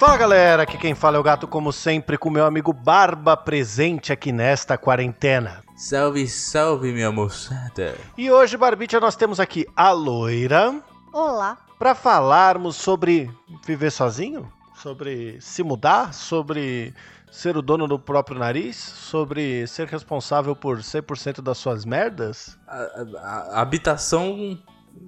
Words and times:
Fala 0.00 0.16
galera, 0.16 0.62
aqui 0.62 0.78
quem 0.78 0.94
fala 0.94 1.18
é 1.18 1.20
o 1.20 1.22
gato, 1.22 1.46
como 1.46 1.70
sempre, 1.72 2.16
com 2.16 2.30
meu 2.30 2.46
amigo 2.46 2.72
Barba 2.72 3.36
presente 3.36 4.10
aqui 4.10 4.32
nesta 4.32 4.78
quarentena. 4.78 5.62
Salve, 5.76 6.26
salve, 6.26 6.90
minha 6.90 7.12
moçada. 7.12 7.94
E 8.16 8.30
hoje, 8.30 8.56
Barbicha, 8.56 8.98
nós 8.98 9.14
temos 9.14 9.38
aqui 9.38 9.66
a 9.76 9.90
loira 9.92 10.80
Olá. 11.12 11.58
para 11.78 11.94
falarmos 11.94 12.76
sobre 12.76 13.30
viver 13.66 13.90
sozinho, 13.90 14.50
sobre 14.74 15.36
se 15.38 15.62
mudar, 15.62 16.14
sobre 16.14 16.94
ser 17.30 17.58
o 17.58 17.62
dono 17.62 17.86
do 17.86 17.98
próprio 17.98 18.38
nariz, 18.38 18.76
sobre 18.76 19.66
ser 19.66 19.86
responsável 19.86 20.56
por 20.56 20.78
100% 20.78 21.42
das 21.42 21.58
suas 21.58 21.84
merdas. 21.84 22.58
A, 22.66 22.74
a- 22.76 23.06
a- 23.18 23.60
habitação 23.60 24.58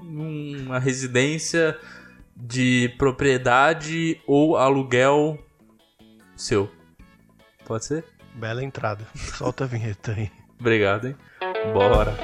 numa 0.03 0.79
residência 0.79 1.77
de 2.45 2.93
propriedade 2.99 4.21
ou 4.27 4.57
aluguel 4.57 5.39
seu. 6.35 6.69
Pode 7.65 7.85
ser? 7.85 8.05
Bela 8.35 8.65
entrada. 8.65 9.07
Solta 9.15 9.65
a 9.65 9.67
vinheta 9.67 10.13
aí. 10.13 10.29
Obrigado, 10.59 11.07
hein? 11.09 11.17
Bora. 11.73 12.17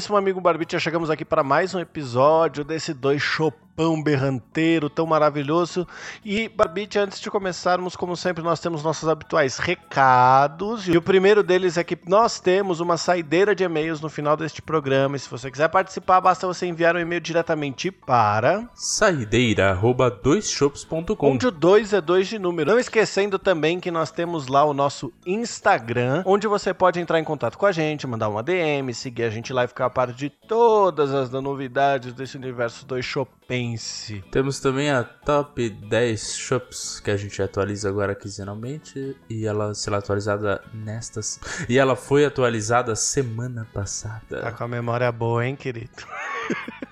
Digníssimo 0.00 0.16
amigo 0.16 0.40
Barbicha, 0.40 0.78
chegamos 0.78 1.10
aqui 1.10 1.26
para 1.26 1.44
mais 1.44 1.74
um 1.74 1.78
episódio 1.78 2.64
desse 2.64 2.94
dois 2.94 3.22
chopão 3.70 4.02
berranteiro 4.02 4.90
tão 4.90 5.06
maravilhoso. 5.06 5.86
E, 6.24 6.48
Barbicha, 6.48 7.02
antes 7.02 7.20
de 7.20 7.30
começarmos, 7.30 7.96
como 7.96 8.16
sempre, 8.16 8.42
nós 8.42 8.60
temos 8.60 8.82
nossos 8.82 9.08
habituais 9.08 9.58
recados. 9.58 10.86
E 10.88 10.96
o 10.96 11.02
primeiro 11.02 11.42
deles 11.42 11.76
é 11.76 11.84
que 11.84 11.98
nós 12.06 12.40
temos 12.40 12.80
uma 12.80 12.96
saideira 12.96 13.54
de 13.54 13.64
e-mails 13.64 14.00
no 14.00 14.08
final 14.08 14.36
deste 14.36 14.60
programa. 14.60 15.16
E 15.16 15.18
se 15.18 15.30
você 15.30 15.50
quiser 15.50 15.68
participar, 15.68 16.20
basta 16.20 16.46
você 16.46 16.66
enviar 16.66 16.94
um 16.94 17.00
e-mail 17.00 17.20
diretamente 17.20 17.90
para... 17.90 18.68
Saideira, 18.74 19.70
arroba 19.70 20.10
doisshops.com. 20.10 21.32
Onde 21.32 21.46
o 21.46 21.50
2 21.50 21.92
é 21.92 22.00
2 22.00 22.28
de 22.28 22.38
número. 22.38 22.70
Não 22.70 22.78
esquecendo 22.78 23.38
também 23.38 23.80
que 23.80 23.90
nós 23.90 24.10
temos 24.10 24.46
lá 24.48 24.64
o 24.64 24.74
nosso 24.74 25.12
Instagram, 25.24 26.22
onde 26.26 26.46
você 26.46 26.74
pode 26.74 27.00
entrar 27.00 27.18
em 27.18 27.24
contato 27.24 27.56
com 27.56 27.66
a 27.66 27.72
gente, 27.72 28.06
mandar 28.06 28.28
uma 28.28 28.42
DM, 28.42 28.92
seguir 28.92 29.24
a 29.24 29.30
gente 29.30 29.52
lá 29.52 29.64
e 29.64 29.68
ficar 29.68 29.86
a 29.86 29.90
par 29.90 30.12
de 30.12 30.28
todas 30.28 31.12
as 31.12 31.30
novidades 31.30 32.12
desse 32.12 32.36
universo 32.36 32.84
2 32.86 33.04
chopense. 33.50 34.22
Temos 34.30 34.60
também 34.60 34.90
a 34.90 35.02
Top 35.02 35.68
10 35.68 36.36
Shops 36.36 37.00
que 37.00 37.10
a 37.10 37.16
gente 37.16 37.42
atualiza 37.42 37.88
agora 37.88 38.14
quinzenalmente 38.14 39.16
e 39.28 39.44
ela 39.46 39.74
será 39.74 39.98
atualizada 39.98 40.62
nestas. 40.72 41.40
E 41.68 41.76
ela 41.78 41.96
foi 41.96 42.24
atualizada 42.24 42.94
semana 42.94 43.64
Tá 43.64 43.70
passada. 43.80 44.52
com 44.52 44.64
a 44.64 44.68
memória 44.68 45.10
boa, 45.10 45.44
hein, 45.46 45.56
querido? 45.56 45.90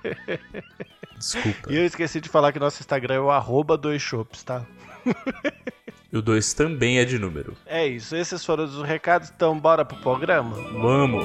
Desculpa. 1.16 1.72
E 1.72 1.76
eu 1.76 1.84
esqueci 1.84 2.20
de 2.20 2.28
falar 2.28 2.52
que 2.52 2.58
nosso 2.58 2.80
Instagram 2.80 3.14
é 3.14 3.20
o 3.20 3.30
arroba 3.30 3.76
2 3.76 4.00
chopes, 4.00 4.42
tá? 4.42 4.64
E 6.12 6.16
o 6.18 6.22
2 6.22 6.52
também 6.54 6.98
é 6.98 7.04
de 7.04 7.18
número. 7.18 7.56
É 7.66 7.86
isso, 7.86 8.14
esses 8.16 8.44
foram 8.44 8.64
os 8.64 8.82
recados, 8.82 9.30
então 9.34 9.58
bora 9.58 9.84
pro 9.84 9.96
programa? 9.98 10.54
Vamos! 10.80 11.24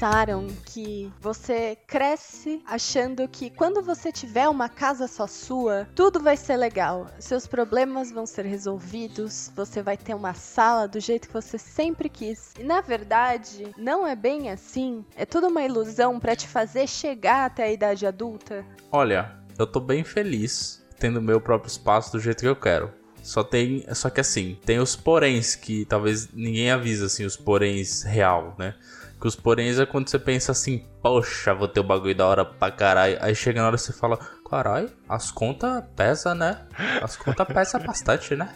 Pensaram 0.00 0.46
que 0.64 1.12
você 1.20 1.76
cresce 1.86 2.62
achando 2.66 3.28
que 3.28 3.50
quando 3.50 3.82
você 3.82 4.10
tiver 4.10 4.48
uma 4.48 4.66
casa 4.66 5.06
só 5.06 5.26
sua, 5.26 5.86
tudo 5.94 6.18
vai 6.18 6.38
ser 6.38 6.56
legal? 6.56 7.06
Seus 7.18 7.46
problemas 7.46 8.10
vão 8.10 8.24
ser 8.24 8.46
resolvidos, 8.46 9.52
você 9.54 9.82
vai 9.82 9.98
ter 9.98 10.14
uma 10.14 10.32
sala 10.32 10.88
do 10.88 10.98
jeito 10.98 11.28
que 11.28 11.34
você 11.34 11.58
sempre 11.58 12.08
quis. 12.08 12.54
E 12.58 12.64
na 12.64 12.80
verdade, 12.80 13.74
não 13.76 14.06
é 14.06 14.16
bem 14.16 14.50
assim. 14.50 15.04
É 15.14 15.26
tudo 15.26 15.48
uma 15.48 15.62
ilusão 15.62 16.18
pra 16.18 16.34
te 16.34 16.48
fazer 16.48 16.86
chegar 16.86 17.44
até 17.44 17.64
a 17.64 17.72
idade 17.72 18.06
adulta. 18.06 18.64
Olha, 18.90 19.36
eu 19.58 19.66
tô 19.66 19.80
bem 19.80 20.02
feliz 20.02 20.82
tendo 20.98 21.20
meu 21.20 21.42
próprio 21.42 21.68
espaço 21.68 22.12
do 22.12 22.20
jeito 22.20 22.40
que 22.40 22.48
eu 22.48 22.56
quero. 22.56 22.90
Só 23.22 23.44
tem, 23.44 23.84
só 23.94 24.08
que 24.08 24.20
assim, 24.20 24.58
tem 24.64 24.78
os 24.78 24.96
poréns 24.96 25.54
que 25.54 25.84
talvez 25.84 26.32
ninguém 26.32 26.70
avisa 26.70 27.04
assim, 27.04 27.26
os 27.26 27.36
poréns 27.36 28.02
real, 28.02 28.56
né? 28.58 28.74
Que 29.20 29.26
os 29.26 29.36
poréns 29.36 29.78
é 29.78 29.84
quando 29.84 30.08
você 30.08 30.18
pensa 30.18 30.52
assim, 30.52 30.86
poxa, 31.02 31.54
vou 31.54 31.68
ter 31.68 31.80
o 31.80 31.84
bagulho 31.84 32.14
da 32.14 32.26
hora 32.26 32.44
pra 32.44 32.70
caralho. 32.70 33.18
Aí 33.20 33.34
chega 33.34 33.60
na 33.60 33.66
hora 33.66 33.76
você 33.76 33.92
fala, 33.92 34.18
caralho, 34.48 34.90
as 35.08 35.30
contas 35.30 35.84
pesa, 35.94 36.34
né? 36.34 36.66
As 37.02 37.16
contas 37.16 37.46
pesa 37.46 37.78
bastante, 37.84 38.34
né? 38.34 38.48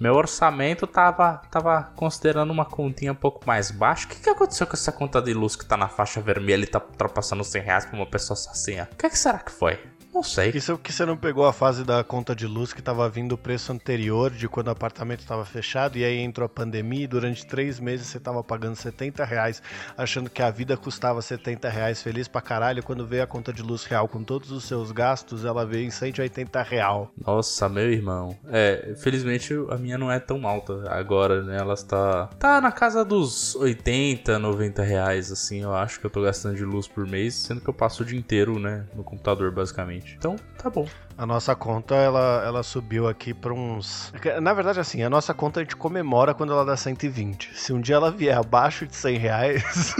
Meu 0.00 0.14
orçamento 0.14 0.86
tava, 0.86 1.42
tava 1.50 1.92
considerando 1.94 2.50
uma 2.50 2.64
continha 2.64 3.12
um 3.12 3.16
pouco 3.16 3.46
mais 3.46 3.70
baixa. 3.70 4.06
O 4.06 4.08
que, 4.08 4.20
que 4.20 4.30
aconteceu 4.30 4.66
com 4.66 4.72
essa 4.72 4.90
conta 4.90 5.20
de 5.20 5.34
luz 5.34 5.54
que 5.54 5.64
tá 5.64 5.76
na 5.76 5.88
faixa 5.88 6.20
vermelha 6.20 6.64
e 6.64 6.66
tá 6.66 6.78
ultrapassando 6.78 7.44
100 7.44 7.62
reais 7.62 7.86
pra 7.86 7.96
uma 7.96 8.06
pessoa 8.06 8.36
sozinha? 8.36 8.88
O 8.92 8.96
que, 8.96 9.10
que 9.10 9.18
será 9.18 9.38
que 9.38 9.52
foi? 9.52 9.78
Não 10.12 10.22
sei. 10.22 10.50
Isso 10.50 10.76
que 10.76 10.92
você 10.92 11.04
não 11.04 11.16
pegou 11.16 11.46
a 11.46 11.52
fase 11.52 11.84
da 11.84 12.02
conta 12.02 12.34
de 12.34 12.46
luz 12.46 12.72
que 12.72 12.82
tava 12.82 13.08
vindo 13.08 13.32
o 13.32 13.38
preço 13.38 13.72
anterior 13.72 14.30
de 14.30 14.48
quando 14.48 14.68
o 14.68 14.70
apartamento 14.70 15.20
estava 15.20 15.44
fechado 15.44 15.96
e 15.96 16.04
aí 16.04 16.18
entrou 16.18 16.46
a 16.46 16.48
pandemia 16.48 17.04
e 17.04 17.06
durante 17.06 17.46
três 17.46 17.78
meses 17.78 18.06
você 18.06 18.18
tava 18.18 18.42
pagando 18.42 18.76
70 18.76 19.24
reais 19.24 19.62
achando 19.96 20.28
que 20.28 20.42
a 20.42 20.50
vida 20.50 20.76
custava 20.76 21.22
70 21.22 21.68
reais 21.68 22.02
feliz 22.02 22.26
pra 22.26 22.40
caralho. 22.40 22.82
Quando 22.82 23.06
veio 23.06 23.22
a 23.22 23.26
conta 23.26 23.52
de 23.52 23.62
luz 23.62 23.84
real 23.84 24.08
com 24.08 24.22
todos 24.24 24.50
os 24.50 24.64
seus 24.64 24.90
gastos, 24.90 25.44
ela 25.44 25.64
veio 25.64 25.86
em 25.86 25.90
180 25.90 26.62
real. 26.62 27.12
Nossa, 27.24 27.68
meu 27.68 27.90
irmão. 27.90 28.36
É, 28.48 28.94
felizmente 28.96 29.54
a 29.70 29.76
minha 29.76 29.96
não 29.96 30.10
é 30.10 30.18
tão 30.18 30.46
alta 30.46 30.90
agora, 30.90 31.42
né? 31.42 31.56
Ela 31.56 31.74
está. 31.74 32.26
Tá 32.38 32.60
na 32.60 32.72
casa 32.72 33.04
dos 33.04 33.54
80, 33.54 34.38
90 34.38 34.82
reais, 34.82 35.30
assim, 35.30 35.62
eu 35.62 35.74
acho 35.74 36.00
que 36.00 36.06
eu 36.06 36.10
tô 36.10 36.22
gastando 36.22 36.56
de 36.56 36.64
luz 36.64 36.88
por 36.88 37.06
mês, 37.06 37.34
sendo 37.34 37.60
que 37.60 37.68
eu 37.68 37.74
passo 37.74 38.02
o 38.02 38.06
dia 38.06 38.18
inteiro, 38.18 38.58
né, 38.58 38.86
no 38.94 39.04
computador, 39.04 39.50
basicamente. 39.52 39.99
Então, 40.16 40.36
tá 40.58 40.70
bom. 40.70 40.86
A 41.16 41.26
nossa 41.26 41.54
conta, 41.54 41.94
ela, 41.94 42.42
ela 42.44 42.62
subiu 42.62 43.06
aqui 43.08 43.34
pra 43.34 43.52
uns... 43.52 44.12
Na 44.40 44.52
verdade, 44.54 44.80
assim, 44.80 45.02
a 45.02 45.10
nossa 45.10 45.34
conta 45.34 45.60
a 45.60 45.62
gente 45.62 45.76
comemora 45.76 46.32
quando 46.32 46.52
ela 46.52 46.64
dá 46.64 46.76
120. 46.76 47.54
Se 47.54 47.72
um 47.72 47.80
dia 47.80 47.96
ela 47.96 48.10
vier 48.10 48.36
abaixo 48.36 48.86
de 48.86 48.96
100 48.96 49.18
reais, 49.18 49.94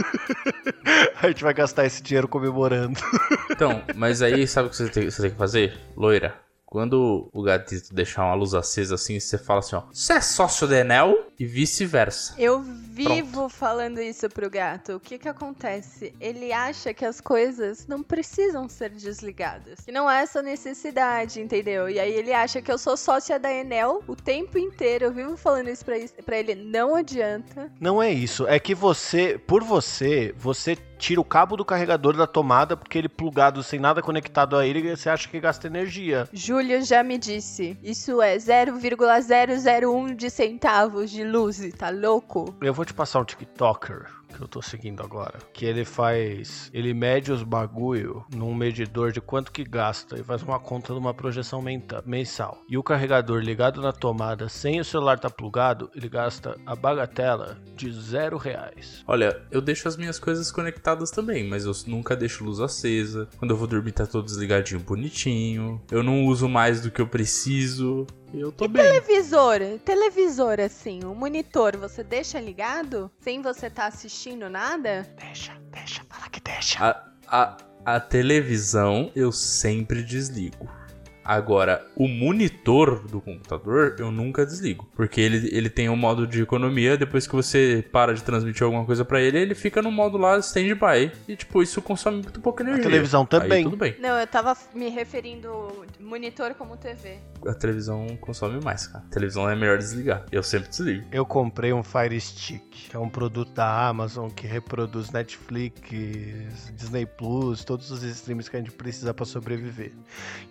a 1.21 1.27
gente 1.27 1.43
vai 1.43 1.53
gastar 1.53 1.85
esse 1.85 2.01
dinheiro 2.01 2.27
comemorando. 2.27 2.99
Então, 3.49 3.83
mas 3.95 4.21
aí 4.21 4.47
sabe 4.47 4.67
o 4.67 4.71
que 4.71 4.77
você 4.77 4.89
tem, 4.89 5.09
você 5.09 5.21
tem 5.21 5.31
que 5.31 5.37
fazer? 5.37 5.77
Loira. 5.95 6.33
Quando 6.71 7.29
o 7.33 7.43
gatito 7.43 7.93
deixar 7.93 8.23
uma 8.23 8.33
luz 8.33 8.53
acesa 8.53 8.95
assim, 8.95 9.19
você 9.19 9.37
fala 9.37 9.59
assim, 9.59 9.75
ó. 9.75 9.83
Você 9.91 10.13
é 10.13 10.21
sócio 10.21 10.65
da 10.65 10.79
Enel? 10.79 11.27
E 11.37 11.45
vice-versa. 11.45 12.33
Eu 12.37 12.61
vivo 12.61 13.49
falando 13.49 13.99
isso 13.99 14.29
pro 14.29 14.49
gato. 14.49 14.93
O 14.93 14.99
que 15.01 15.17
que 15.17 15.27
acontece? 15.27 16.13
Ele 16.17 16.53
acha 16.53 16.93
que 16.93 17.03
as 17.03 17.19
coisas 17.19 17.85
não 17.87 18.01
precisam 18.01 18.69
ser 18.69 18.91
desligadas. 18.91 19.81
Que 19.81 19.91
não 19.91 20.07
há 20.07 20.19
essa 20.19 20.41
necessidade, 20.41 21.41
entendeu? 21.41 21.89
E 21.89 21.99
aí 21.99 22.13
ele 22.13 22.31
acha 22.31 22.61
que 22.61 22.71
eu 22.71 22.77
sou 22.77 22.95
sócia 22.95 23.37
da 23.37 23.51
Enel 23.51 24.01
o 24.07 24.15
tempo 24.15 24.57
inteiro. 24.57 25.03
Eu 25.03 25.11
vivo 25.11 25.35
falando 25.35 25.67
isso 25.67 25.83
pra, 25.83 25.95
pra 26.23 26.37
ele. 26.37 26.55
Não 26.55 26.95
adianta. 26.95 27.69
Não 27.81 28.01
é 28.01 28.09
isso, 28.09 28.47
é 28.47 28.57
que 28.57 28.73
você, 28.73 29.37
por 29.45 29.61
você, 29.61 30.33
você 30.37 30.77
tira 31.01 31.19
o 31.19 31.25
cabo 31.25 31.57
do 31.57 31.65
carregador 31.65 32.15
da 32.15 32.27
tomada 32.27 32.77
porque 32.77 32.95
ele 32.95 33.09
plugado 33.09 33.63
sem 33.63 33.79
nada 33.79 34.03
conectado 34.03 34.55
a 34.55 34.65
ele, 34.65 34.95
você 34.95 35.09
acha 35.09 35.27
que 35.27 35.39
gasta 35.39 35.65
energia. 35.65 36.29
Júlio 36.31 36.83
já 36.83 37.01
me 37.01 37.17
disse. 37.17 37.75
Isso 37.81 38.21
é 38.21 38.37
0,001 38.37 40.15
de 40.15 40.29
centavos 40.29 41.09
de 41.09 41.23
luz. 41.23 41.59
Tá 41.75 41.89
louco? 41.89 42.55
Eu 42.61 42.73
vou 42.73 42.85
te 42.85 42.93
passar 42.93 43.19
um 43.19 43.25
TikToker 43.25 44.20
que 44.31 44.41
eu 44.41 44.47
tô 44.47 44.61
seguindo 44.61 45.03
agora. 45.03 45.39
Que 45.53 45.65
ele 45.65 45.85
faz. 45.85 46.69
Ele 46.73 46.93
mede 46.93 47.31
os 47.31 47.43
bagulho 47.43 48.25
num 48.33 48.53
medidor 48.53 49.11
de 49.11 49.21
quanto 49.21 49.51
que 49.51 49.63
gasta 49.63 50.19
e 50.19 50.23
faz 50.23 50.41
uma 50.41 50.59
conta 50.59 50.93
numa 50.93 51.13
projeção 51.13 51.63
mensal. 52.05 52.63
E 52.67 52.77
o 52.77 52.83
carregador 52.83 53.41
ligado 53.41 53.81
na 53.81 53.91
tomada 53.91 54.49
sem 54.49 54.79
o 54.79 54.85
celular 54.85 55.19
tá 55.19 55.29
plugado, 55.29 55.89
ele 55.95 56.09
gasta 56.09 56.57
a 56.65 56.75
bagatela 56.75 57.57
de 57.75 57.91
zero 57.91 58.37
reais. 58.37 59.03
Olha, 59.07 59.41
eu 59.51 59.61
deixo 59.61 59.87
as 59.87 59.97
minhas 59.97 60.19
coisas 60.19 60.51
conectadas 60.51 61.11
também, 61.11 61.47
mas 61.47 61.65
eu 61.65 61.73
nunca 61.87 62.15
deixo 62.15 62.43
luz 62.43 62.59
acesa. 62.59 63.27
Quando 63.37 63.51
eu 63.51 63.57
vou 63.57 63.67
dormir 63.67 63.91
tá 63.91 64.05
todo 64.05 64.25
desligadinho, 64.25 64.79
bonitinho. 64.79 65.81
Eu 65.91 66.03
não 66.03 66.25
uso 66.25 66.47
mais 66.47 66.81
do 66.81 66.91
que 66.91 67.01
eu 67.01 67.07
preciso. 67.07 68.07
Eu 68.33 68.51
tô 68.51 68.65
e 68.65 68.67
bem. 68.67 68.83
Televisor, 68.83 69.59
televisor 69.83 70.59
assim, 70.59 71.03
o 71.03 71.13
monitor, 71.13 71.75
você 71.77 72.03
deixa 72.03 72.39
ligado 72.39 73.11
sem 73.19 73.41
você 73.41 73.69
tá 73.69 73.87
assistindo 73.87 74.49
nada? 74.49 75.07
Deixa, 75.17 75.53
deixa, 75.71 76.01
fala 76.09 76.29
que 76.29 76.39
deixa. 76.39 76.79
A, 76.83 77.11
a, 77.27 77.57
a 77.85 77.99
televisão 77.99 79.11
eu 79.15 79.31
sempre 79.31 80.01
desligo. 80.01 80.69
Agora, 81.23 81.85
o 81.95 82.07
monitor 82.07 83.07
do 83.07 83.21
computador 83.21 83.95
eu 83.99 84.11
nunca 84.11 84.45
desligo, 84.45 84.87
porque 84.95 85.21
ele, 85.21 85.49
ele 85.51 85.69
tem 85.69 85.89
um 85.89 85.95
modo 85.95 86.25
de 86.25 86.41
economia, 86.41 86.97
depois 86.97 87.27
que 87.27 87.35
você 87.35 87.85
para 87.91 88.13
de 88.13 88.23
transmitir 88.23 88.63
alguma 88.63 88.85
coisa 88.85 89.05
para 89.05 89.21
ele, 89.21 89.37
ele 89.37 89.55
fica 89.55 89.81
no 89.81 89.91
modo 89.91 90.17
lá 90.17 90.37
standby 90.39 91.11
e 91.27 91.35
tipo, 91.35 91.61
isso 91.61 91.81
consome 91.81 92.21
muito 92.21 92.39
pouca 92.39 92.63
energia. 92.63 92.81
A 92.81 92.89
televisão 92.89 93.25
também. 93.25 93.59
Aí, 93.59 93.63
tudo 93.63 93.77
bem. 93.77 93.95
Não, 93.99 94.17
eu 94.17 94.27
tava 94.27 94.57
me 94.73 94.89
referindo 94.89 95.85
monitor 95.99 96.53
como 96.55 96.75
TV. 96.75 97.17
A 97.45 97.53
televisão 97.53 98.07
consome 98.19 98.63
mais, 98.63 98.87
cara. 98.87 99.03
A 99.07 99.13
televisão 99.13 99.49
é 99.49 99.55
melhor 99.55 99.77
desligar. 99.77 100.25
Eu 100.31 100.43
sempre 100.43 100.69
desligo. 100.69 101.07
Eu 101.11 101.25
comprei 101.25 101.71
um 101.73 101.83
Fire 101.83 102.19
Stick, 102.19 102.89
que 102.89 102.95
é 102.95 102.99
um 102.99 103.09
produto 103.09 103.51
da 103.53 103.87
Amazon 103.87 104.29
que 104.29 104.45
reproduz 104.47 105.11
Netflix, 105.11 105.81
Disney 106.75 107.05
Plus, 107.05 107.63
todos 107.63 107.91
os 107.91 108.03
streams 108.03 108.49
que 108.49 108.57
a 108.57 108.59
gente 108.59 108.71
precisa 108.71 109.13
para 109.13 109.25
sobreviver. 109.25 109.91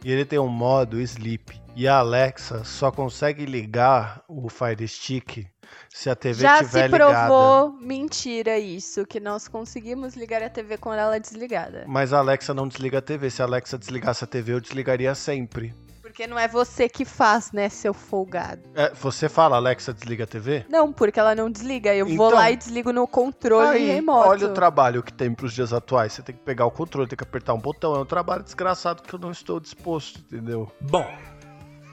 E 0.04 0.10
ele 0.10 0.24
tem 0.24 0.38
um 0.38 0.48
modo 0.60 1.00
sleep. 1.00 1.58
E 1.74 1.88
a 1.88 2.00
Alexa 2.00 2.64
só 2.64 2.92
consegue 2.92 3.46
ligar 3.46 4.22
o 4.28 4.50
Fire 4.50 4.86
Stick 4.86 5.46
se 5.88 6.10
a 6.10 6.14
TV 6.14 6.42
Já 6.42 6.60
estiver 6.60 6.86
se 6.86 6.92
ligada. 6.92 7.26
provou 7.26 7.72
mentira 7.80 8.58
isso, 8.58 9.06
que 9.06 9.18
nós 9.18 9.48
conseguimos 9.48 10.14
ligar 10.16 10.42
a 10.42 10.50
TV 10.50 10.76
com 10.76 10.92
ela 10.92 11.18
desligada. 11.18 11.84
Mas 11.88 12.12
a 12.12 12.18
Alexa 12.18 12.52
não 12.52 12.68
desliga 12.68 12.98
a 12.98 13.02
TV. 13.02 13.30
Se 13.30 13.40
a 13.40 13.46
Alexa 13.46 13.78
desligasse 13.78 14.22
a 14.22 14.26
TV, 14.26 14.52
eu 14.52 14.60
desligaria 14.60 15.14
sempre. 15.14 15.72
Porque 16.10 16.26
não 16.26 16.36
é 16.36 16.48
você 16.48 16.88
que 16.88 17.04
faz, 17.04 17.52
né, 17.52 17.68
seu 17.68 17.94
folgado. 17.94 18.68
É, 18.74 18.92
você 18.92 19.28
fala, 19.28 19.54
Alexa, 19.54 19.94
desliga 19.94 20.24
a 20.24 20.26
TV? 20.26 20.66
Não, 20.68 20.92
porque 20.92 21.20
ela 21.20 21.36
não 21.36 21.48
desliga. 21.48 21.94
Eu 21.94 22.04
vou 22.04 22.14
Então- 22.14 22.30
lá 22.30 22.50
e 22.50 22.56
desligo 22.56 22.92
no 22.92 23.06
controle 23.06 23.78
Aí, 23.78 23.86
remoto. 23.86 24.28
olha 24.28 24.48
o 24.48 24.52
trabalho 24.52 25.04
que 25.04 25.12
tem 25.12 25.32
pros 25.32 25.52
dias 25.52 25.72
atuais. 25.72 26.12
Você 26.12 26.20
tem 26.22 26.34
que 26.34 26.40
pegar 26.42 26.66
o 26.66 26.70
controle, 26.72 27.08
tem 27.08 27.16
que 27.16 27.22
apertar 27.22 27.54
um 27.54 27.60
botão. 27.60 27.94
É 27.94 28.00
um 28.00 28.04
trabalho 28.04 28.42
desgraçado 28.42 29.04
que 29.04 29.14
eu 29.14 29.20
não 29.20 29.30
estou 29.30 29.60
disposto, 29.60 30.18
entendeu? 30.18 30.68
Bom, 30.80 31.06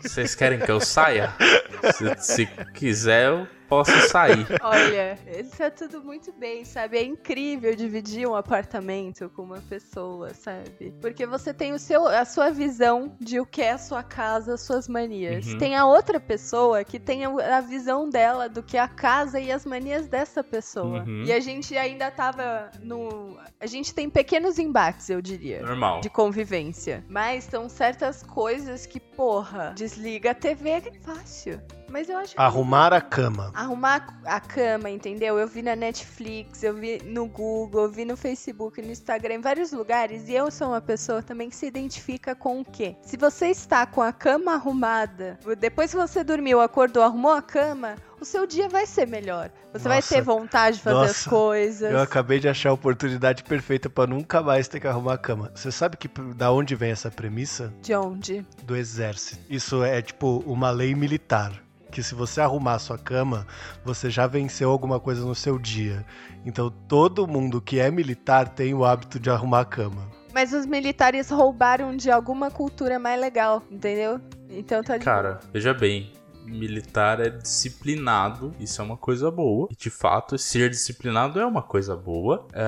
vocês 0.02 0.34
querem 0.34 0.58
que 0.62 0.72
eu 0.72 0.80
saia? 0.82 1.32
se, 1.94 2.16
se 2.18 2.46
quiser, 2.74 3.28
eu 3.30 3.48
posso 3.68 3.92
sair. 4.10 4.46
Olha, 4.62 5.18
isso 5.40 5.62
é 5.62 5.70
tudo 5.70 6.04
muito 6.04 6.32
bem, 6.34 6.66
sabe? 6.66 6.98
É 6.98 7.04
incrível 7.04 7.76
dividir 7.76 8.28
um 8.28 8.36
apartamento 8.36 9.30
com 9.30 9.44
uma 9.44 9.62
pessoa, 9.62 10.34
sabe? 10.34 10.94
Porque 11.02 11.26
você 11.26 11.54
tem 11.54 11.74
o 11.74 11.80
seu, 11.80 12.08
a 12.08 12.26
sua 12.26 12.50
visão 12.50 13.16
de 13.20 13.40
o 13.40 13.46
que 13.46 13.62
é 13.62 13.72
a 13.72 13.78
sua 13.78 14.04
casa, 14.04 14.54
as 14.54 14.62
suas 14.62 14.88
manias. 14.88 15.48
Uhum. 15.48 15.58
Tem 15.58 15.76
a 15.76 15.86
outra 15.86 16.20
pessoa 16.20 16.84
que 16.84 17.00
tem 17.00 17.26
a, 17.26 17.58
a 17.58 17.62
visão 17.62 18.10
dela 18.10 18.48
do 18.50 18.64
que 18.64 18.78
é 18.78 18.80
a 18.80 18.88
casa 18.88 19.40
e 19.40 19.52
as 19.52 19.66
manias 19.66 20.08
dessa 20.08 20.44
pessoa. 20.44 21.04
Uhum. 21.04 21.24
E 21.26 21.32
a 21.32 21.40
gente 21.40 21.78
ainda 21.78 22.10
tava 22.10 22.72
no. 22.82 23.38
A 23.60 23.66
gente 23.66 23.94
tem 23.94 24.10
pequenos 24.10 24.60
embates, 24.60 25.10
eu 25.10 25.22
diria. 25.22 25.62
Normal. 25.62 26.02
De 26.02 26.10
convivência. 26.10 27.04
Mas 27.08 27.44
são 27.46 27.70
certas 27.70 28.24
coisas 28.24 28.86
que, 28.86 29.00
porra, 29.00 29.74
desliga 29.76 30.32
a 30.32 30.36
TV 30.36 30.70
é 30.70 30.82
fácil. 31.02 31.62
Mas 31.90 32.10
eu 32.10 32.18
acho 32.18 32.36
que. 32.36 32.42
Arrumar 32.42 32.94
a 32.94 33.02
cama. 33.02 33.52
Arrumar 33.54 34.20
a 34.26 34.40
cama, 34.40 34.90
entendeu? 34.90 35.38
Eu 35.38 35.48
vi 35.48 35.62
na 35.62 35.76
Netflix, 35.76 36.64
eu 36.64 36.74
vi 36.74 37.02
no 37.04 37.28
Google, 37.28 37.84
eu 37.84 37.92
vi 37.92 38.06
no 38.06 38.18
Facebook, 38.18 38.82
no 38.82 38.92
Instagram, 38.92 39.36
em 39.36 39.42
vários 39.42 39.72
lugares. 39.72 40.28
E 40.28 40.34
eu 40.34 40.52
sou 40.52 40.70
uma 40.70 40.82
pessoa 40.82 41.22
também 41.22 41.50
que 41.50 41.56
se 41.56 41.66
identifica 41.66 42.36
com 42.36 42.62
o 42.62 42.66
quê? 42.66 42.96
Se 43.02 43.18
você 43.18 43.48
está 43.48 43.86
com 43.86 44.02
a 44.02 44.12
cama 44.12 44.54
arrumada, 44.54 45.40
depois 45.58 45.92
que 45.92 45.98
você 45.98 46.24
dormiu, 46.24 46.60
acordou, 46.60 47.04
arrumou 47.04 47.32
a 47.32 47.42
cama, 47.42 47.96
o 48.20 48.26
seu 48.26 48.48
dia 48.48 48.68
vai 48.68 48.86
ser 48.86 49.08
melhor. 49.08 49.52
Você 49.72 49.88
vai 49.88 49.98
Nossa. 49.98 50.16
ter 50.16 50.22
vontade 50.22 50.78
de 50.78 50.84
fazer 50.84 50.98
as 50.98 51.08
Nossa. 51.08 51.30
coisas. 51.30 51.92
Eu 51.92 52.02
acabei 52.02 52.40
de 52.40 52.50
achar 52.50 52.70
a 52.70 52.74
oportunidade 52.74 53.44
perfeita 53.44 53.90
pra 53.90 54.08
nunca 54.08 54.42
mais 54.42 54.68
ter 54.68 54.80
que 54.80 54.88
arrumar 54.88 55.14
a 55.14 55.18
cama. 55.18 55.52
Você 55.54 55.72
sabe 55.72 55.98
que 55.98 56.08
da 56.36 56.52
onde 56.52 56.76
vem 56.76 56.92
essa 56.92 57.12
premissa? 57.12 57.74
De 57.82 57.94
onde? 57.96 58.46
Do 58.64 58.76
exército. 58.76 59.40
Isso 59.50 59.84
é 59.84 60.02
tipo 60.02 60.44
uma 60.46 60.72
lei 60.72 60.96
militar. 60.96 61.62
Que 61.92 62.04
se 62.04 62.14
você 62.14 62.42
arrumar 62.42 62.76
a 62.76 62.80
sua 62.80 62.98
cama, 62.98 63.48
você 63.84 64.10
já 64.10 64.28
venceu 64.28 64.70
alguma 64.70 65.00
coisa 65.00 65.26
no 65.26 65.36
seu 65.36 65.58
dia. 65.58 66.06
Então 66.46 66.70
todo 66.70 67.28
mundo 67.28 67.62
que 67.62 67.80
é 67.80 67.90
militar 67.90 68.50
tem 68.50 68.74
o 68.74 68.86
hábito 68.86 69.20
de 69.20 69.30
arrumar 69.30 69.62
a 69.62 69.66
cama. 69.66 70.18
Mas 70.34 70.54
os 70.54 70.66
militares 70.66 71.30
roubaram 71.30 71.96
de 71.96 72.12
alguma 72.12 72.52
cultura 72.52 73.00
mais 73.00 73.20
legal, 73.20 73.64
entendeu? 73.72 74.22
Então 74.50 74.84
tá 74.84 74.98
de 74.98 75.06
Cara, 75.06 75.40
veja 75.52 75.74
bem. 75.74 76.12
Militar 76.46 77.20
é 77.20 77.30
disciplinado, 77.30 78.54
isso 78.60 78.82
é 78.82 78.86
uma 78.86 78.96
coisa 78.96 79.30
boa. 79.30 79.68
E 79.70 79.76
de 79.76 79.90
fato, 79.90 80.38
ser 80.38 80.70
disciplinado 80.70 81.40
é 81.40 81.46
uma 81.46 81.62
coisa 81.62 81.96
boa. 81.96 82.48
É, 82.54 82.64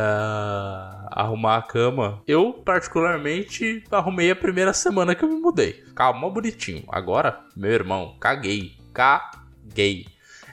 Arrumar 1.12 1.58
a 1.58 1.62
cama. 1.62 2.22
Eu, 2.28 2.54
particularmente, 2.54 3.84
arrumei 3.90 4.32
a 4.32 4.36
primeira 4.36 4.74
semana 4.74 5.16
que 5.16 5.24
eu 5.24 5.30
me 5.30 5.40
mudei. 5.40 5.84
Mó 6.16 6.30
bonitinho. 6.30 6.84
Agora, 6.90 7.40
meu 7.56 7.72
irmão, 7.72 8.18
caguei. 8.20 8.79
Caguei. 8.94 10.06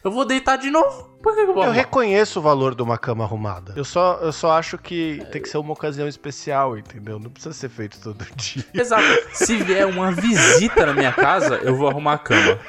Eu 0.04 0.10
vou 0.10 0.24
deitar 0.24 0.56
de 0.56 0.70
novo? 0.70 1.16
Por 1.20 1.34
que, 1.34 1.40
eu 1.40 1.46
vou 1.46 1.56
Eu 1.56 1.62
arrumar? 1.62 1.74
reconheço 1.76 2.38
o 2.38 2.42
valor 2.42 2.76
de 2.76 2.82
uma 2.82 2.96
cama 2.96 3.24
arrumada. 3.24 3.72
Eu 3.76 3.84
só, 3.84 4.20
eu 4.22 4.32
só 4.32 4.52
acho 4.52 4.78
que 4.78 5.20
tem 5.32 5.42
que 5.42 5.48
ser 5.48 5.58
uma 5.58 5.72
ocasião 5.72 6.06
especial, 6.06 6.78
entendeu? 6.78 7.18
Não 7.18 7.28
precisa 7.30 7.52
ser 7.52 7.68
feito 7.68 7.98
todo 8.00 8.24
dia. 8.36 8.64
Exato. 8.72 9.02
Se 9.32 9.56
vier 9.56 9.84
uma 9.86 10.12
visita 10.12 10.86
na 10.86 10.92
minha 10.94 11.12
casa, 11.12 11.56
eu 11.56 11.74
vou 11.74 11.88
arrumar 11.88 12.12
a 12.12 12.18
cama. 12.18 12.60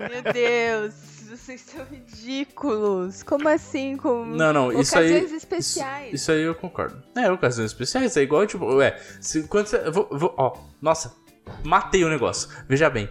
Meu 0.00 0.32
Deus, 0.32 0.94
vocês 1.28 1.60
são 1.60 1.84
ridículos. 1.84 3.22
Como 3.22 3.46
assim? 3.50 3.96
Com 3.98 4.24
Não, 4.24 4.52
não, 4.54 4.72
isso 4.80 4.96
aí. 4.96 5.04
ocasiões 5.08 5.24
Isso, 5.26 5.36
especiais? 5.36 6.14
isso 6.14 6.32
aí 6.32 6.40
eu 6.42 6.54
concordo. 6.54 7.02
É, 7.14 7.30
ocasiões 7.30 7.70
especiais. 7.72 8.16
É 8.16 8.22
igual, 8.22 8.46
tipo, 8.46 8.64
ué, 8.76 8.98
se, 9.20 9.42
quando 9.42 9.66
você. 9.66 9.90
Vou, 9.90 10.08
vou- 10.10 10.34
ó, 10.38 10.56
nossa, 10.80 11.14
matei 11.62 12.02
o 12.02 12.08
negócio. 12.08 12.48
Veja 12.66 12.88
bem. 12.88 13.10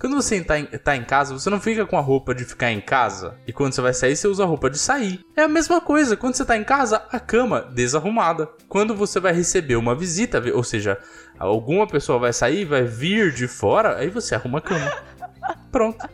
Quando 0.00 0.16
você 0.16 0.42
tá 0.42 0.58
em, 0.58 0.64
tá 0.64 0.96
em 0.96 1.04
casa, 1.04 1.34
você 1.34 1.50
não 1.50 1.60
fica 1.60 1.84
com 1.84 1.98
a 1.98 2.00
roupa 2.00 2.34
de 2.34 2.46
ficar 2.46 2.72
em 2.72 2.80
casa. 2.80 3.36
E 3.46 3.52
quando 3.52 3.74
você 3.74 3.82
vai 3.82 3.92
sair, 3.92 4.16
você 4.16 4.26
usa 4.26 4.44
a 4.44 4.46
roupa 4.46 4.70
de 4.70 4.78
sair. 4.78 5.20
É 5.36 5.42
a 5.42 5.48
mesma 5.48 5.78
coisa. 5.78 6.16
Quando 6.16 6.34
você 6.34 6.44
tá 6.44 6.56
em 6.56 6.64
casa, 6.64 7.02
a 7.12 7.20
cama 7.20 7.60
desarrumada. 7.60 8.48
Quando 8.66 8.94
você 8.94 9.20
vai 9.20 9.34
receber 9.34 9.76
uma 9.76 9.94
visita, 9.94 10.42
ou 10.54 10.64
seja, 10.64 10.98
alguma 11.38 11.86
pessoa 11.86 12.18
vai 12.18 12.32
sair, 12.32 12.64
vai 12.64 12.82
vir 12.82 13.30
de 13.30 13.46
fora, 13.46 13.98
aí 13.98 14.08
você 14.08 14.34
arruma 14.34 14.56
a 14.56 14.62
cama. 14.62 14.90
Pronto. 15.70 16.08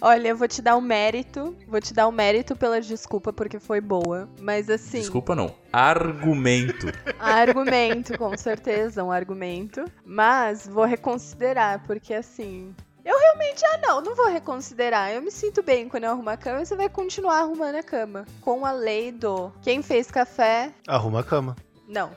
Olha, 0.00 0.28
eu 0.28 0.36
vou 0.36 0.46
te 0.46 0.62
dar 0.62 0.76
um 0.76 0.80
mérito. 0.80 1.56
Vou 1.66 1.80
te 1.80 1.92
dar 1.92 2.06
um 2.06 2.12
mérito 2.12 2.54
pela 2.54 2.80
desculpa, 2.80 3.32
porque 3.32 3.58
foi 3.58 3.80
boa. 3.80 4.28
Mas 4.40 4.70
assim, 4.70 5.00
Desculpa, 5.00 5.34
não. 5.34 5.52
Argumento. 5.72 6.86
argumento, 7.18 8.16
com 8.16 8.36
certeza, 8.36 9.02
um 9.02 9.10
argumento. 9.10 9.84
Mas 10.04 10.68
vou 10.68 10.84
reconsiderar, 10.84 11.82
porque 11.84 12.14
assim. 12.14 12.72
Eu 13.04 13.18
realmente, 13.18 13.62
ah 13.66 13.78
não, 13.82 14.00
não 14.00 14.14
vou 14.14 14.28
reconsiderar. 14.28 15.12
Eu 15.12 15.20
me 15.20 15.30
sinto 15.30 15.62
bem 15.62 15.88
quando 15.88 16.04
eu 16.04 16.10
arrumo 16.12 16.30
a 16.30 16.36
cama 16.36 16.62
e 16.62 16.66
você 16.66 16.74
vai 16.74 16.88
continuar 16.88 17.40
arrumando 17.40 17.74
a 17.76 17.82
cama. 17.82 18.24
Com 18.40 18.64
a 18.64 18.72
lei 18.72 19.12
do 19.12 19.52
quem 19.62 19.82
fez 19.82 20.10
café, 20.10 20.72
Arruma 20.88 21.20
a 21.20 21.24
cama. 21.24 21.56
não. 21.88 22.10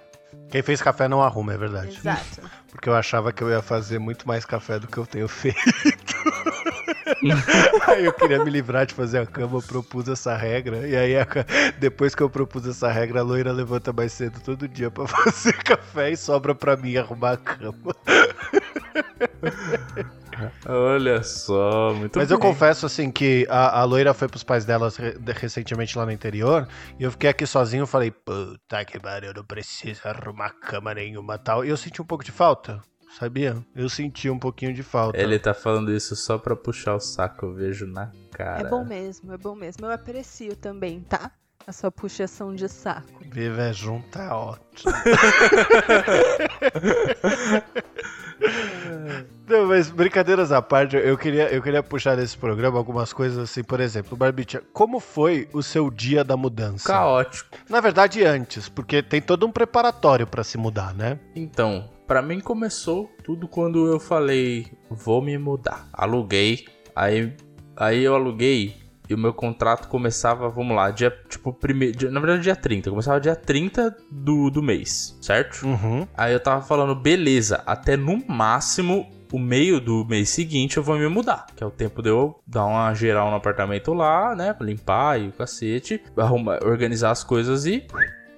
Quem 0.49 0.61
fez 0.61 0.81
café 0.81 1.07
não 1.09 1.21
arruma, 1.21 1.53
é 1.53 1.57
verdade. 1.57 1.97
Exato. 1.97 2.41
Porque 2.71 2.87
eu 2.87 2.95
achava 2.95 3.33
que 3.33 3.43
eu 3.43 3.49
ia 3.49 3.61
fazer 3.61 3.99
muito 3.99 4.25
mais 4.27 4.45
café 4.45 4.79
do 4.79 4.87
que 4.87 4.97
eu 4.97 5.05
tenho 5.05 5.27
feito. 5.27 5.57
aí 7.87 8.05
eu 8.05 8.13
queria 8.13 8.41
me 8.43 8.49
livrar 8.49 8.85
de 8.85 8.93
fazer 8.93 9.19
a 9.19 9.25
cama, 9.25 9.57
eu 9.57 9.61
propus 9.61 10.07
essa 10.07 10.35
regra. 10.37 10.87
E 10.87 10.95
aí, 10.95 11.17
a 11.17 11.25
depois 11.79 12.13
que 12.15 12.21
eu 12.21 12.29
propus 12.29 12.65
essa 12.67 12.89
regra, 12.89 13.19
a 13.21 13.23
loira 13.23 13.51
levanta 13.51 13.91
mais 13.91 14.13
cedo 14.13 14.39
todo 14.39 14.67
dia 14.67 14.89
pra 14.91 15.07
fazer 15.07 15.53
café 15.63 16.11
e 16.11 16.17
sobra 16.17 16.53
pra 16.55 16.77
mim 16.77 16.95
arrumar 16.95 17.31
a 17.31 17.37
cama. 17.37 17.95
Olha 20.65 21.23
só, 21.23 21.93
muito 21.93 22.17
Mas 22.17 22.31
eu 22.31 22.39
bem. 22.39 22.49
confesso, 22.49 22.85
assim, 22.85 23.11
que 23.11 23.45
a, 23.49 23.81
a 23.81 23.83
loira 23.83 24.13
foi 24.13 24.27
pros 24.27 24.43
pais 24.43 24.65
dela 24.65 24.89
re- 24.97 25.17
recentemente 25.33 25.97
lá 25.97 26.05
no 26.05 26.11
interior. 26.11 26.67
E 26.99 27.03
eu 27.03 27.11
fiquei 27.11 27.29
aqui 27.29 27.45
sozinho 27.45 27.83
e 27.83 27.87
falei, 27.87 28.11
puta 28.11 28.83
que 28.85 28.99
pariu, 28.99 29.29
eu 29.29 29.33
não 29.35 29.43
preciso 29.43 30.01
arrumar 30.07 30.51
cama 30.51 30.93
nenhuma 30.93 31.37
tal. 31.37 31.65
E 31.65 31.69
eu 31.69 31.77
senti 31.77 32.01
um 32.01 32.05
pouco 32.05 32.23
de 32.23 32.31
falta, 32.31 32.81
sabia? 33.17 33.57
Eu 33.75 33.89
senti 33.89 34.29
um 34.29 34.39
pouquinho 34.39 34.73
de 34.73 34.83
falta. 34.83 35.17
Ele 35.17 35.39
tá 35.39 35.53
falando 35.53 35.91
isso 35.91 36.15
só 36.15 36.37
pra 36.37 36.55
puxar 36.55 36.95
o 36.95 36.99
saco, 36.99 37.45
eu 37.45 37.53
vejo 37.53 37.85
na 37.87 38.11
cara. 38.31 38.67
É 38.67 38.69
bom 38.69 38.85
mesmo, 38.85 39.33
é 39.33 39.37
bom 39.37 39.55
mesmo. 39.55 39.85
Eu 39.85 39.91
aprecio 39.91 40.55
também, 40.55 41.01
tá? 41.01 41.31
a 41.65 41.73
sua 41.73 41.91
puxação 41.91 42.55
de 42.55 42.69
saco. 42.69 43.21
Viver 43.29 43.73
junto 43.73 44.17
é 44.17 44.29
ótimo. 44.29 44.93
Não, 49.47 49.65
mas 49.65 49.89
brincadeiras 49.89 50.51
à 50.51 50.61
parte, 50.61 50.97
eu 50.97 51.17
queria, 51.17 51.49
eu 51.53 51.61
queria 51.61 51.81
puxar 51.81 52.17
nesse 52.17 52.37
programa 52.37 52.77
algumas 52.77 53.13
coisas 53.13 53.37
assim, 53.37 53.63
por 53.63 53.79
exemplo, 53.79 54.17
Barbicha, 54.17 54.61
como 54.73 54.99
foi 54.99 55.47
o 55.53 55.63
seu 55.63 55.89
dia 55.89 56.21
da 56.21 56.35
mudança? 56.35 56.87
Caótico. 56.87 57.57
Na 57.69 57.79
verdade, 57.79 58.25
antes, 58.25 58.67
porque 58.67 59.01
tem 59.01 59.21
todo 59.21 59.45
um 59.45 59.51
preparatório 59.51 60.27
pra 60.27 60.43
se 60.43 60.57
mudar, 60.57 60.93
né? 60.93 61.17
Então, 61.33 61.89
pra 62.05 62.21
mim 62.21 62.41
começou 62.41 63.09
tudo 63.23 63.47
quando 63.47 63.87
eu 63.87 63.99
falei, 64.01 64.67
vou 64.89 65.21
me 65.21 65.37
mudar. 65.37 65.87
Aluguei, 65.93 66.65
aí, 66.93 67.33
aí 67.75 68.03
eu 68.03 68.15
aluguei 68.15 68.75
e 69.09 69.13
o 69.13 69.17
meu 69.17 69.33
contrato 69.33 69.87
começava, 69.87 70.49
vamos 70.49 70.75
lá, 70.75 70.91
dia, 70.91 71.11
tipo, 71.29 71.53
primeiro, 71.53 72.11
na 72.11 72.19
verdade 72.19 72.43
dia 72.43 72.55
30, 72.55 72.89
começava 72.89 73.19
dia 73.19 73.35
30 73.35 73.95
do, 74.11 74.49
do 74.49 74.61
mês, 74.61 75.17
certo? 75.21 75.65
Uhum. 75.65 76.07
Aí 76.15 76.33
eu 76.33 76.39
tava 76.39 76.61
falando, 76.61 76.95
beleza, 76.95 77.63
até 77.65 77.95
no 77.95 78.23
máximo 78.27 79.07
o 79.31 79.39
meio 79.39 79.79
do 79.79 80.05
mês 80.05 80.29
seguinte 80.29 80.77
eu 80.77 80.83
vou 80.83 80.97
me 80.97 81.07
mudar, 81.07 81.47
que 81.55 81.63
é 81.63 81.67
o 81.67 81.71
tempo 81.71 82.01
de 82.01 82.09
eu 82.09 82.39
dar 82.45 82.65
uma 82.65 82.93
geral 82.93 83.29
no 83.29 83.35
apartamento 83.35 83.93
lá, 83.93 84.35
né, 84.35 84.55
limpar 84.61 85.19
e 85.19 85.27
o 85.27 85.33
cacete, 85.33 86.01
arrumar, 86.15 86.59
organizar 86.63 87.11
as 87.11 87.23
coisas 87.23 87.65
e 87.65 87.85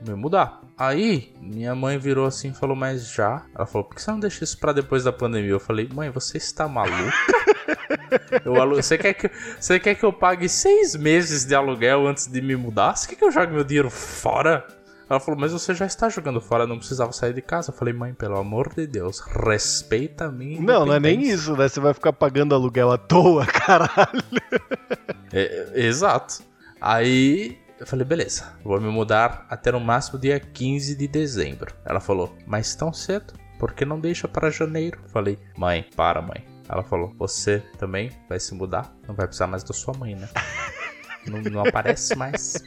me 0.05 0.15
mudar. 0.15 0.61
Aí, 0.77 1.33
minha 1.41 1.75
mãe 1.75 1.97
virou 1.97 2.25
assim 2.25 2.49
e 2.49 2.53
falou, 2.53 2.75
mas 2.75 3.11
já? 3.11 3.43
Ela 3.55 3.65
falou, 3.65 3.85
por 3.87 3.95
que 3.95 4.01
você 4.01 4.11
não 4.11 4.19
deixa 4.19 4.43
isso 4.43 4.57
pra 4.57 4.71
depois 4.71 5.03
da 5.03 5.11
pandemia? 5.11 5.51
Eu 5.51 5.59
falei, 5.59 5.89
mãe, 5.93 6.09
você 6.09 6.37
está 6.37 6.67
maluca? 6.67 7.11
Eu 8.43 8.59
alu- 8.61 8.77
Você 8.81 8.97
quer, 8.97 9.13
que, 9.13 9.29
você 9.59 9.79
quer 9.79 9.93
que 9.95 10.03
eu 10.03 10.11
pague 10.11 10.49
seis 10.49 10.95
meses 10.95 11.45
de 11.45 11.53
aluguel 11.53 12.07
antes 12.07 12.25
de 12.27 12.41
me 12.41 12.55
mudar? 12.55 12.95
Você 12.95 13.07
quer 13.09 13.15
que 13.15 13.23
eu 13.23 13.31
jogue 13.31 13.53
meu 13.53 13.63
dinheiro 13.63 13.89
fora? 13.89 14.65
Ela 15.09 15.19
falou, 15.19 15.39
mas 15.39 15.51
você 15.51 15.73
já 15.75 15.85
está 15.85 16.07
jogando 16.09 16.39
fora, 16.41 16.65
não 16.67 16.77
precisava 16.77 17.11
sair 17.11 17.33
de 17.33 17.41
casa. 17.41 17.71
Eu 17.71 17.75
falei, 17.75 17.93
mãe, 17.93 18.13
pelo 18.13 18.37
amor 18.37 18.73
de 18.73 18.87
Deus, 18.87 19.19
respeita 19.19 20.25
a 20.25 20.31
minha 20.31 20.59
Não, 20.61 20.85
não 20.85 20.93
é 20.93 20.99
nem 20.99 21.15
independência." 21.15 21.35
isso, 21.35 21.55
né? 21.55 21.67
Você 21.67 21.79
vai 21.79 21.93
ficar 21.93 22.13
pagando 22.13 22.53
aluguel 22.55 22.91
à 22.91 22.97
toa, 22.97 23.45
caralho. 23.49 24.23
É, 25.33 25.71
é, 25.75 25.85
exato. 25.85 26.43
Aí 26.81 27.57
eu 27.79 27.87
falei, 27.87 28.05
beleza, 28.05 28.53
vou 28.63 28.79
me 28.79 28.89
mudar 28.89 29.45
até 29.49 29.71
no 29.71 29.79
máximo 29.79 30.19
dia 30.19 30.39
15 30.39 30.95
de 30.95 31.07
dezembro. 31.07 31.73
Ela 31.85 31.99
falou, 31.99 32.35
mas 32.45 32.75
tão 32.75 32.91
cedo? 32.91 33.33
Por 33.57 33.73
que 33.73 33.85
não 33.85 33.99
deixa 33.99 34.27
para 34.27 34.49
janeiro? 34.49 34.99
Falei, 35.07 35.39
mãe, 35.57 35.85
para, 35.95 36.21
mãe. 36.21 36.45
Ela 36.67 36.83
falou, 36.83 37.13
você 37.17 37.59
também 37.77 38.11
vai 38.27 38.39
se 38.39 38.53
mudar? 38.53 38.93
Não 39.07 39.15
vai 39.15 39.25
precisar 39.27 39.47
mais 39.47 39.63
da 39.63 39.73
sua 39.73 39.93
mãe, 39.97 40.15
né? 40.15 40.29
Não, 41.27 41.41
não 41.41 41.61
aparece 41.61 42.15
mais. 42.15 42.63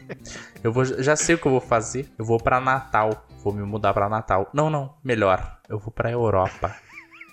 Eu 0.62 0.71
vou, 0.73 0.85
já 0.85 1.16
sei 1.16 1.35
o 1.35 1.38
que 1.38 1.47
eu 1.47 1.52
vou 1.52 1.61
fazer. 1.61 2.12
Eu 2.19 2.25
vou 2.25 2.38
pra 2.38 2.61
Natal. 2.61 3.26
Vou 3.42 3.52
me 3.52 3.62
mudar 3.62 3.95
pra 3.95 4.11
Natal. 4.11 4.50
Não, 4.52 4.69
não. 4.69 4.95
Melhor. 5.02 5.59
Eu 5.69 5.78
vou 5.78 5.90
pra 5.90 6.11
Europa. 6.11 6.76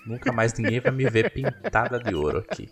Nunca 0.06 0.32
mais 0.32 0.54
ninguém 0.54 0.80
vai 0.80 0.92
me 0.92 1.08
ver 1.08 1.30
pintada 1.30 1.98
de 1.98 2.14
ouro 2.14 2.38
aqui. 2.38 2.70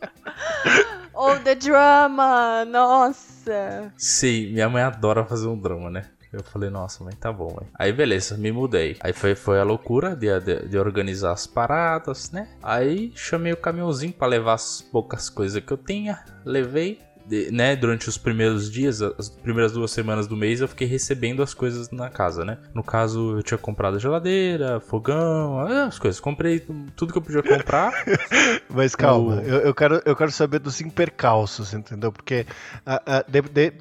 Oh, 1.15 1.35
the 1.37 1.55
drama! 1.55 2.65
Nossa! 2.65 3.93
Sim, 3.97 4.53
minha 4.53 4.69
mãe 4.69 4.83
adora 4.83 5.25
fazer 5.25 5.49
um 5.49 5.59
drama, 5.59 5.91
né? 5.91 6.05
Eu 6.33 6.43
falei, 6.43 6.69
nossa, 6.69 7.03
mãe, 7.03 7.15
tá 7.15 7.33
bom, 7.33 7.55
mãe. 7.55 7.67
Aí, 7.79 7.91
beleza, 7.91 8.37
me 8.37 8.53
mudei. 8.53 8.99
Aí 9.01 9.15
foi, 9.15 9.35
foi 9.35 9.59
a 9.59 9.65
loucura 9.65 10.15
de, 10.15 10.39
de, 10.41 10.69
de 10.69 10.79
organizar 10.79 11.33
as 11.33 11.47
paradas, 11.47 12.31
né? 12.31 12.49
Aí 12.63 13.11
chamei 13.15 13.53
o 13.53 13.57
caminhãozinho 13.57 14.13
pra 14.13 14.29
levar 14.29 14.53
as 14.53 14.83
poucas 14.83 15.31
coisas 15.31 15.63
que 15.65 15.73
eu 15.73 15.79
tinha. 15.79 16.23
Levei, 16.45 17.01
de- 17.29 17.51
né? 17.51 17.77
Durante 17.77 18.09
os 18.09 18.17
primeiros 18.17 18.71
dias, 18.71 19.03
as 19.03 19.29
primeiras 19.29 19.73
duas 19.73 19.91
semanas 19.91 20.27
do 20.27 20.37
mês, 20.37 20.61
eu 20.61 20.69
fiquei 20.69 20.87
recebendo 20.87 21.43
as 21.43 21.53
coisas 21.55 21.91
na 21.91 22.09
casa, 22.09 22.45
né? 22.45 22.59
No 22.75 22.83
caso, 22.83 23.37
eu 23.39 23.43
tinha 23.43 23.59
comprado 23.59 23.97
a 23.97 24.01
geladeira, 24.01 24.81
fogão, 24.81 25.61
ah, 25.61 25.85
as 25.87 25.99
coisas. 25.99 26.19
Comprei 26.21 26.65
tudo 26.97 27.13
que 27.13 27.19
eu 27.19 27.23
podia 27.23 27.43
comprar. 27.43 27.93
Mas 28.69 28.95
calma, 28.95 29.37
O- 29.37 29.41
eu, 29.41 29.59
eu 29.61 29.75
quero, 29.75 30.01
eu 30.05 30.17
quero 30.17 30.33
saber 30.33 30.59
dos 30.59 30.81
impercalços, 30.81 31.75
entendeu? 31.75 32.11
Porque 32.11 32.47
ah, 32.87 33.03
ah, 33.07 33.25
de- 33.29 33.43
de- 33.43 33.73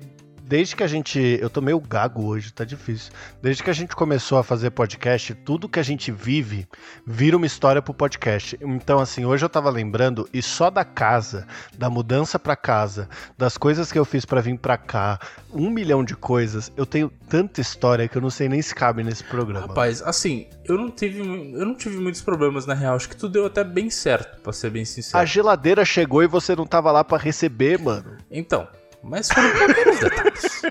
desde 0.47 0.75
que 0.75 0.83
a 0.83 0.87
gente. 0.87 1.19
Eu 1.41 1.49
tô 1.49 1.61
meio 1.61 1.79
gago 1.79 2.25
hoje, 2.25 2.53
tá 2.53 2.63
difícil. 2.63 3.11
Desde 3.41 3.61
que 3.61 3.69
a 3.69 3.73
gente 3.73 3.95
começou 3.95 4.37
a 4.37 4.43
fazer 4.43 4.71
podcast, 4.71 5.35
tudo 5.35 5.67
que 5.67 5.79
a 5.79 5.83
gente 5.83 6.11
vive 6.11 6.67
vira 7.05 7.35
uma 7.35 7.45
história 7.45 7.81
pro 7.81 7.93
podcast. 7.93 8.57
Então, 8.61 8.99
assim, 8.99 9.25
hoje 9.25 9.43
eu 9.43 9.49
tava 9.49 9.69
lembrando, 9.69 10.27
e 10.33 10.41
só 10.41 10.69
da 10.69 10.85
casa, 10.85 11.45
da 11.77 11.89
mudança 11.89 12.39
pra 12.39 12.55
casa, 12.55 13.09
das 13.37 13.57
coisas 13.57 13.91
que 13.91 13.99
eu 13.99 14.05
fiz 14.05 14.25
pra 14.25 14.41
vir 14.41 14.57
pra 14.57 14.77
cá, 14.77 15.19
um 15.53 15.69
milhão 15.69 16.03
de 16.03 16.15
coisas, 16.15 16.71
eu 16.77 16.85
tenho 16.85 17.11
tanta 17.29 17.59
história 17.59 18.07
que 18.07 18.17
eu 18.17 18.21
não 18.21 18.29
sei 18.29 18.47
nem 18.47 18.61
se 18.61 18.73
cabe 18.73 19.03
nesse 19.03 19.23
programa. 19.23 19.67
Rapaz, 19.67 20.01
assim, 20.01 20.47
eu 20.65 20.77
não 20.77 20.89
tive, 20.89 21.19
eu 21.19 21.65
não 21.65 21.75
tive 21.75 21.97
muitos 21.97 22.21
problemas 22.21 22.65
na 22.65 22.73
real. 22.73 22.95
Acho 22.95 23.09
que 23.09 23.17
tudo 23.17 23.33
deu 23.33 23.45
até 23.45 23.63
bem 23.63 23.89
certo, 23.89 24.41
pra 24.41 24.53
ser 24.53 24.69
bem 24.69 24.85
sincero. 24.85 25.21
a 25.21 25.25
geladeira 25.25 25.83
chegou 25.83 26.23
e 26.23 26.27
você 26.27 26.55
não 26.55 26.65
tava 26.65 26.91
lá 26.91 27.03
pra 27.03 27.17
receber, 27.17 27.79
mano. 27.79 28.17
Então, 28.31 28.67
mas 29.03 29.29
foram 29.29 29.51
pequenos 29.51 29.99
detalhes. 29.99 30.63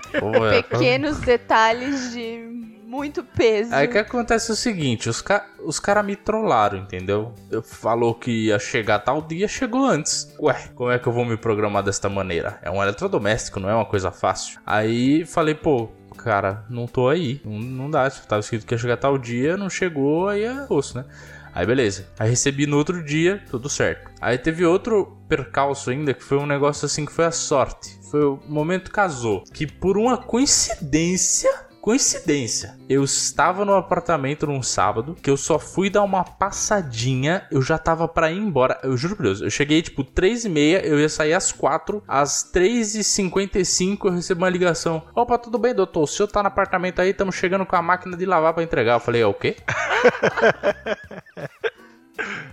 É, 0.53 0.61
Pequenos 0.61 1.19
detalhes 1.19 2.11
de 2.11 2.57
muito 2.87 3.21
peso. 3.21 3.73
Aí 3.75 3.87
que 3.87 3.97
acontece 3.97 4.51
o 4.51 4.55
seguinte, 4.55 5.09
os, 5.09 5.21
ca 5.21 5.45
os 5.63 5.77
caras 5.77 6.05
me 6.05 6.15
trollaram, 6.15 6.77
entendeu? 6.77 7.33
Eu 7.51 7.61
falou 7.61 8.15
que 8.15 8.45
ia 8.45 8.57
chegar 8.57 8.99
tal 8.99 9.21
dia, 9.21 9.47
chegou 9.47 9.85
antes. 9.85 10.33
Ué, 10.39 10.55
como 10.73 10.89
é 10.89 10.97
que 10.97 11.05
eu 11.05 11.11
vou 11.11 11.25
me 11.25 11.35
programar 11.35 11.83
desta 11.83 12.07
maneira? 12.07 12.57
É 12.61 12.71
um 12.71 12.81
eletrodoméstico, 12.81 13.59
não 13.59 13.69
é 13.69 13.75
uma 13.75 13.85
coisa 13.85 14.09
fácil. 14.09 14.59
Aí 14.65 15.25
falei, 15.25 15.53
pô, 15.53 15.89
cara, 16.17 16.63
não 16.69 16.87
tô 16.87 17.09
aí. 17.09 17.41
Não, 17.43 17.59
não 17.59 17.91
dá, 17.91 18.09
tava 18.09 18.39
escrito 18.39 18.65
que 18.65 18.73
ia 18.73 18.77
chegar 18.77 18.97
tal 18.97 19.17
dia, 19.17 19.57
não 19.57 19.69
chegou, 19.69 20.29
aí 20.29 20.43
é 20.43 20.65
osso, 20.69 20.97
né? 20.97 21.05
Aí 21.53 21.65
beleza. 21.65 22.07
Aí 22.19 22.29
recebi 22.29 22.67
no 22.67 22.77
outro 22.77 23.03
dia, 23.03 23.43
tudo 23.49 23.67
certo. 23.67 24.11
Aí 24.21 24.37
teve 24.37 24.63
outro 24.63 25.17
percalço 25.27 25.89
ainda, 25.89 26.13
que 26.13 26.23
foi 26.23 26.37
um 26.37 26.45
negócio 26.45 26.85
assim 26.85 27.05
que 27.05 27.11
foi 27.11 27.25
a 27.25 27.31
sorte. 27.31 27.96
Foi 28.09 28.23
o 28.23 28.39
momento 28.47 28.91
casou. 28.91 29.43
Que 29.53 29.67
por 29.67 29.97
uma 29.97 30.17
coincidência. 30.17 31.67
Coincidência, 31.79 32.77
eu 32.89 33.01
estava 33.01 33.63
no 33.63 33.73
apartamento 33.73 34.45
num 34.45 34.61
sábado, 34.61 35.15
que 35.21 35.29
eu 35.29 35.37
só 35.37 35.57
fui 35.57 35.89
dar 35.89 36.03
uma 36.03 36.21
passadinha, 36.21 37.47
eu 37.49 37.61
já 37.61 37.77
tava 37.77 38.09
pra 38.09 38.29
ir 38.29 38.37
embora, 38.37 38.77
eu 38.83 38.97
juro 38.97 39.15
por 39.15 39.23
Deus, 39.23 39.39
eu 39.39 39.49
cheguei 39.49 39.81
tipo 39.81 40.03
3 40.03 40.43
e 40.43 40.49
meia, 40.49 40.85
eu 40.85 40.99
ia 40.99 41.07
sair 41.07 41.33
às 41.33 41.53
4, 41.53 42.03
às 42.05 42.43
3 42.43 42.95
e 42.95 43.03
55 43.05 44.05
eu 44.05 44.11
recebi 44.11 44.41
uma 44.41 44.49
ligação, 44.49 45.01
opa, 45.15 45.37
tudo 45.37 45.57
bem 45.57 45.73
doutor, 45.73 46.03
o 46.03 46.07
senhor 46.07 46.27
tá 46.27 46.43
no 46.43 46.49
apartamento 46.49 46.99
aí, 46.99 47.11
estamos 47.11 47.35
chegando 47.35 47.65
com 47.65 47.77
a 47.77 47.81
máquina 47.81 48.17
de 48.17 48.25
lavar 48.25 48.53
pra 48.53 48.63
entregar, 48.63 48.95
eu 48.95 48.99
falei, 48.99 49.21
é 49.21 49.25
o 49.25 49.33
quê? 49.33 49.55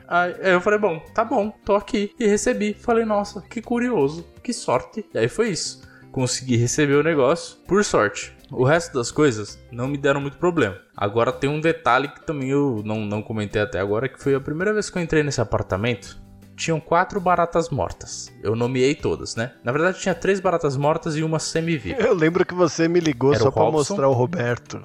Aí 0.07 0.35
eu 0.41 0.61
falei, 0.61 0.79
bom, 0.79 1.01
tá 1.15 1.25
bom, 1.25 1.51
tô 1.65 1.75
aqui. 1.75 2.13
E 2.19 2.27
recebi. 2.27 2.75
Falei, 2.75 3.05
nossa, 3.05 3.41
que 3.43 3.61
curioso, 3.63 4.27
que 4.43 4.53
sorte. 4.53 5.05
E 5.15 5.19
aí 5.19 5.29
foi 5.29 5.51
isso. 5.51 5.83
Consegui 6.13 6.57
receber 6.57 6.95
o 6.95 7.03
negócio, 7.03 7.57
por 7.67 7.85
sorte. 7.85 8.33
O 8.53 8.63
resto 8.65 8.95
das 8.95 9.11
coisas 9.11 9.59
não 9.73 9.89
me 9.89 9.97
deram 9.97 10.21
muito 10.21 10.37
problema. 10.37 10.77
Agora 10.97 11.33
tem 11.33 11.51
um 11.51 11.61
detalhe 11.61 12.07
que 12.09 12.25
também 12.25 12.51
eu 12.51 12.83
não, 12.85 13.01
não 13.01 13.21
comentei 13.23 13.61
até 13.61 13.81
agora, 13.81 14.09
que 14.09 14.23
foi 14.23 14.35
a 14.35 14.41
primeira 14.41 14.73
vez 14.73 14.89
que 14.91 14.97
eu 14.99 15.03
entrei 15.03 15.23
nesse 15.25 15.41
apartamento. 15.41 16.23
Tinham 16.55 16.79
quatro 16.79 17.21
baratas 17.21 17.69
mortas. 17.71 18.33
Eu 18.41 18.55
nomeei 18.55 18.95
todas, 18.95 19.35
né? 19.35 19.55
Na 19.65 19.73
verdade, 19.73 19.99
tinha 19.99 20.15
três 20.15 20.39
baratas 20.39 20.77
mortas 20.77 21.17
e 21.17 21.25
uma 21.25 21.41
semi-viva. 21.41 22.01
Eu 22.01 22.15
lembro 22.15 22.47
que 22.47 22.55
você 22.55 22.87
me 22.87 23.01
ligou 23.01 23.33
Era 23.35 23.43
só 23.43 23.49
Robson? 23.49 23.73
mostrar 23.73 24.09
o 24.09 24.13
Roberto. 24.13 24.81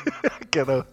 que 0.50 0.58
era, 0.58 0.86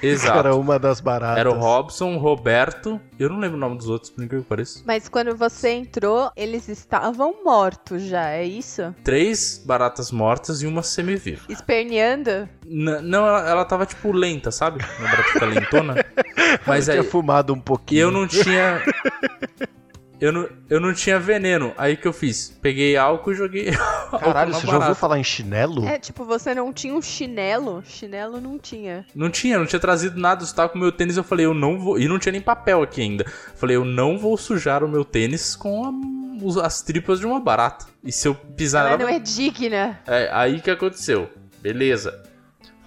Exato. 0.00 0.38
era 0.38 0.54
uma 0.54 0.78
das 0.78 1.00
baratas. 1.00 1.38
Era 1.38 1.50
o 1.50 1.58
Robson, 1.58 2.14
o 2.14 2.18
Roberto. 2.18 3.00
Eu 3.18 3.28
não 3.28 3.38
lembro 3.40 3.56
o 3.56 3.60
nome 3.60 3.76
dos 3.76 3.88
outros, 3.88 4.10
por 4.10 4.22
incrível 4.22 4.44
que 4.44 4.48
pareça. 4.48 4.82
Mas 4.86 5.08
quando 5.08 5.36
você 5.36 5.70
entrou, 5.70 6.30
eles 6.36 6.68
estavam 6.68 7.42
mortos 7.44 8.02
já, 8.02 8.30
é 8.30 8.44
isso? 8.44 8.94
Três 9.02 9.60
baratas 9.66 10.12
mortas 10.12 10.62
e 10.62 10.66
uma 10.66 10.82
semi-viva. 10.84 11.42
Esperneando? 11.48 12.48
N- 12.64 13.00
não, 13.02 13.26
ela, 13.26 13.48
ela 13.50 13.64
tava 13.64 13.84
tipo 13.84 14.12
lenta, 14.12 14.52
sabe? 14.52 14.84
Uma 15.00 15.08
barata 15.10 15.28
fica 15.32 15.46
lentona. 15.46 15.94
Mas 16.64 16.84
Tinha 16.84 17.00
aí. 17.00 17.06
fumado 17.06 17.52
um 17.52 17.56
E 17.58 17.60
pouquinho. 17.62 18.00
eu 18.02 18.10
não 18.12 18.26
tinha. 18.28 18.80
Eu 20.20 20.32
não, 20.32 20.48
eu 20.68 20.80
não 20.80 20.92
tinha 20.92 21.18
veneno. 21.18 21.72
Aí 21.78 21.96
que 21.96 22.06
eu 22.08 22.12
fiz? 22.12 22.56
Peguei 22.60 22.96
álcool 22.96 23.30
e 23.32 23.34
joguei. 23.36 23.70
Caralho, 24.18 24.52
você 24.52 24.66
já 24.66 24.76
ouviu 24.78 24.94
falar 24.94 25.18
em 25.18 25.24
chinelo? 25.24 25.86
É, 25.86 25.98
tipo, 25.98 26.24
você 26.24 26.54
não 26.54 26.72
tinha 26.72 26.92
um 26.92 27.00
chinelo? 27.00 27.82
Chinelo 27.86 28.40
não 28.40 28.58
tinha. 28.58 29.06
Não 29.14 29.30
tinha, 29.30 29.58
não 29.58 29.66
tinha 29.66 29.78
trazido 29.78 30.18
nada. 30.18 30.42
Eu 30.42 30.46
estava 30.46 30.68
com 30.68 30.76
o 30.76 30.80
meu 30.80 30.90
tênis. 30.90 31.16
Eu 31.16 31.22
falei, 31.24 31.46
eu 31.46 31.54
não 31.54 31.78
vou. 31.78 31.98
E 32.00 32.08
não 32.08 32.18
tinha 32.18 32.32
nem 32.32 32.40
papel 32.40 32.82
aqui 32.82 33.00
ainda. 33.00 33.24
Falei, 33.54 33.76
eu 33.76 33.84
não 33.84 34.18
vou 34.18 34.36
sujar 34.36 34.82
o 34.82 34.88
meu 34.88 35.04
tênis 35.04 35.54
com 35.54 35.84
a- 35.84 36.66
as 36.66 36.82
tripas 36.82 37.20
de 37.20 37.26
uma 37.26 37.38
barata. 37.38 37.86
E 38.02 38.10
se 38.10 38.26
eu 38.26 38.34
pisar 38.34 38.86
Ela 38.86 38.96
nela. 38.96 39.10
não 39.10 39.16
é 39.16 39.20
digna. 39.20 40.00
É, 40.06 40.28
aí 40.32 40.60
que 40.60 40.70
aconteceu. 40.70 41.28
Beleza. 41.60 42.24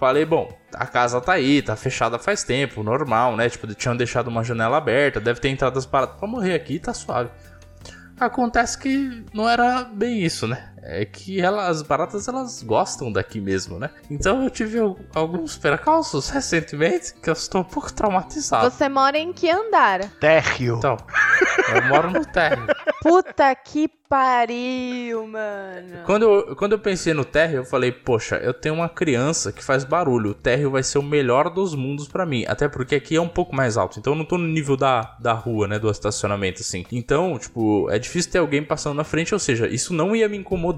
Falei, 0.02 0.24
bom, 0.24 0.52
a 0.74 0.84
casa 0.84 1.20
tá 1.20 1.34
aí, 1.34 1.62
tá 1.62 1.76
fechada 1.76 2.18
faz 2.18 2.42
tempo, 2.42 2.82
normal, 2.82 3.36
né? 3.36 3.48
Tipo, 3.48 3.72
tinham 3.72 3.96
deixado 3.96 4.26
uma 4.26 4.42
janela 4.42 4.76
aberta, 4.76 5.20
deve 5.20 5.38
ter 5.38 5.48
entrado 5.48 5.78
as 5.78 5.86
paradas 5.86 6.16
pra 6.16 6.26
morrer 6.26 6.54
aqui, 6.54 6.80
tá 6.80 6.92
suave. 6.92 7.30
Acontece 8.18 8.76
que 8.76 9.24
não 9.32 9.48
era 9.48 9.84
bem 9.84 10.20
isso, 10.20 10.48
né? 10.48 10.71
É 10.82 11.04
que 11.04 11.40
ela, 11.40 11.68
as 11.68 11.80
baratas 11.80 12.26
elas 12.26 12.62
gostam 12.62 13.12
daqui 13.12 13.40
mesmo, 13.40 13.78
né? 13.78 13.90
Então 14.10 14.42
eu 14.42 14.50
tive 14.50 14.78
alguns 15.14 15.56
percalços 15.56 16.28
recentemente 16.28 17.14
que 17.14 17.30
eu 17.30 17.34
estou 17.34 17.60
um 17.60 17.64
pouco 17.64 17.92
traumatizado. 17.92 18.68
Você 18.68 18.88
mora 18.88 19.16
em 19.16 19.32
que 19.32 19.48
andar? 19.48 20.08
Térreo. 20.18 20.78
Então, 20.78 20.96
eu 21.74 21.82
moro 21.88 22.10
no 22.10 22.24
térreo. 22.26 22.66
Puta 23.00 23.54
que 23.54 23.88
pariu, 24.08 25.26
mano. 25.26 26.04
Quando 26.04 26.22
eu, 26.22 26.56
quando 26.56 26.72
eu 26.72 26.78
pensei 26.78 27.14
no 27.14 27.24
térreo, 27.24 27.58
eu 27.58 27.64
falei, 27.64 27.90
poxa, 27.90 28.36
eu 28.36 28.52
tenho 28.52 28.74
uma 28.74 28.88
criança 28.88 29.50
que 29.50 29.64
faz 29.64 29.84
barulho. 29.84 30.32
O 30.32 30.34
térreo 30.34 30.70
vai 30.70 30.82
ser 30.82 30.98
o 30.98 31.02
melhor 31.02 31.48
dos 31.48 31.74
mundos 31.74 32.08
para 32.08 32.26
mim. 32.26 32.44
Até 32.46 32.68
porque 32.68 32.94
aqui 32.94 33.16
é 33.16 33.20
um 33.20 33.28
pouco 33.28 33.56
mais 33.56 33.76
alto. 33.78 33.98
Então 33.98 34.12
eu 34.12 34.18
não 34.18 34.24
tô 34.24 34.36
no 34.36 34.46
nível 34.46 34.76
da, 34.76 35.16
da 35.18 35.32
rua, 35.32 35.66
né? 35.66 35.78
Do 35.78 35.90
estacionamento, 35.90 36.60
assim. 36.60 36.84
Então, 36.92 37.38
tipo, 37.38 37.88
é 37.90 37.98
difícil 37.98 38.30
ter 38.30 38.38
alguém 38.38 38.62
passando 38.62 38.96
na 38.96 39.04
frente. 39.04 39.32
Ou 39.32 39.38
seja, 39.38 39.66
isso 39.66 39.94
não 39.94 40.14
ia 40.14 40.28
me 40.28 40.36
incomodar. 40.36 40.71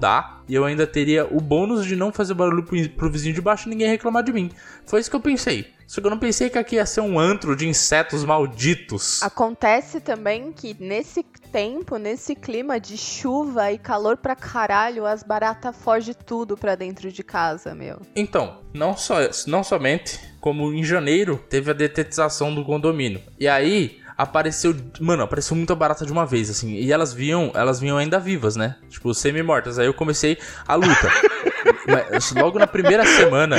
E 0.47 0.53
eu 0.53 0.65
ainda 0.65 0.85
teria 0.85 1.25
o 1.25 1.39
bônus 1.41 1.85
de 1.85 1.95
não 1.95 2.11
fazer 2.11 2.33
barulho 2.33 2.63
pro, 2.63 2.89
pro 2.89 3.09
vizinho 3.09 3.33
de 3.33 3.41
baixo 3.41 3.67
e 3.67 3.69
ninguém 3.69 3.87
reclamar 3.87 4.23
de 4.23 4.31
mim. 4.31 4.51
Foi 4.85 4.99
isso 4.99 5.09
que 5.09 5.15
eu 5.15 5.21
pensei. 5.21 5.73
Só 5.87 6.01
que 6.01 6.07
eu 6.07 6.11
não 6.11 6.17
pensei 6.17 6.49
que 6.49 6.57
aqui 6.57 6.75
ia 6.75 6.85
ser 6.85 7.01
um 7.01 7.19
antro 7.19 7.55
de 7.55 7.67
insetos 7.67 8.23
malditos. 8.23 9.21
Acontece 9.21 9.99
também 9.99 10.51
que 10.51 10.75
nesse 10.79 11.23
tempo, 11.51 11.97
nesse 11.97 12.35
clima 12.35 12.79
de 12.79 12.97
chuva 12.97 13.71
e 13.71 13.77
calor 13.77 14.17
pra 14.17 14.35
caralho, 14.35 15.05
as 15.05 15.23
baratas 15.23 15.75
fogem 15.75 16.15
tudo 16.25 16.57
pra 16.57 16.75
dentro 16.75 17.11
de 17.11 17.23
casa, 17.23 17.75
meu. 17.75 18.01
Então, 18.15 18.59
não, 18.73 18.97
só, 18.97 19.17
não 19.47 19.63
somente, 19.63 20.19
como 20.41 20.73
em 20.73 20.83
janeiro 20.83 21.41
teve 21.49 21.69
a 21.71 21.73
detetização 21.73 22.53
do 22.53 22.65
condomínio. 22.65 23.21
E 23.39 23.47
aí, 23.47 23.99
apareceu, 24.17 24.75
mano, 24.99 25.23
apareceu 25.23 25.55
muita 25.55 25.75
barata 25.75 26.05
de 26.05 26.11
uma 26.11 26.25
vez, 26.25 26.49
assim, 26.49 26.73
e 26.75 26.91
elas 26.91 27.13
vinham, 27.13 27.51
elas 27.53 27.79
vinham 27.79 27.97
ainda 27.97 28.19
vivas, 28.19 28.55
né? 28.55 28.75
Tipo, 28.89 29.13
semi-mortas. 29.13 29.79
Aí 29.79 29.85
eu 29.85 29.93
comecei 29.93 30.37
a 30.67 30.75
luta. 30.75 31.11
Mas, 31.87 32.31
logo 32.31 32.59
na 32.59 32.67
primeira 32.67 33.05
semana, 33.05 33.57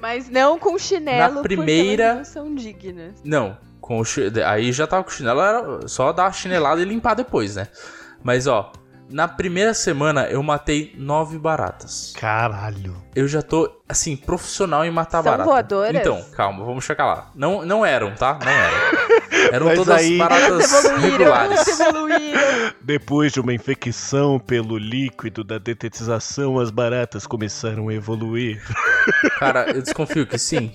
mas 0.00 0.28
não 0.28 0.58
com 0.58 0.78
chinelo, 0.78 1.36
Na 1.36 1.42
primeira... 1.42 2.14
não 2.14 2.24
são 2.24 2.54
dignas. 2.54 3.20
Não, 3.24 3.56
com 3.80 4.00
o 4.00 4.04
aí 4.46 4.72
já 4.72 4.86
tava 4.86 5.04
com 5.04 5.10
o 5.10 5.12
chinelo, 5.12 5.40
era 5.40 5.88
só 5.88 6.12
dar 6.12 6.26
a 6.26 6.32
chinelada 6.32 6.80
e 6.80 6.84
limpar 6.84 7.14
depois, 7.14 7.56
né? 7.56 7.68
Mas 8.22 8.46
ó, 8.46 8.72
na 9.10 9.26
primeira 9.26 9.72
semana 9.74 10.26
eu 10.26 10.42
matei 10.42 10.94
nove 10.96 11.38
baratas. 11.38 12.12
Caralho. 12.18 12.96
Eu 13.14 13.26
já 13.26 13.42
tô, 13.42 13.70
assim, 13.88 14.16
profissional 14.16 14.84
em 14.84 14.90
matar 14.90 15.22
São 15.22 15.30
barata. 15.32 15.48
voadoras? 15.50 15.94
Então, 16.00 16.22
calma, 16.36 16.64
vamos 16.64 16.84
chegar 16.84 17.06
lá. 17.06 17.30
Não, 17.34 17.64
não 17.64 17.84
eram, 17.84 18.14
tá? 18.14 18.38
Não 18.44 18.50
eram. 18.50 19.08
Eram 19.52 19.66
Mas 19.66 19.78
todas 19.78 19.96
aí- 19.96 20.18
baratas 20.18 20.72
Evoluíram, 20.84 21.00
regulares. 21.18 21.80
evoluíram. 21.80 22.40
Depois 22.82 23.32
de 23.32 23.40
uma 23.40 23.52
infecção 23.54 24.38
pelo 24.38 24.76
líquido 24.76 25.44
da 25.44 25.58
detetização, 25.58 26.58
as 26.58 26.70
baratas 26.70 27.26
começaram 27.26 27.88
a 27.88 27.94
evoluir. 27.94 28.60
Cara, 29.38 29.70
eu 29.70 29.80
desconfio 29.82 30.26
que 30.26 30.38
sim. 30.38 30.72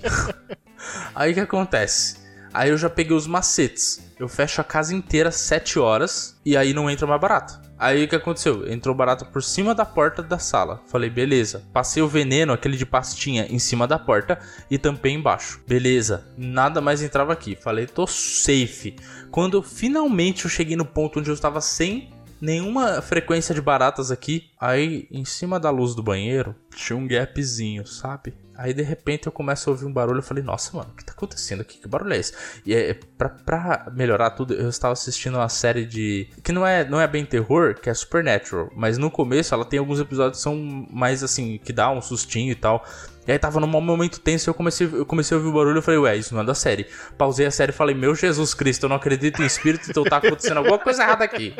Aí 1.14 1.32
o 1.32 1.34
que 1.34 1.40
acontece? 1.40 2.16
Aí 2.52 2.70
eu 2.70 2.78
já 2.78 2.88
peguei 2.88 3.16
os 3.16 3.26
macetes. 3.26 4.00
Eu 4.18 4.28
fecho 4.28 4.60
a 4.60 4.64
casa 4.64 4.94
inteira 4.94 5.28
às 5.28 5.36
7 5.36 5.78
horas 5.78 6.40
e 6.44 6.56
aí 6.56 6.72
não 6.72 6.88
entra 6.88 7.06
mais 7.06 7.20
barata. 7.20 7.60
Aí 7.78 8.04
o 8.04 8.08
que 8.08 8.16
aconteceu? 8.16 8.70
Entrou 8.70 8.94
barata 8.94 9.24
por 9.24 9.42
cima 9.42 9.74
da 9.74 9.84
porta 9.84 10.22
da 10.22 10.38
sala. 10.38 10.80
Falei, 10.86 11.10
beleza. 11.10 11.64
Passei 11.72 12.02
o 12.02 12.08
veneno, 12.08 12.52
aquele 12.52 12.76
de 12.76 12.86
pastinha, 12.86 13.46
em 13.50 13.58
cima 13.58 13.86
da 13.86 13.98
porta 13.98 14.38
e 14.70 14.78
tampei 14.78 15.12
embaixo. 15.12 15.60
Beleza. 15.66 16.26
Nada 16.36 16.80
mais 16.80 17.02
entrava 17.02 17.32
aqui. 17.32 17.56
Falei, 17.56 17.86
tô 17.86 18.06
safe. 18.06 18.96
Quando 19.30 19.62
finalmente 19.62 20.44
eu 20.44 20.50
cheguei 20.50 20.76
no 20.76 20.84
ponto 20.84 21.18
onde 21.18 21.30
eu 21.30 21.34
estava 21.34 21.60
sem 21.60 22.10
nenhuma 22.40 23.00
frequência 23.00 23.54
de 23.54 23.60
baratas 23.60 24.10
aqui, 24.10 24.50
aí 24.60 25.08
em 25.10 25.24
cima 25.24 25.58
da 25.58 25.70
luz 25.70 25.94
do 25.94 26.02
banheiro 26.02 26.54
tinha 26.74 26.96
um 26.96 27.06
gapzinho, 27.06 27.86
sabe? 27.86 28.34
Aí 28.56 28.72
de 28.72 28.82
repente 28.82 29.26
eu 29.26 29.32
começo 29.32 29.68
a 29.68 29.72
ouvir 29.72 29.84
um 29.84 29.92
barulho. 29.92 30.18
Eu 30.18 30.22
falei, 30.22 30.42
nossa, 30.42 30.76
mano, 30.76 30.90
o 30.92 30.96
que 30.96 31.04
tá 31.04 31.12
acontecendo 31.12 31.60
aqui? 31.60 31.78
Que 31.78 31.88
barulho 31.88 32.12
é 32.12 32.18
esse? 32.18 32.32
E 32.64 32.74
é, 32.74 32.94
pra, 32.94 33.28
pra 33.28 33.92
melhorar 33.94 34.30
tudo, 34.30 34.54
eu 34.54 34.68
estava 34.68 34.92
assistindo 34.92 35.36
uma 35.36 35.48
série 35.48 35.84
de. 35.84 36.28
que 36.42 36.52
não 36.52 36.66
é, 36.66 36.88
não 36.88 37.00
é 37.00 37.06
bem 37.06 37.24
terror, 37.24 37.74
que 37.74 37.90
é 37.90 37.94
Supernatural. 37.94 38.70
Mas 38.76 38.96
no 38.96 39.10
começo 39.10 39.54
ela 39.54 39.64
tem 39.64 39.78
alguns 39.78 39.98
episódios 39.98 40.38
que 40.38 40.42
são 40.42 40.56
mais 40.90 41.22
assim, 41.22 41.58
que 41.58 41.72
dá 41.72 41.90
um 41.90 42.00
sustinho 42.00 42.52
e 42.52 42.54
tal. 42.54 42.84
E 43.26 43.32
aí 43.32 43.38
tava 43.38 43.58
num 43.58 43.66
momento 43.66 44.20
tenso 44.20 44.50
eu 44.50 44.54
comecei, 44.54 44.86
eu 44.86 45.06
comecei 45.06 45.34
a 45.34 45.38
ouvir 45.38 45.48
o 45.48 45.52
barulho 45.52 45.78
e 45.78 45.82
falei, 45.82 45.98
ué, 45.98 46.16
isso 46.16 46.34
não 46.34 46.42
é 46.42 46.44
da 46.44 46.54
série. 46.54 46.86
Pausei 47.16 47.46
a 47.46 47.50
série 47.50 47.72
e 47.72 47.74
falei, 47.74 47.94
meu 47.94 48.14
Jesus 48.14 48.52
Cristo, 48.52 48.84
eu 48.84 48.88
não 48.88 48.96
acredito 48.96 49.42
em 49.42 49.46
espírito, 49.46 49.90
então 49.90 50.04
tá 50.04 50.18
acontecendo 50.18 50.58
alguma 50.58 50.78
coisa 50.78 51.02
errada 51.02 51.24
aqui. 51.24 51.54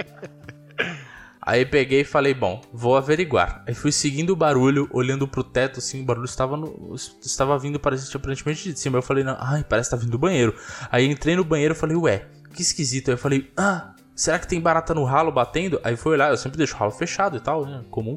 Aí 1.47 1.67
peguei 1.67 2.01
e 2.01 2.05
falei, 2.05 2.33
bom, 2.33 2.63
vou 2.73 2.97
averiguar. 2.97 3.63
Aí 3.67 3.75
fui 3.75 3.93
seguindo 3.93 4.31
o 4.31 4.37
barulho, 4.37 4.89
olhando 4.91 5.29
pro 5.29 5.45
teto, 5.45 5.79
assim, 5.79 6.01
o 6.01 6.05
barulho 6.05 6.25
estava, 6.25 6.57
no, 6.57 6.95
estava 7.23 7.59
vindo, 7.59 7.79
parecia 7.79 8.17
aparentemente 8.17 8.73
de 8.73 8.81
cima. 8.81 8.97
Eu 8.97 9.03
falei, 9.03 9.23
não, 9.25 9.37
ai, 9.39 9.63
parece 9.63 9.91
que 9.91 9.97
tá 9.97 10.01
vindo 10.01 10.13
do 10.13 10.19
banheiro. 10.19 10.55
Aí 10.91 11.07
entrei 11.07 11.37
no 11.37 11.45
banheiro 11.45 11.75
e 11.75 11.77
falei, 11.77 11.97
ué, 11.97 12.27
que 12.55 12.63
esquisito. 12.63 13.09
Aí 13.09 13.15
eu 13.15 13.19
falei, 13.19 13.51
ah, 13.59 13.95
será 14.15 14.39
que 14.39 14.49
tem 14.49 14.59
barata 14.59 14.95
no 14.95 15.05
ralo 15.05 15.31
batendo? 15.31 15.79
Aí 15.85 15.97
fui 15.97 16.13
olhar, 16.13 16.31
eu 16.31 16.37
sempre 16.39 16.57
deixo 16.57 16.75
o 16.75 16.79
ralo 16.79 16.93
fechado 16.93 17.37
e 17.37 17.41
tal, 17.41 17.67
né, 17.67 17.85
comum. 17.91 18.17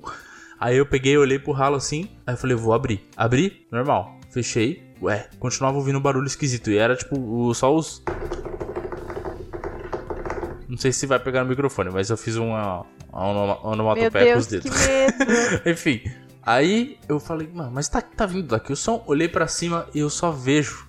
Aí 0.58 0.78
eu 0.78 0.86
peguei, 0.86 1.18
olhei 1.18 1.38
pro 1.38 1.52
ralo 1.52 1.76
assim, 1.76 2.10
aí 2.26 2.34
eu 2.34 2.38
falei, 2.38 2.56
vou 2.56 2.74
abrir. 2.74 3.04
Abri, 3.18 3.68
normal. 3.70 4.18
Fechei, 4.32 4.82
ué, 5.02 5.28
continuava 5.38 5.78
ouvindo 5.78 6.00
um 6.00 6.02
barulho 6.02 6.28
esquisito. 6.28 6.72
E 6.72 6.78
era 6.78 6.96
tipo, 6.96 7.54
só 7.54 7.76
os... 7.76 8.02
Não 10.68 10.78
sei 10.78 10.92
se 10.92 11.06
vai 11.06 11.20
pegar 11.20 11.44
no 11.44 11.50
microfone, 11.50 11.90
mas 11.90 12.10
eu 12.10 12.18
fiz 12.18 12.36
uma, 12.36 12.86
uma 13.12 13.68
onomatopeia 13.68 14.34
com 14.34 14.40
os 14.40 14.48
dedos. 14.48 14.70
medo. 14.70 15.16
Enfim, 15.66 16.02
aí 16.44 16.98
eu 17.08 17.20
falei, 17.20 17.48
mano, 17.54 17.72
mas 17.72 17.88
tá, 17.88 18.02
tá 18.02 18.26
vindo 18.26 18.48
daqui 18.48 18.74
o 18.74 18.76
som? 18.76 19.04
Olhei 19.08 19.28
pra 19.28 19.48
cima 19.48 19.88
e 19.94 20.00
eu 20.00 20.10
só 20.10 20.32
vejo 20.32 20.88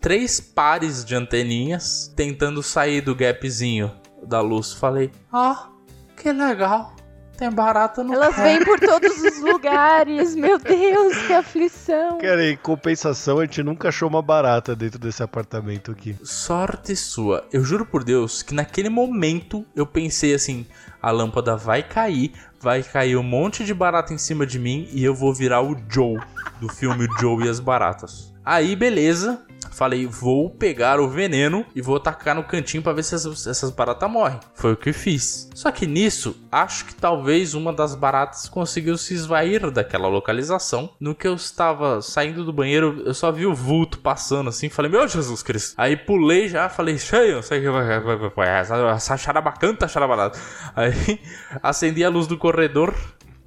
três 0.00 0.40
pares 0.40 1.04
de 1.04 1.14
anteninhas 1.14 2.12
tentando 2.16 2.62
sair 2.62 3.02
do 3.02 3.14
gapzinho 3.14 3.92
da 4.26 4.40
luz. 4.40 4.72
Falei, 4.72 5.10
ah, 5.32 5.68
que 6.16 6.32
legal. 6.32 6.94
Tem 7.38 7.50
barata 7.52 8.02
no 8.02 8.12
Elas 8.12 8.34
pé." 8.34 8.42
vêm 8.42 8.64
por 8.64 8.80
todos 8.80 9.16
os 9.22 9.38
lugares. 9.40 10.34
Meu 10.34 10.58
Deus, 10.58 11.16
que 11.24 11.32
aflição. 11.32 12.18
Cara, 12.18 12.50
em 12.50 12.56
compensação, 12.56 13.38
a 13.38 13.44
gente 13.44 13.62
nunca 13.62 13.88
achou 13.88 14.08
uma 14.08 14.20
barata 14.20 14.74
dentro 14.74 14.98
desse 14.98 15.22
apartamento 15.22 15.92
aqui. 15.92 16.16
Sorte 16.24 16.96
sua. 16.96 17.46
Eu 17.52 17.64
juro 17.64 17.86
por 17.86 18.02
Deus 18.02 18.42
que 18.42 18.52
naquele 18.52 18.88
momento 18.88 19.64
eu 19.76 19.86
pensei 19.86 20.34
assim: 20.34 20.66
a 21.00 21.12
lâmpada 21.12 21.56
vai 21.56 21.80
cair, 21.80 22.32
vai 22.60 22.82
cair 22.82 23.16
um 23.16 23.22
monte 23.22 23.64
de 23.64 23.72
barata 23.72 24.12
em 24.12 24.18
cima 24.18 24.44
de 24.44 24.58
mim 24.58 24.88
e 24.90 25.04
eu 25.04 25.14
vou 25.14 25.32
virar 25.32 25.62
o 25.62 25.76
Joe 25.88 26.18
do 26.60 26.68
filme 26.68 27.06
Joe 27.20 27.46
e 27.46 27.48
as 27.48 27.60
Baratas. 27.60 28.34
Aí, 28.48 28.74
beleza. 28.74 29.42
Falei, 29.72 30.06
vou 30.06 30.50
pegar 30.50 30.98
o 30.98 31.08
veneno 31.08 31.64
e 31.74 31.80
vou 31.82 32.00
tacar 32.00 32.34
no 32.34 32.42
cantinho 32.42 32.82
pra 32.82 32.92
ver 32.92 33.02
se 33.04 33.14
essas, 33.14 33.46
essas 33.46 33.70
baratas 33.70 34.10
morrem. 34.10 34.40
Foi 34.54 34.72
o 34.72 34.76
que 34.76 34.92
fiz. 34.92 35.48
Só 35.54 35.70
que 35.70 35.86
nisso, 35.86 36.34
acho 36.50 36.86
que 36.86 36.94
talvez 36.94 37.54
uma 37.54 37.72
das 37.72 37.94
baratas 37.94 38.48
conseguiu 38.48 38.96
se 38.96 39.14
esvair 39.14 39.70
daquela 39.70 40.08
localização. 40.08 40.90
No 40.98 41.14
que 41.14 41.28
eu 41.28 41.34
estava 41.34 42.00
saindo 42.02 42.42
do 42.44 42.52
banheiro, 42.52 43.02
eu 43.04 43.14
só 43.14 43.30
vi 43.30 43.46
o 43.46 43.54
vulto 43.54 43.98
passando 43.98 44.48
assim. 44.48 44.68
Falei, 44.68 44.90
meu 44.90 45.06
Jesus 45.06 45.42
Cristo. 45.42 45.74
Aí 45.76 45.96
pulei 45.96 46.48
já, 46.48 46.68
falei, 46.68 46.98
cheio, 46.98 47.40
sei 47.42 47.60
que 47.60 47.68
vai. 47.70 48.00
vai- 48.00 48.16
vai- 48.16 48.30
vai- 48.30 48.48
Essa, 48.48 49.16
charabacanta, 49.16 49.86
charabarata. 49.86 50.38
Aí 50.74 51.20
acendi 51.62 52.02
a 52.02 52.08
luz 52.08 52.26
do 52.26 52.38
corredor 52.38 52.94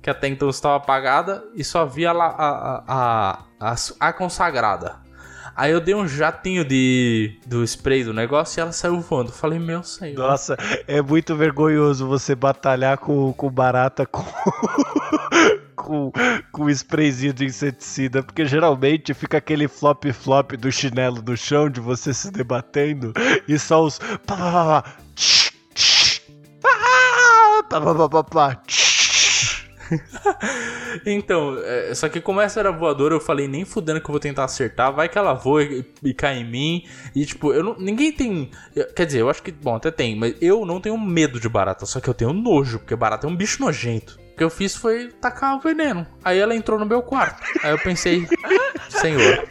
que 0.02 0.10
até 0.10 0.28
então 0.28 0.50
estava 0.50 0.78
apagada, 0.78 1.44
e 1.54 1.64
só 1.64 1.86
via 1.86 2.12
lá 2.12 2.26
a, 2.26 2.50
a, 2.50 2.84
a, 2.88 3.40
a, 3.62 3.76
a 4.00 4.12
consagrada. 4.12 4.96
Aí 5.56 5.72
eu 5.72 5.82
dei 5.82 5.94
um 5.94 6.08
jatinho 6.08 6.64
de 6.64 7.40
do 7.46 7.64
spray 7.64 8.04
do 8.04 8.14
negócio 8.14 8.60
e 8.60 8.62
ela 8.62 8.72
saiu 8.72 9.00
voando. 9.02 9.32
Falei, 9.32 9.60
meu 9.60 9.84
senhor. 9.84 10.18
Nossa, 10.18 10.58
é 10.88 11.02
muito 11.02 11.36
vergonhoso 11.36 12.08
você 12.08 12.34
batalhar 12.34 12.98
com, 12.98 13.32
com 13.34 13.50
barata 13.50 14.06
com. 14.06 14.24
com, 15.76 16.12
com 16.52 16.70
sprayzinho 16.70 17.34
de 17.34 17.46
inseticida, 17.46 18.22
porque 18.22 18.46
geralmente 18.46 19.14
fica 19.14 19.38
aquele 19.38 19.68
flop-flop 19.68 20.52
do 20.54 20.72
chinelo 20.72 21.22
no 21.22 21.36
chão 21.36 21.70
de 21.70 21.80
você 21.80 22.14
se 22.14 22.32
debatendo 22.32 23.14
e 23.48 23.58
só 23.58 23.84
os. 23.84 23.98
pá, 24.00 24.18
pá, 24.26 24.38
pá, 24.38 24.82
pá, 24.82 24.84
tch, 25.16 25.52
tch, 25.74 26.22
pá, 26.62 26.70
pá, 27.70 28.10
pá, 28.10 28.24
pá, 28.24 28.56
tch. 28.56 28.91
Então, 31.06 31.58
é, 31.64 31.94
só 31.96 32.10
que 32.10 32.20
como 32.20 32.42
essa 32.42 32.60
era 32.60 32.72
voadora, 32.72 33.16
eu 33.16 33.20
falei, 33.20 33.48
nem 33.48 33.66
fudendo 33.66 34.00
que 34.02 34.06
eu 34.06 34.12
vou 34.12 34.20
tentar 34.20 34.44
acertar, 34.44 34.94
vai 34.94 35.08
que 35.08 35.18
ela 35.18 35.34
voa 35.34 35.64
e, 35.64 35.86
e 36.04 36.14
cai 36.14 36.40
em 36.40 36.46
mim. 36.46 36.84
E 37.16 37.26
tipo, 37.26 37.54
eu 37.54 37.64
não, 37.64 37.78
ninguém 37.78 38.12
tem. 38.12 38.52
Quer 38.96 39.06
dizer, 39.06 39.22
eu 39.22 39.30
acho 39.30 39.42
que, 39.42 39.52
bom, 39.52 39.76
até 39.76 39.90
tem, 39.90 40.16
mas 40.16 40.36
eu 40.42 40.66
não 40.66 40.80
tenho 40.80 40.98
medo 40.98 41.40
de 41.40 41.50
barata, 41.50 41.86
só 41.86 42.00
que 42.00 42.10
eu 42.10 42.14
tenho 42.14 42.34
nojo, 42.34 42.80
porque 42.80 42.96
barata 42.96 43.26
é 43.26 43.30
um 43.30 43.36
bicho 43.36 43.62
nojento. 43.62 44.20
O 44.42 44.44
que 44.44 44.46
eu 44.46 44.50
fiz 44.50 44.76
foi 44.76 45.12
tacar 45.12 45.56
o 45.56 45.60
veneno. 45.60 46.04
Aí 46.26 46.40
ela 46.40 46.56
entrou 46.56 46.80
no 46.80 46.86
meu 46.86 47.04
quarto. 47.04 47.44
Aí 47.62 47.70
eu 47.70 47.78
pensei, 47.78 48.28
senhor, 48.90 49.48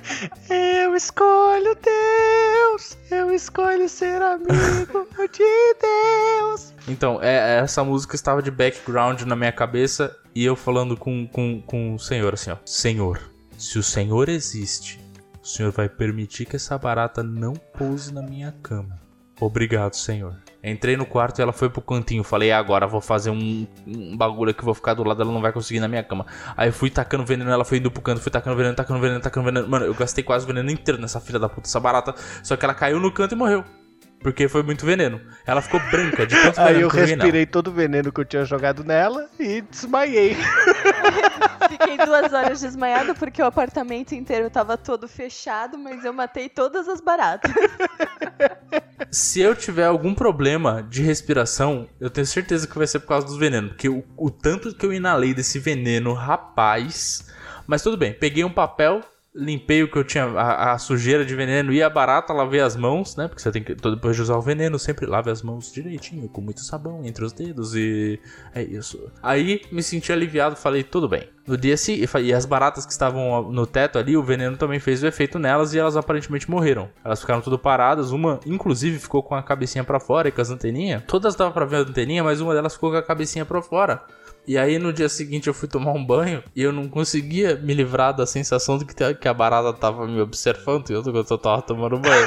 Eu 0.51 0.97
escolho 0.97 1.77
Deus, 1.77 2.99
eu 3.09 3.33
escolho 3.33 3.89
ser 3.89 4.21
amigo 4.21 5.07
de 5.33 5.75
Deus. 5.81 6.75
Então, 6.89 7.23
é, 7.23 7.61
essa 7.61 7.85
música 7.85 8.17
estava 8.17 8.43
de 8.43 8.51
background 8.51 9.23
na 9.23 9.37
minha 9.37 9.53
cabeça 9.53 10.17
e 10.35 10.45
eu 10.45 10.57
falando 10.57 10.97
com, 10.97 11.25
com, 11.25 11.63
com 11.63 11.95
o 11.95 11.99
senhor 12.01 12.35
assim, 12.35 12.51
ó. 12.51 12.57
Senhor, 12.67 13.21
se 13.57 13.79
o 13.79 13.85
senhor 13.85 14.29
existe, 14.29 14.99
o 15.41 15.47
senhor 15.47 15.71
vai 15.71 15.89
permitir 15.89 16.47
que 16.47 16.57
essa 16.57 16.77
barata 16.77 17.23
não 17.23 17.53
pouse 17.53 18.13
na 18.13 18.23
minha 18.23 18.53
cama. 18.61 19.01
Obrigado, 19.41 19.95
senhor. 19.95 20.37
Entrei 20.63 20.97
no 20.97 21.07
quarto 21.07 21.39
e 21.39 21.43
ela 21.43 21.53
foi 21.53 21.71
pro 21.71 21.81
cantinho. 21.81 22.23
Falei, 22.23 22.53
agora 22.53 22.87
vou 22.87 23.01
fazer 23.01 23.31
um, 23.31 23.67
um 23.87 24.17
bagulho 24.17 24.53
que 24.55 24.65
vou 24.65 24.75
ficar 24.75 24.95
do 24.95 25.03
lado, 25.03 25.23
ela 25.23 25.33
não 25.33 25.41
vai 25.41 25.53
conseguir 25.53 25.81
na 25.81 25.89
minha 25.89 26.03
cama. 26.03 26.27
Aí 26.57 26.71
fui 26.71 26.91
tacando 26.91 27.25
veneno, 27.25 27.51
ela 27.51 27.65
foi 27.65 27.79
indo 27.79 27.91
pro 27.91 28.03
canto, 28.03 28.21
fui 28.21 28.31
tacando 28.31 28.57
veneno, 28.57 28.75
tacando 28.75 29.01
veneno, 29.01 29.21
tacando 29.21 29.47
veneno. 29.47 29.69
Mano, 29.69 29.87
eu 29.87 29.95
gastei 29.95 30.23
quase 30.23 30.45
o 30.45 30.49
veneno 30.49 30.71
inteiro 30.71 31.01
nessa 31.01 31.21
filha 31.21 31.39
da 31.39 31.49
puta, 31.49 31.67
essa 31.67 31.81
barata. 31.81 32.15
Só 32.43 32.57
que 32.57 32.65
ela 32.65 32.75
caiu 32.75 33.01
no 33.01 33.11
canto 33.13 33.35
e 33.35 33.39
morreu. 33.39 33.80
Porque 34.21 34.49
foi 34.49 34.63
muito 34.63 34.85
veneno. 34.85 35.21
Ela 35.47 35.63
ficou 35.63 35.81
branca 35.91 36.27
de 36.27 36.35
tanto 36.37 36.61
Aí 36.61 36.75
veneno 36.75 36.81
eu 36.83 36.89
respirei 36.89 37.47
todo 37.47 37.69
o 37.69 37.73
veneno 37.73 38.13
que 38.13 38.21
eu 38.21 38.25
tinha 38.25 38.45
jogado 38.45 38.85
nela 38.85 39.29
e 39.39 39.63
desmaiei. 39.63 40.37
Fiquei 41.71 41.97
duas 41.97 42.33
horas 42.33 42.61
desmaiado 42.61 43.15
porque 43.15 43.41
o 43.41 43.47
apartamento 43.47 44.13
inteiro 44.13 44.51
tava 44.51 44.77
todo 44.77 45.09
fechado, 45.09 45.79
mas 45.79 46.05
eu 46.05 46.13
matei 46.13 46.49
todas 46.49 46.89
as 46.89 47.01
baratas. 47.01 47.51
Se 49.11 49.41
eu 49.41 49.55
tiver 49.55 49.87
algum 49.87 50.15
problema 50.15 50.83
de 50.83 51.03
respiração, 51.03 51.89
eu 51.99 52.11
tenho 52.11 52.27
certeza 52.27 52.67
que 52.67 52.77
vai 52.77 52.87
ser 52.87 53.01
por 53.01 53.09
causa 53.09 53.27
dos 53.27 53.39
venenos. 53.39 53.71
Porque 53.71 53.89
o, 53.89 54.05
o 54.17 54.31
tanto 54.31 54.75
que 54.75 54.85
eu 54.85 54.93
inalei 54.93 55.33
desse 55.33 55.59
veneno, 55.59 56.13
rapaz. 56.13 57.27
Mas 57.67 57.83
tudo 57.83 57.97
bem, 57.97 58.13
peguei 58.13 58.45
um 58.45 58.53
papel, 58.53 59.01
limpei 59.35 59.83
o 59.83 59.91
que 59.91 59.97
eu 59.97 60.05
tinha, 60.05 60.25
a, 60.25 60.73
a 60.73 60.79
sujeira 60.79 61.25
de 61.25 61.35
veneno 61.35 61.73
e 61.73 61.83
a 61.83 61.89
barata, 61.89 62.33
lavei 62.33 62.61
as 62.61 62.77
mãos, 62.77 63.17
né? 63.17 63.29
Porque 63.29 63.41
você 63.41 63.53
tem 63.53 63.63
que, 63.63 63.75
depois 63.75 64.17
de 64.17 64.23
usar 64.23 64.37
o 64.37 64.43
veneno, 64.43 64.79
sempre 64.79 65.07
lave 65.07 65.31
as 65.31 65.43
mãos 65.43 65.73
direitinho, 65.73 66.29
com 66.29 66.41
muito 66.41 66.61
sabão 66.61 67.05
entre 67.05 67.25
os 67.25 67.33
dedos 67.33 67.75
e. 67.75 68.19
É 68.55 68.63
isso. 68.63 69.11
Aí 69.23 69.63
me 69.71 69.83
senti 69.83 70.13
aliviado, 70.13 70.57
falei, 70.57 70.83
tudo 70.83 71.09
bem. 71.09 71.29
No 71.47 71.57
dia 71.57 71.77
seguinte, 71.77 72.09
e 72.23 72.33
as 72.33 72.45
baratas 72.45 72.87
que 72.87 72.93
estavam 72.93 73.51
no 73.51 73.67
teto 73.67 73.99
ali, 73.99 74.17
o 74.17 74.23
veneno 74.23 74.57
também 74.57 74.79
fez 74.79 75.03
o 75.03 75.07
efeito 75.07 75.39
nelas 75.39 75.75
e 75.75 75.79
elas 75.79 75.97
aparentemente 75.97 76.49
morreram. 76.51 76.89
Elas 77.05 77.21
ficaram 77.21 77.41
tudo 77.41 77.59
paradas, 77.59 78.13
uma 78.13 78.39
inclusive 78.47 78.99
ficou 78.99 79.23
com 79.23 79.35
a 79.35 79.43
cabecinha 79.43 79.83
pra 79.83 79.99
fora 79.99 80.29
e 80.29 80.33
com 80.33 80.41
as 80.41 80.51
anteninhas. 80.51 81.03
Todas 81.07 81.35
dava 81.35 81.51
pra 81.51 81.65
ver 81.65 81.77
a 81.77 81.81
anteninha, 81.81 82.23
mas 82.23 82.41
uma 82.41 82.55
delas 82.55 82.75
ficou 82.75 82.91
com 82.91 82.97
a 82.97 83.03
cabecinha 83.03 83.45
pra 83.45 83.63
fora. 83.63 84.03
E 84.47 84.59
aí 84.59 84.79
no 84.79 84.93
dia 84.93 85.09
seguinte 85.09 85.47
eu 85.47 85.55
fui 85.55 85.69
tomar 85.69 85.93
um 85.93 86.05
banho 86.05 86.43
e 86.57 86.63
eu 86.63 86.73
não 86.73 86.89
conseguia 86.89 87.57
me 87.57 87.75
livrar 87.75 88.15
da 88.15 88.27
sensação 88.27 88.79
de 88.79 88.85
que, 88.85 89.15
que 89.15 89.29
a 89.29 89.35
barata 89.35 89.73
tava 89.73 90.07
me 90.07 90.21
observando 90.21 90.91
enquanto 90.91 91.31
eu 91.31 91.39
tava 91.39 91.63
tomando 91.63 91.99
banho. 91.99 92.27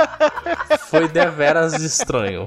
Foi 0.88 1.08
deveras 1.08 1.74
estranho. 1.82 2.46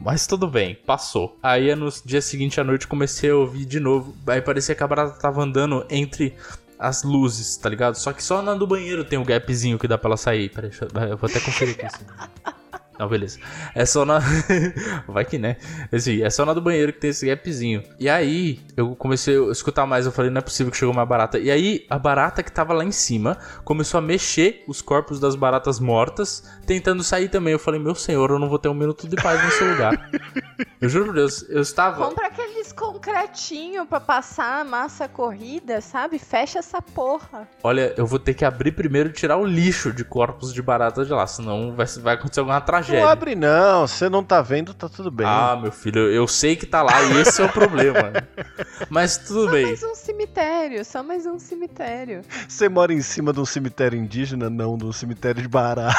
Mas 0.00 0.26
tudo 0.26 0.46
bem, 0.46 0.74
passou. 0.74 1.38
Aí 1.42 1.74
no 1.74 1.88
dia 2.04 2.20
seguinte 2.20 2.60
à 2.60 2.64
noite 2.64 2.86
comecei 2.86 3.30
a 3.30 3.36
ouvir 3.36 3.64
de 3.64 3.80
novo. 3.80 4.14
Aí 4.26 4.42
parecia 4.42 4.74
que 4.74 4.82
a 4.82 4.86
barata 4.86 5.18
tava 5.18 5.42
andando 5.42 5.86
entre 5.88 6.34
as 6.78 7.02
luzes, 7.02 7.56
tá 7.56 7.68
ligado? 7.68 7.94
Só 7.94 8.12
que 8.12 8.22
só 8.22 8.42
na 8.42 8.54
do 8.54 8.66
banheiro 8.66 9.04
tem 9.04 9.18
um 9.18 9.24
gapzinho 9.24 9.78
que 9.78 9.88
dá 9.88 9.96
pra 9.96 10.10
ela 10.10 10.16
sair. 10.16 10.50
Peraí, 10.50 10.70
eu 11.08 11.16
vou 11.16 11.30
até 11.30 11.40
conferir 11.40 11.76
aqui. 11.76 11.86
assim. 11.86 12.04
Não, 12.98 13.08
beleza. 13.08 13.38
É 13.74 13.84
só 13.84 14.04
na. 14.04 14.20
Vai 15.08 15.24
que 15.24 15.38
né? 15.38 15.56
Assim, 15.92 16.22
é 16.22 16.30
só 16.30 16.44
na 16.44 16.54
do 16.54 16.60
banheiro 16.60 16.92
que 16.92 17.00
tem 17.00 17.10
esse 17.10 17.26
gapzinho. 17.26 17.82
E 17.98 18.08
aí, 18.08 18.60
eu 18.76 18.94
comecei 18.94 19.36
a 19.36 19.50
escutar 19.50 19.86
mais. 19.86 20.06
Eu 20.06 20.12
falei, 20.12 20.30
não 20.30 20.38
é 20.38 20.42
possível 20.42 20.70
que 20.70 20.78
chegou 20.78 20.92
uma 20.92 21.04
barata. 21.04 21.38
E 21.38 21.50
aí, 21.50 21.84
a 21.90 21.98
barata 21.98 22.42
que 22.42 22.52
tava 22.52 22.72
lá 22.72 22.84
em 22.84 22.92
cima 22.92 23.36
começou 23.64 23.98
a 23.98 24.00
mexer 24.00 24.64
os 24.68 24.80
corpos 24.80 25.18
das 25.18 25.34
baratas 25.34 25.80
mortas, 25.80 26.44
tentando 26.66 27.02
sair 27.02 27.28
também. 27.28 27.52
Eu 27.52 27.58
falei, 27.58 27.80
meu 27.80 27.94
senhor, 27.94 28.30
eu 28.30 28.38
não 28.38 28.48
vou 28.48 28.58
ter 28.58 28.68
um 28.68 28.74
minuto 28.74 29.08
de 29.08 29.16
paz 29.16 29.42
nesse 29.44 29.64
lugar. 29.64 30.10
Eu 30.80 30.88
juro 30.88 31.06
por 31.06 31.14
Deus, 31.14 31.48
eu 31.48 31.62
estava. 31.62 32.06
Compra 32.06 32.26
aqueles 32.26 32.70
concretinho 32.70 33.86
pra 33.86 33.98
passar 33.98 34.60
a 34.60 34.64
massa 34.64 35.08
corrida, 35.08 35.80
sabe? 35.80 36.18
Fecha 36.18 36.58
essa 36.58 36.82
porra. 36.82 37.48
Olha, 37.62 37.94
eu 37.96 38.04
vou 38.06 38.18
ter 38.18 38.34
que 38.34 38.44
abrir 38.44 38.72
primeiro 38.72 39.08
e 39.08 39.12
tirar 39.12 39.38
o 39.38 39.46
lixo 39.46 39.94
de 39.94 40.04
corpos 40.04 40.52
de 40.52 40.60
barata 40.60 41.02
de 41.02 41.10
lá, 41.10 41.26
senão 41.26 41.74
vai, 41.74 41.86
vai 41.86 42.14
acontecer 42.14 42.40
alguma 42.40 42.60
tragédia. 42.60 42.83
Não 42.92 43.06
abre 43.06 43.34
não, 43.34 43.86
você 43.86 44.08
não 44.08 44.22
tá 44.22 44.40
vendo, 44.42 44.74
tá 44.74 44.88
tudo 44.88 45.10
bem. 45.10 45.26
Ah, 45.26 45.58
meu 45.60 45.72
filho, 45.72 46.10
eu 46.10 46.26
sei 46.26 46.56
que 46.56 46.66
tá 46.66 46.82
lá 46.82 47.02
e 47.02 47.20
esse 47.20 47.40
é 47.40 47.44
o 47.44 47.48
problema. 47.48 48.12
Mas 48.90 49.16
tudo 49.16 49.46
Só 49.46 49.50
bem. 49.50 49.66
mais 49.66 49.82
um 49.82 49.94
cemitério, 49.94 50.84
só 50.84 51.02
mais 51.02 51.26
um 51.26 51.38
cemitério. 51.38 52.22
Você 52.48 52.68
mora 52.68 52.92
em 52.92 53.00
cima 53.02 53.32
de 53.32 53.40
um 53.40 53.44
cemitério 53.44 53.98
indígena? 53.98 54.50
Não, 54.50 54.76
de 54.76 54.84
um 54.84 54.92
cemitério 54.92 55.40
de 55.42 55.48
barata. 55.48 55.94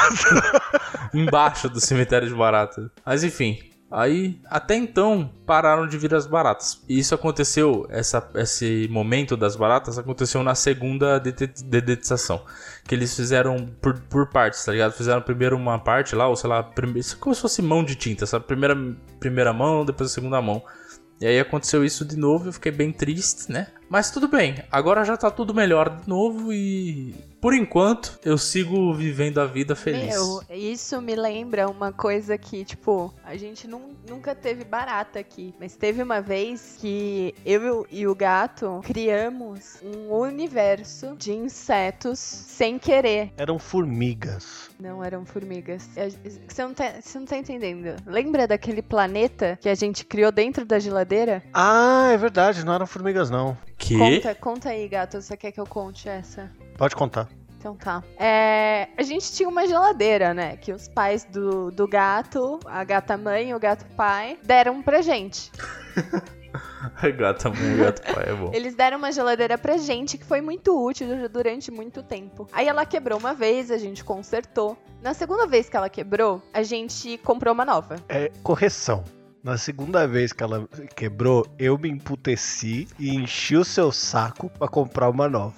Embaixo 1.12 1.68
do 1.68 1.80
cemitério 1.80 2.28
de 2.28 2.34
barata. 2.34 2.90
Mas 3.04 3.24
enfim. 3.24 3.58
Aí, 3.88 4.40
até 4.46 4.74
então, 4.74 5.30
pararam 5.46 5.86
de 5.86 5.96
vir 5.96 6.12
as 6.12 6.26
baratas. 6.26 6.82
E 6.88 6.98
isso 6.98 7.14
aconteceu, 7.14 7.86
essa, 7.88 8.28
esse 8.34 8.88
momento 8.90 9.36
das 9.36 9.54
baratas 9.54 9.96
aconteceu 9.96 10.42
na 10.42 10.56
segunda 10.56 11.20
dedetização. 11.20 12.42
Que 12.84 12.96
eles 12.96 13.14
fizeram 13.14 13.68
por, 13.80 13.98
por 14.00 14.26
partes, 14.28 14.64
tá 14.64 14.72
ligado? 14.72 14.92
Fizeram 14.92 15.22
primeiro 15.22 15.56
uma 15.56 15.78
parte 15.78 16.16
lá, 16.16 16.26
ou 16.26 16.34
sei 16.34 16.50
lá, 16.50 16.62
prime- 16.64 17.00
como 17.20 17.34
se 17.34 17.40
fosse 17.40 17.62
mão 17.62 17.84
de 17.84 17.94
tinta, 17.94 18.26
sabe? 18.26 18.44
Primeira, 18.44 18.76
primeira 19.20 19.52
mão, 19.52 19.84
depois 19.84 20.10
a 20.10 20.14
segunda 20.14 20.42
mão. 20.42 20.62
E 21.20 21.26
aí 21.26 21.38
aconteceu 21.38 21.84
isso 21.84 22.04
de 22.04 22.16
novo, 22.16 22.48
eu 22.48 22.52
fiquei 22.52 22.72
bem 22.72 22.92
triste, 22.92 23.50
né? 23.50 23.68
Mas 23.88 24.10
tudo 24.10 24.26
bem, 24.28 24.56
agora 24.70 25.04
já 25.04 25.16
tá 25.16 25.30
tudo 25.30 25.54
melhor 25.54 25.88
de 25.90 26.08
novo 26.08 26.52
e. 26.52 27.14
Por 27.40 27.54
enquanto, 27.54 28.18
eu 28.24 28.36
sigo 28.36 28.92
vivendo 28.94 29.38
a 29.38 29.46
vida 29.46 29.76
feliz. 29.76 30.06
Meu, 30.06 30.42
isso 30.50 31.00
me 31.00 31.14
lembra 31.14 31.68
uma 31.70 31.92
coisa 31.92 32.36
que, 32.36 32.64
tipo, 32.64 33.14
a 33.22 33.36
gente 33.36 33.68
nun- 33.68 33.94
nunca 34.08 34.34
teve 34.34 34.64
barata 34.64 35.20
aqui. 35.20 35.54
Mas 35.60 35.76
teve 35.76 36.02
uma 36.02 36.20
vez 36.20 36.76
que 36.80 37.32
eu 37.44 37.86
e 37.88 38.04
o 38.06 38.14
gato 38.16 38.80
criamos 38.82 39.78
um 39.82 40.12
universo 40.12 41.14
de 41.16 41.32
insetos 41.32 42.18
sem 42.18 42.78
querer. 42.80 43.32
Eram 43.36 43.58
formigas. 43.60 44.70
Não 44.80 45.04
eram 45.04 45.24
formigas. 45.24 45.88
Você 46.48 46.62
não, 46.64 46.74
tá, 46.74 46.94
você 47.00 47.18
não 47.18 47.26
tá 47.26 47.36
entendendo. 47.36 47.94
Lembra 48.06 48.48
daquele 48.48 48.82
planeta 48.82 49.56
que 49.60 49.68
a 49.68 49.74
gente 49.74 50.04
criou 50.04 50.32
dentro 50.32 50.64
da 50.64 50.78
geladeira? 50.80 51.44
Ah, 51.54 52.08
é 52.12 52.16
verdade, 52.16 52.64
não 52.64 52.72
eram 52.74 52.86
formigas 52.86 53.30
não. 53.30 53.56
Que? 53.76 53.98
Conta, 53.98 54.34
conta 54.34 54.68
aí, 54.70 54.88
gato. 54.88 55.20
Você 55.20 55.36
quer 55.36 55.52
que 55.52 55.60
eu 55.60 55.66
conte 55.66 56.08
essa? 56.08 56.50
Pode 56.76 56.96
contar. 56.96 57.28
Então 57.58 57.74
tá. 57.74 58.02
É, 58.18 58.88
a 58.96 59.02
gente 59.02 59.32
tinha 59.32 59.48
uma 59.48 59.66
geladeira, 59.66 60.32
né? 60.32 60.56
Que 60.56 60.72
os 60.72 60.88
pais 60.88 61.24
do, 61.24 61.70
do 61.70 61.88
gato, 61.88 62.60
a 62.64 62.84
gata 62.84 63.16
mãe 63.16 63.50
e 63.50 63.54
o 63.54 63.58
gato 63.58 63.84
pai, 63.96 64.38
deram 64.44 64.82
pra 64.82 65.02
gente. 65.02 65.50
Gata 67.16 67.50
mãe, 67.50 67.76
gato 67.76 68.02
pai, 68.14 68.24
é 68.28 68.32
bom. 68.32 68.50
Eles 68.54 68.74
deram 68.74 68.98
uma 68.98 69.12
geladeira 69.12 69.58
pra 69.58 69.76
gente 69.76 70.16
que 70.16 70.24
foi 70.24 70.40
muito 70.40 70.82
útil 70.82 71.28
durante 71.28 71.70
muito 71.70 72.02
tempo. 72.02 72.48
Aí 72.52 72.66
ela 72.66 72.86
quebrou 72.86 73.18
uma 73.18 73.34
vez, 73.34 73.70
a 73.70 73.76
gente 73.76 74.02
consertou. 74.02 74.76
Na 75.02 75.12
segunda 75.12 75.46
vez 75.46 75.68
que 75.68 75.76
ela 75.76 75.88
quebrou, 75.88 76.42
a 76.52 76.62
gente 76.62 77.18
comprou 77.18 77.52
uma 77.52 77.64
nova. 77.64 77.96
É, 78.08 78.30
correção. 78.42 79.04
Na 79.46 79.56
segunda 79.56 80.08
vez 80.08 80.32
que 80.32 80.42
ela 80.42 80.68
quebrou, 80.96 81.46
eu 81.56 81.78
me 81.78 81.88
emputeci 81.88 82.88
e 82.98 83.14
enchi 83.14 83.56
o 83.56 83.64
seu 83.64 83.92
saco 83.92 84.50
pra 84.50 84.66
comprar 84.66 85.08
uma 85.08 85.28
nova. 85.28 85.54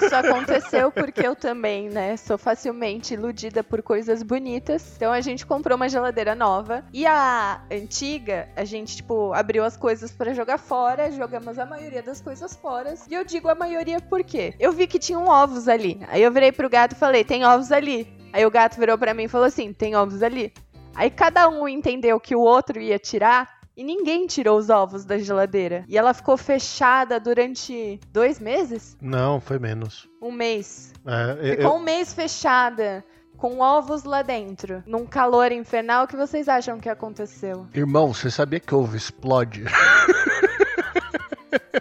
Isso 0.00 0.14
aconteceu 0.14 0.92
porque 0.92 1.26
eu 1.26 1.34
também, 1.34 1.88
né, 1.88 2.16
sou 2.16 2.38
facilmente 2.38 3.14
iludida 3.14 3.64
por 3.64 3.82
coisas 3.82 4.22
bonitas. 4.22 4.92
Então 4.94 5.10
a 5.10 5.20
gente 5.20 5.44
comprou 5.44 5.74
uma 5.74 5.88
geladeira 5.88 6.36
nova 6.36 6.84
e 6.92 7.04
a 7.04 7.60
antiga, 7.68 8.48
a 8.54 8.64
gente 8.64 8.98
tipo 8.98 9.32
abriu 9.32 9.64
as 9.64 9.76
coisas 9.76 10.12
pra 10.12 10.32
jogar 10.32 10.58
fora, 10.58 11.10
jogamos 11.10 11.58
a 11.58 11.66
maioria 11.66 12.00
das 12.00 12.20
coisas 12.20 12.54
fora. 12.54 12.94
E 13.10 13.12
eu 13.12 13.24
digo 13.24 13.48
a 13.48 13.56
maioria 13.56 14.00
por 14.00 14.22
quê? 14.22 14.54
Eu 14.56 14.72
vi 14.72 14.86
que 14.86 15.00
tinham 15.00 15.26
ovos 15.26 15.66
ali. 15.66 16.00
Aí 16.06 16.22
eu 16.22 16.30
virei 16.30 16.52
pro 16.52 16.70
gato 16.70 16.92
e 16.92 16.96
falei: 16.96 17.24
"Tem 17.24 17.44
ovos 17.44 17.72
ali". 17.72 18.06
Aí 18.32 18.46
o 18.46 18.50
gato 18.52 18.78
virou 18.78 18.96
pra 18.96 19.14
mim 19.14 19.24
e 19.24 19.28
falou 19.28 19.48
assim: 19.48 19.72
"Tem 19.72 19.96
ovos 19.96 20.22
ali". 20.22 20.52
Aí 20.98 21.10
cada 21.10 21.48
um 21.48 21.68
entendeu 21.68 22.18
que 22.18 22.34
o 22.34 22.40
outro 22.40 22.80
ia 22.80 22.98
tirar 22.98 23.48
e 23.76 23.84
ninguém 23.84 24.26
tirou 24.26 24.58
os 24.58 24.68
ovos 24.68 25.04
da 25.04 25.16
geladeira. 25.16 25.84
E 25.86 25.96
ela 25.96 26.12
ficou 26.12 26.36
fechada 26.36 27.20
durante 27.20 28.00
dois 28.12 28.40
meses? 28.40 28.96
Não, 29.00 29.40
foi 29.40 29.60
menos. 29.60 30.08
Um 30.20 30.32
mês. 30.32 30.92
É, 31.06 31.50
eu- 31.52 31.56
Ficou 31.58 31.76
um 31.76 31.82
mês 31.82 32.12
fechada, 32.12 33.04
com 33.36 33.60
ovos 33.60 34.02
lá 34.02 34.22
dentro. 34.22 34.82
Num 34.84 35.06
calor 35.06 35.52
infernal, 35.52 36.04
o 36.04 36.08
que 36.08 36.16
vocês 36.16 36.48
acham 36.48 36.80
que 36.80 36.88
aconteceu? 36.88 37.68
Irmão, 37.72 38.12
você 38.12 38.28
sabia 38.28 38.58
que 38.58 38.74
ovo 38.74 38.96
explode? 38.96 39.64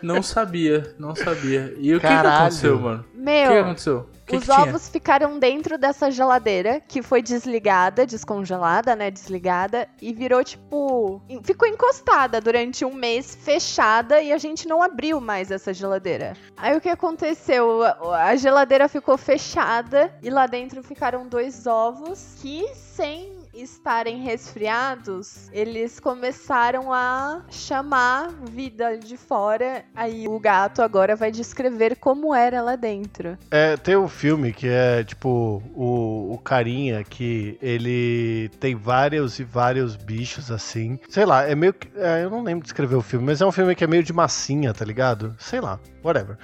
Não 0.04 0.22
sabia, 0.22 0.96
não 1.00 1.16
sabia. 1.16 1.74
E 1.78 1.94
o 1.96 2.00
que, 2.00 2.06
que 2.08 2.14
Caralho. 2.14 2.38
aconteceu, 2.42 2.80
mano? 2.80 3.00
O 3.10 3.12
que, 3.12 3.18
Meu, 3.20 3.62
aconteceu? 3.64 4.08
Que 4.28 4.36
os 4.36 4.44
que 4.44 4.52
tinha? 4.54 4.68
ovos 4.68 4.90
ficaram 4.90 5.40
dentro 5.40 5.78
dessa 5.78 6.12
geladeira, 6.12 6.82
que 6.86 7.02
foi 7.02 7.22
desligada, 7.22 8.06
descongelada, 8.06 8.96
né? 8.96 9.10
Desligada, 9.10 9.88
e 10.02 10.14
virou 10.14 10.44
tipo. 10.44 11.22
Ficou 11.44 11.68
encostada 11.68 12.42
durante 12.42 12.84
um 12.84 12.94
mês, 12.94 13.36
fechada, 13.42 14.22
e 14.22 14.34
a 14.34 14.38
gente 14.38 14.68
não 14.68 14.84
abriu 14.84 15.22
mais 15.22 15.50
essa 15.50 15.74
geladeira. 15.74 16.36
Aí 16.58 16.76
o 16.76 16.82
que 16.82 16.90
aconteceu? 16.90 17.84
A 17.84 18.28
a 18.28 18.36
geladeira 18.36 18.90
ficou 18.90 19.18
fechada, 19.18 20.14
e 20.22 20.30
lá 20.30 20.46
dentro 20.48 20.84
ficaram 20.84 21.26
dois 21.28 21.66
ovos 21.66 22.36
que 22.42 22.68
sem 22.76 23.37
estarem 23.62 24.22
resfriados, 24.22 25.50
eles 25.52 26.00
começaram 26.00 26.94
a 26.94 27.44
chamar 27.50 28.30
vida 28.52 28.98
de 28.98 29.18
fora. 29.18 29.84
Aí 29.96 30.28
o 30.28 30.40
gato 30.40 30.82
agora 30.82 31.16
vai 31.16 31.32
descrever 31.32 31.96
como 31.98 32.34
era 32.34 32.62
lá 32.62 32.76
dentro. 32.76 33.38
É, 33.52 33.76
tem 33.78 33.96
um 33.96 34.08
filme 34.08 34.54
que 34.54 34.68
é 34.68 35.04
tipo 35.04 35.62
o, 35.76 36.34
o 36.34 36.38
carinha 36.38 37.04
que 37.04 37.58
ele 37.62 38.50
tem 38.60 38.76
vários 38.76 39.40
e 39.40 39.44
vários 39.44 39.96
bichos 39.96 40.52
assim. 40.52 41.00
Sei 41.10 41.26
lá, 41.26 41.44
é 41.44 41.56
meio 41.56 41.74
que. 41.74 41.90
É, 41.96 42.24
eu 42.24 42.30
não 42.30 42.44
lembro 42.44 42.64
de 42.64 42.70
escrever 42.70 42.96
o 42.96 43.02
filme, 43.02 43.26
mas 43.26 43.42
é 43.42 43.46
um 43.46 43.52
filme 43.52 43.76
que 43.76 43.84
é 43.84 43.88
meio 43.88 44.04
de 44.04 44.14
massinha, 44.14 44.74
tá 44.74 44.86
ligado? 44.86 45.36
Sei 45.40 45.60
lá, 45.60 45.80
whatever 46.04 46.38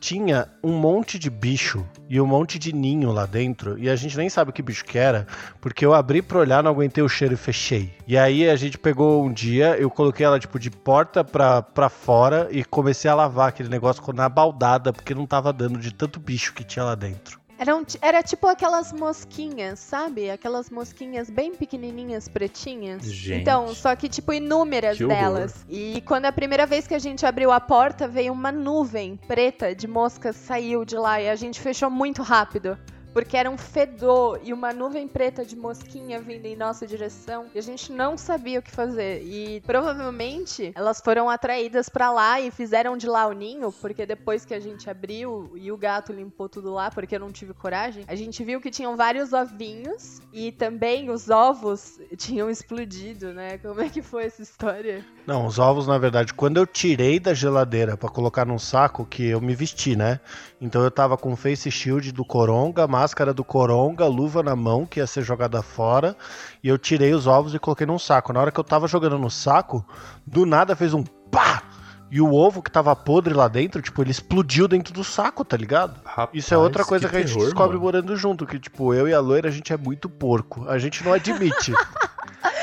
tinha 0.00 0.48
um 0.62 0.72
monte 0.72 1.18
de 1.18 1.30
bicho 1.30 1.86
e 2.08 2.20
um 2.20 2.26
monte 2.26 2.58
de 2.58 2.72
ninho 2.72 3.12
lá 3.12 3.26
dentro 3.26 3.78
e 3.78 3.88
a 3.88 3.96
gente 3.96 4.16
nem 4.16 4.28
sabe 4.28 4.52
que 4.52 4.62
bicho 4.62 4.84
que 4.84 4.98
era, 4.98 5.26
porque 5.60 5.84
eu 5.84 5.94
abri 5.94 6.22
pra 6.22 6.38
olhar, 6.38 6.62
não 6.62 6.70
aguentei 6.70 7.02
o 7.02 7.08
cheiro 7.08 7.34
e 7.34 7.36
fechei. 7.36 7.92
E 8.06 8.16
aí 8.16 8.48
a 8.48 8.56
gente 8.56 8.78
pegou 8.78 9.24
um 9.24 9.32
dia, 9.32 9.76
eu 9.78 9.90
coloquei 9.90 10.24
ela 10.24 10.38
tipo 10.38 10.58
de 10.58 10.70
porta 10.70 11.22
pra, 11.24 11.88
fora 11.88 12.48
e 12.50 12.64
comecei 12.64 13.10
a 13.10 13.14
lavar 13.14 13.48
aquele 13.48 13.68
negócio 13.68 14.02
na 14.12 14.28
baldada, 14.28 14.92
porque 14.92 15.14
não 15.14 15.26
tava 15.26 15.52
dando 15.52 15.78
de 15.78 15.92
tanto 15.92 16.20
bicho 16.20 16.54
que 16.54 16.64
tinha 16.64 16.84
lá 16.84 16.94
dentro. 16.94 17.38
Era, 17.58 17.76
um, 17.76 17.84
era 18.00 18.22
tipo 18.22 18.46
aquelas 18.46 18.92
mosquinhas, 18.92 19.80
sabe? 19.80 20.30
Aquelas 20.30 20.70
mosquinhas 20.70 21.28
bem 21.28 21.54
pequenininhas, 21.54 22.28
pretinhas. 22.28 23.02
Gente. 23.04 23.40
Então, 23.40 23.74
só 23.74 23.96
que 23.96 24.08
tipo 24.08 24.32
inúmeras 24.32 24.96
Que 24.96 25.06
delas. 25.06 25.66
E 25.68 26.00
quando 26.02 26.26
a 26.26 26.32
primeira 26.32 26.66
vez 26.66 26.86
que 26.86 26.94
a 26.94 26.98
gente 26.98 27.26
abriu 27.26 27.50
a 27.50 27.58
porta, 27.58 28.06
veio 28.06 28.32
uma 28.32 28.52
nuvem 28.52 29.16
preta 29.26 29.74
de 29.74 29.88
moscas 29.88 30.36
saiu 30.36 30.84
de 30.84 30.96
lá 30.96 31.20
e 31.20 31.28
a 31.28 31.34
gente 31.34 31.60
fechou 31.60 31.90
muito 31.90 32.22
rápido. 32.22 32.78
Porque 33.18 33.36
era 33.36 33.50
um 33.50 33.58
fedor 33.58 34.38
e 34.44 34.52
uma 34.52 34.72
nuvem 34.72 35.08
preta 35.08 35.44
de 35.44 35.56
mosquinha 35.56 36.20
vindo 36.20 36.46
em 36.46 36.54
nossa 36.54 36.86
direção. 36.86 37.50
E 37.52 37.58
a 37.58 37.60
gente 37.60 37.90
não 37.90 38.16
sabia 38.16 38.60
o 38.60 38.62
que 38.62 38.70
fazer. 38.70 39.24
E 39.24 39.60
provavelmente 39.62 40.70
elas 40.72 41.00
foram 41.00 41.28
atraídas 41.28 41.88
pra 41.88 42.12
lá 42.12 42.40
e 42.40 42.52
fizeram 42.52 42.96
de 42.96 43.08
lá 43.08 43.26
o 43.26 43.32
ninho. 43.32 43.72
Porque 43.72 44.06
depois 44.06 44.44
que 44.44 44.54
a 44.54 44.60
gente 44.60 44.88
abriu 44.88 45.50
e 45.56 45.72
o 45.72 45.76
gato 45.76 46.12
limpou 46.12 46.48
tudo 46.48 46.72
lá, 46.72 46.92
porque 46.92 47.16
eu 47.16 47.18
não 47.18 47.32
tive 47.32 47.52
coragem, 47.54 48.04
a 48.06 48.14
gente 48.14 48.44
viu 48.44 48.60
que 48.60 48.70
tinham 48.70 48.96
vários 48.96 49.32
ovinhos. 49.32 50.20
E 50.32 50.52
também 50.52 51.10
os 51.10 51.28
ovos 51.28 51.98
tinham 52.16 52.48
explodido, 52.48 53.34
né? 53.34 53.58
Como 53.58 53.80
é 53.80 53.88
que 53.88 54.00
foi 54.00 54.26
essa 54.26 54.42
história? 54.42 55.04
Não, 55.28 55.44
os 55.44 55.58
ovos, 55.58 55.86
na 55.86 55.98
verdade, 55.98 56.32
quando 56.32 56.56
eu 56.56 56.66
tirei 56.66 57.20
da 57.20 57.34
geladeira 57.34 57.98
pra 57.98 58.08
colocar 58.08 58.46
num 58.46 58.58
saco, 58.58 59.04
que 59.04 59.26
eu 59.26 59.42
me 59.42 59.54
vesti, 59.54 59.94
né? 59.94 60.20
Então 60.58 60.82
eu 60.82 60.90
tava 60.90 61.18
com 61.18 61.36
face 61.36 61.70
shield 61.70 62.12
do 62.12 62.24
Coronga, 62.24 62.86
máscara 62.86 63.34
do 63.34 63.44
Coronga, 63.44 64.06
luva 64.06 64.42
na 64.42 64.56
mão, 64.56 64.86
que 64.86 65.00
ia 65.00 65.06
ser 65.06 65.22
jogada 65.22 65.60
fora, 65.60 66.16
e 66.64 66.68
eu 66.68 66.78
tirei 66.78 67.12
os 67.12 67.26
ovos 67.26 67.52
e 67.54 67.58
coloquei 67.58 67.86
num 67.86 67.98
saco. 67.98 68.32
Na 68.32 68.40
hora 68.40 68.50
que 68.50 68.58
eu 68.58 68.64
tava 68.64 68.88
jogando 68.88 69.18
no 69.18 69.30
saco, 69.30 69.84
do 70.26 70.46
nada 70.46 70.74
fez 70.74 70.94
um 70.94 71.02
pá! 71.02 71.62
E 72.10 72.22
o 72.22 72.32
ovo 72.32 72.62
que 72.62 72.70
tava 72.70 72.96
podre 72.96 73.34
lá 73.34 73.48
dentro, 73.48 73.82
tipo, 73.82 74.00
ele 74.00 74.12
explodiu 74.12 74.66
dentro 74.66 74.94
do 74.94 75.04
saco, 75.04 75.44
tá 75.44 75.58
ligado? 75.58 76.00
Rapaz, 76.06 76.30
Isso 76.32 76.54
é 76.54 76.56
outra 76.56 76.86
coisa 76.86 77.06
que, 77.06 77.14
a 77.14 77.20
gente 77.20 77.34
terror, 77.34 77.44
descobre 77.44 77.76
mano. 77.76 77.82
morando 77.82 78.16
junto, 78.16 78.46
que 78.46 78.58
tipo, 78.58 78.94
eu 78.94 79.06
e 79.06 79.12
a 79.12 79.20
loira, 79.20 79.48
a 79.48 79.52
gente 79.52 79.74
é 79.74 79.76
muito 79.76 80.08
porco. 80.08 80.66
A 80.66 80.78
gente 80.78 81.04
não 81.04 81.12
admite. 81.12 81.70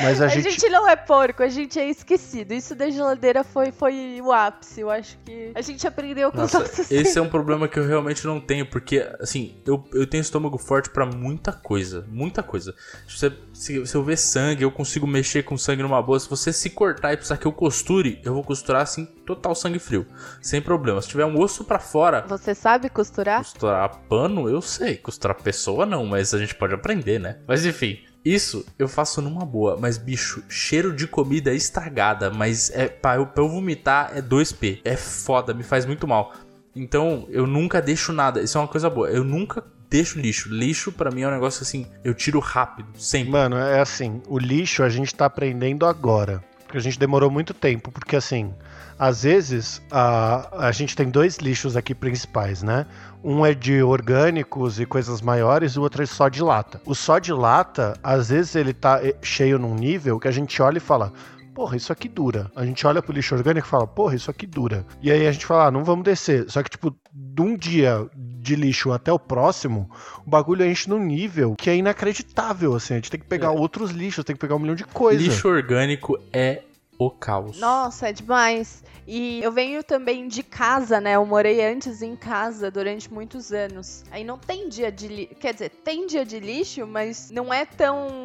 mas 0.01 0.21
a, 0.21 0.25
A 0.25 0.27
gente... 0.27 0.51
gente... 0.51 0.69
não 0.69 0.87
é 0.87 0.95
porco, 0.95 1.43
a 1.43 1.47
gente 1.47 1.79
é 1.79 1.89
esquecido. 1.89 2.53
Isso 2.53 2.75
da 2.75 2.89
geladeira 2.89 3.43
foi, 3.43 3.71
foi 3.71 4.19
o 4.21 4.31
ápice. 4.31 4.81
Eu 4.81 4.89
acho 4.89 5.17
que 5.25 5.51
a 5.55 5.61
gente 5.61 5.85
aprendeu 5.87 6.31
com 6.31 6.37
Nossa, 6.37 6.59
os 6.63 6.69
nossos 6.69 6.91
esse 6.91 7.17
é 7.17 7.21
um 7.21 7.29
problema 7.29 7.67
que 7.67 7.79
eu 7.79 7.85
realmente 7.87 8.25
não 8.25 8.39
tenho, 8.39 8.65
porque, 8.65 9.07
assim, 9.19 9.55
eu, 9.65 9.83
eu 9.93 10.05
tenho 10.07 10.21
estômago 10.21 10.57
forte 10.57 10.89
pra 10.89 11.05
muita 11.05 11.51
coisa, 11.51 12.05
muita 12.09 12.43
coisa. 12.43 12.73
Se, 13.07 13.17
você- 13.17 13.33
se, 13.53 13.85
se 13.85 13.95
eu 13.95 14.03
ver 14.03 14.17
sangue, 14.17 14.63
eu 14.63 14.71
consigo 14.71 15.07
mexer 15.07 15.43
com 15.43 15.57
sangue 15.57 15.81
numa 15.83 16.01
boa. 16.01 16.19
Se 16.19 16.29
você 16.29 16.51
se 16.53 16.69
cortar 16.69 17.13
e 17.13 17.17
precisar 17.17 17.37
que 17.37 17.45
eu 17.45 17.51
costure, 17.53 18.19
eu 18.23 18.33
vou 18.33 18.43
costurar, 18.43 18.81
assim, 18.81 19.05
total 19.25 19.55
sangue 19.55 19.79
frio, 19.79 20.05
sem 20.41 20.61
problema. 20.61 21.01
Se 21.01 21.07
tiver 21.09 21.25
um 21.25 21.39
osso 21.39 21.63
pra 21.63 21.79
fora, 21.79 22.23
Você 22.27 22.53
sabe 22.53 22.89
costurar? 22.89 23.39
costurar 23.39 23.89
pano, 24.09 24.49
eu 24.49 24.61
sei. 24.61 24.97
Costurar 24.97 25.35
pessoa, 25.41 25.85
não, 25.85 26.05
mas 26.05 26.33
a 26.33 26.37
gente 26.37 26.55
pode 26.55 26.73
aprender, 26.73 27.19
né? 27.19 27.39
Mas 27.47 27.65
enfim. 27.65 27.99
Isso 28.25 28.65
eu 28.79 28.87
faço 28.87 29.21
numa 29.21 29.45
boa, 29.45 29.77
mas 29.79 29.99
bicho, 29.99 30.43
cheiro 30.49 30.91
de 30.91 31.05
comida 31.05 31.53
estragada, 31.53 32.31
mas 32.31 32.71
é 32.71 32.87
pra 32.87 33.17
eu, 33.17 33.27
pra 33.27 33.43
eu 33.43 33.47
vomitar 33.47 34.17
é 34.17 34.21
2P. 34.21 34.79
É 34.83 34.97
foda, 34.97 35.53
me 35.53 35.61
faz 35.61 35.85
muito 35.85 36.07
mal. 36.07 36.33
Então 36.75 37.27
eu 37.29 37.45
nunca 37.45 37.79
deixo 37.79 38.11
nada. 38.11 38.41
Isso 38.41 38.57
é 38.57 38.61
uma 38.61 38.67
coisa 38.67 38.89
boa. 38.89 39.07
Eu 39.09 39.23
nunca 39.23 39.63
deixo 39.87 40.19
lixo. 40.19 40.49
Lixo 40.49 40.91
pra 40.91 41.11
mim 41.11 41.21
é 41.21 41.27
um 41.27 41.31
negócio 41.31 41.61
assim, 41.61 41.85
eu 42.03 42.15
tiro 42.15 42.39
rápido, 42.39 42.89
sempre. 42.97 43.31
Mano, 43.31 43.57
é 43.57 43.79
assim, 43.79 44.21
o 44.27 44.39
lixo 44.39 44.81
a 44.81 44.89
gente 44.89 45.13
tá 45.13 45.25
aprendendo 45.25 45.85
agora. 45.85 46.43
Porque 46.63 46.77
a 46.79 46.81
gente 46.81 46.97
demorou 46.97 47.29
muito 47.29 47.53
tempo, 47.53 47.91
porque 47.91 48.15
assim, 48.15 48.51
às 48.97 49.23
vezes 49.23 49.81
a, 49.91 50.67
a 50.67 50.71
gente 50.71 50.95
tem 50.95 51.09
dois 51.09 51.37
lixos 51.37 51.77
aqui 51.77 51.93
principais, 51.93 52.63
né? 52.63 52.87
Um 53.27 53.43
é 53.43 53.55
de 53.55 53.81
orgânicos 53.81 54.79
e 54.79 54.85
coisas 54.85 55.19
maiores, 55.19 55.71
e 55.71 55.79
o 55.79 55.81
outro 55.81 56.03
é 56.03 56.05
só 56.05 56.29
de 56.29 56.43
lata. 56.43 56.79
O 56.85 56.93
só 56.93 57.17
de 57.17 57.33
lata, 57.33 57.97
às 58.03 58.29
vezes 58.29 58.53
ele 58.53 58.71
tá 58.71 58.99
eh, 59.03 59.15
cheio 59.19 59.57
num 59.57 59.73
nível 59.73 60.19
que 60.19 60.27
a 60.27 60.31
gente 60.31 60.61
olha 60.61 60.77
e 60.77 60.79
fala. 60.79 61.11
Porra, 61.55 61.75
isso 61.75 61.91
aqui 61.91 62.07
dura. 62.07 62.51
A 62.55 62.63
gente 62.63 62.85
olha 62.85 63.01
pro 63.01 63.13
lixo 63.13 63.33
orgânico 63.33 63.65
e 63.65 63.69
fala, 63.69 63.87
porra, 63.87 64.13
isso 64.13 64.29
aqui 64.29 64.45
dura. 64.45 64.85
E 65.01 65.09
aí 65.09 65.25
a 65.25 65.31
gente 65.31 65.45
fala, 65.45 65.67
ah, 65.67 65.71
não 65.71 65.83
vamos 65.83 66.03
descer. 66.03 66.45
Só 66.51 66.61
que, 66.61 66.69
tipo, 66.69 66.95
de 67.11 67.41
um 67.41 67.57
dia 67.57 68.07
de 68.15 68.55
lixo 68.55 68.91
até 68.91 69.11
o 69.11 69.17
próximo, 69.17 69.89
o 70.23 70.29
bagulho 70.29 70.63
enche 70.63 70.87
num 70.87 70.99
nível 70.99 71.55
que 71.57 71.67
é 71.67 71.75
inacreditável, 71.75 72.75
assim. 72.75 72.93
A 72.93 72.97
gente 72.97 73.09
tem 73.09 73.19
que 73.19 73.25
pegar 73.25 73.49
outros 73.49 73.89
lixos, 73.89 74.23
tem 74.23 74.35
que 74.35 74.39
pegar 74.39 74.55
um 74.55 74.59
milhão 74.59 74.75
de 74.75 74.83
coisas. 74.83 75.25
Lixo 75.25 75.47
orgânico 75.47 76.19
é 76.31 76.61
o 76.97 77.09
caos. 77.09 77.59
Nossa, 77.59 78.09
é 78.09 78.13
demais. 78.13 78.83
E 79.07 79.39
eu 79.43 79.51
venho 79.51 79.83
também 79.83 80.27
de 80.27 80.41
casa, 80.41 80.99
né? 80.99 81.15
Eu 81.15 81.25
morei 81.25 81.63
antes 81.63 82.01
em 82.01 82.15
casa 82.15 82.71
durante 82.71 83.11
muitos 83.11 83.51
anos. 83.51 84.03
Aí 84.09 84.23
não 84.23 84.37
tem 84.37 84.67
dia 84.67 84.91
de 84.91 85.07
lixo. 85.07 85.35
Quer 85.35 85.53
dizer, 85.53 85.69
tem 85.69 86.07
dia 86.07 86.25
de 86.25 86.39
lixo, 86.39 86.87
mas 86.87 87.29
não 87.29 87.53
é 87.53 87.65
tão, 87.65 88.24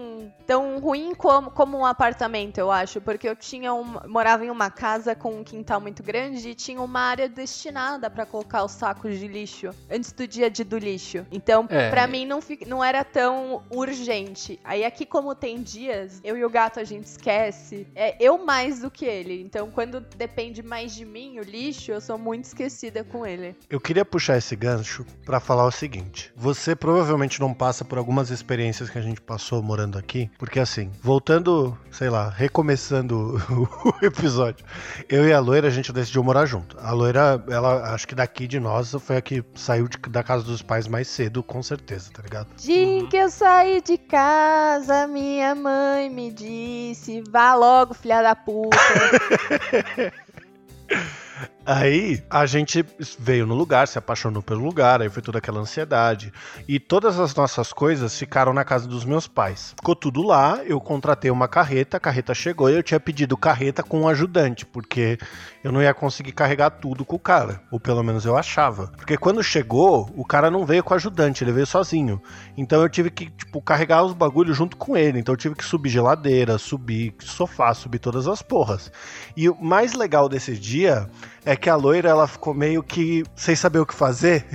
tão 0.51 0.81
ruim 0.81 1.15
como, 1.15 1.49
como 1.49 1.79
um 1.79 1.87
apartamento, 1.87 2.59
eu 2.59 2.73
acho. 2.73 3.01
Porque 3.01 3.29
eu 3.29 3.37
tinha 3.37 3.73
um, 3.73 3.85
morava 4.09 4.45
em 4.45 4.51
uma 4.51 4.69
casa 4.69 5.15
com 5.15 5.37
um 5.37 5.45
quintal 5.45 5.81
muito 5.81 6.03
grande 6.03 6.49
e 6.49 6.55
tinha 6.57 6.83
uma 6.83 7.03
área 7.03 7.29
destinada 7.29 8.11
pra 8.11 8.27
colocar 8.27 8.65
os 8.65 8.73
sacos 8.73 9.17
de 9.17 9.29
lixo 9.29 9.71
antes 9.89 10.11
do 10.11 10.27
dia 10.27 10.51
de 10.51 10.65
do 10.65 10.77
lixo. 10.77 11.25
Então, 11.31 11.69
É. 11.71 11.89
pra 11.89 12.09
mim, 12.09 12.27
não, 12.27 12.41
não 12.67 12.83
era 12.83 13.05
tão 13.05 13.63
urgente. 13.71 14.59
Aí 14.65 14.85
aqui, 14.85 15.07
como 15.07 15.37
tem 15.37 15.63
dias, 15.63 16.21
eu 16.25 16.37
e 16.37 16.45
o 16.45 16.51
gato 16.51 16.81
a 16.81 16.85
gente 16.85 17.05
esquece. 17.05 17.87
É 17.95 18.17
eu 18.19 18.45
mais 18.45 18.81
do 18.81 18.91
que 18.91 19.05
ele. 19.05 19.41
Então, 19.41 19.71
quando 19.71 20.01
depende 20.01 20.65
mais 20.65 20.93
de 20.93 21.05
mim, 21.05 21.39
o 21.39 21.45
lixo, 21.45 21.93
eu 21.93 22.01
sou 22.01 22.19
muito 22.19 22.47
esquecida 22.47 23.05
com 23.05 23.25
ele. 23.25 23.55
Eu 23.71 23.79
queria 23.79 24.05
puxar 24.05 24.37
esse 24.37 24.57
gancho 24.57 25.07
pra 25.25 25.39
falar 25.39 25.65
o 25.65 25.71
seguinte: 25.71 26.33
você 26.35 26.75
provavelmente 26.75 27.39
não 27.39 27.55
passa 27.55 27.85
por 27.85 27.99
algumas 27.99 28.31
experiências 28.31 28.91
que 28.91 28.99
a 28.99 29.03
gente 29.03 29.21
passou 29.21 29.63
morando 29.63 29.97
aqui, 29.97 30.29
porque 30.41 30.59
assim, 30.59 30.91
voltando, 31.03 31.77
sei 31.93 32.09
lá, 32.09 32.31
recomeçando 32.31 33.37
o 33.85 33.95
episódio, 34.05 34.65
eu 35.07 35.29
e 35.29 35.33
a 35.35 35.39
loira 35.39 35.69
a 35.69 35.71
gente 35.71 35.93
decidiu 35.93 36.25
morar 36.25 36.47
junto. 36.47 36.79
A 36.81 36.93
loira, 36.93 37.45
ela 37.47 37.93
acho 37.95 38.09
que 38.09 38.15
daqui 38.15 38.49
de 38.49 38.59
nós 38.59 38.91
foi 39.01 39.19
a 39.19 39.21
que 39.21 39.45
saiu 39.55 39.87
de- 39.87 39.99
da 40.09 40.23
casa 40.23 40.43
dos 40.43 40.63
pais 40.63 40.89
mais 40.89 41.09
cedo, 41.09 41.43
com 41.43 41.63
certeza, 41.63 42.11
tá 42.11 42.23
ligado? 42.23 42.49
Dia 42.57 43.07
que 43.07 43.19
eu 43.19 43.29
saí 43.29 43.83
de 43.83 43.99
casa, 43.99 45.07
minha 45.07 45.55
mãe 45.55 46.09
me 46.09 46.33
disse: 46.33 47.23
vá 47.31 47.55
logo, 47.55 47.93
filha 47.93 48.23
da 48.23 48.35
puta. 48.35 48.79
Aí 51.65 52.23
a 52.29 52.47
gente 52.47 52.85
veio 53.19 53.47
no 53.47 53.55
lugar, 53.55 53.87
se 53.87 53.99
apaixonou 53.99 54.43
pelo 54.43 54.65
lugar, 54.65 55.01
aí 55.01 55.09
foi 55.09 55.23
toda 55.23 55.39
aquela 55.39 55.61
ansiedade. 55.61 56.33
E 56.67 56.81
todas 56.81 57.21
as 57.21 57.35
nossas 57.35 57.73
coisas 57.73 58.19
ficaram 58.19 58.53
na 58.53 58.65
casa 58.65 58.89
dos 58.89 59.05
meus 59.05 59.29
pais. 59.29 59.75
Ficou 59.77 59.95
tudo 59.95 60.23
lá, 60.23 60.61
eu 60.65 60.81
contratei 60.81 61.31
uma 61.31 61.47
carreta, 61.47 61.97
a 61.97 62.01
carreta 62.01 62.35
chegou 62.35 62.69
e 62.69 62.75
eu 62.75 62.83
tinha 62.83 62.99
pedido 62.99 63.37
carreta 63.37 63.83
com 63.83 64.01
um 64.01 64.09
ajudante, 64.09 64.67
porque 64.67 65.19
eu 65.63 65.71
não 65.71 65.83
ia 65.83 65.95
conseguir 65.95 66.33
carregar 66.33 66.71
tudo 66.71 67.05
com 67.05 67.17
o 67.17 67.21
cara. 67.21 67.63
Ou 67.71 67.79
pelo 67.79 68.03
menos 68.03 68.25
eu 68.25 68.37
achava. 68.37 68.89
Porque 68.97 69.17
quando 69.17 69.43
chegou, 69.43 70.11
o 70.17 70.25
cara 70.25 70.51
não 70.51 70.67
veio 70.67 70.83
com 70.83 70.95
ajudante, 70.95 71.45
ele 71.45 71.53
veio 71.53 71.67
sozinho. 71.67 72.21
Então 72.57 72.83
eu 72.83 72.89
tive 72.89 73.11
que, 73.11 73.31
tipo, 73.31 73.61
carregar 73.61 74.03
os 74.03 74.13
bagulhos 74.13 74.57
junto 74.57 74.77
com 74.77 74.97
ele. 74.97 75.19
Então 75.19 75.35
eu 75.35 75.39
tive 75.39 75.55
que 75.55 75.65
subir 75.65 75.91
geladeira, 75.91 76.59
subir 76.59 77.15
sofá, 77.21 77.73
subir 77.75 77.99
todas 77.99 78.27
as 78.27 78.43
porras. 78.43 78.91
E 79.37 79.49
o 79.49 79.57
mais 79.63 79.93
legal 79.93 80.29
desse 80.29 80.57
dia 80.57 81.09
é 81.45 81.57
que 81.57 81.71
a 81.71 81.77
loira 81.77 82.09
ela 82.09 82.27
ficou 82.27 82.55
meio 82.55 82.83
que 82.83 83.25
sem 83.35 83.57
saber 83.57 83.79
o 83.79 83.87
que 83.87 83.95
fazer. 83.95 84.47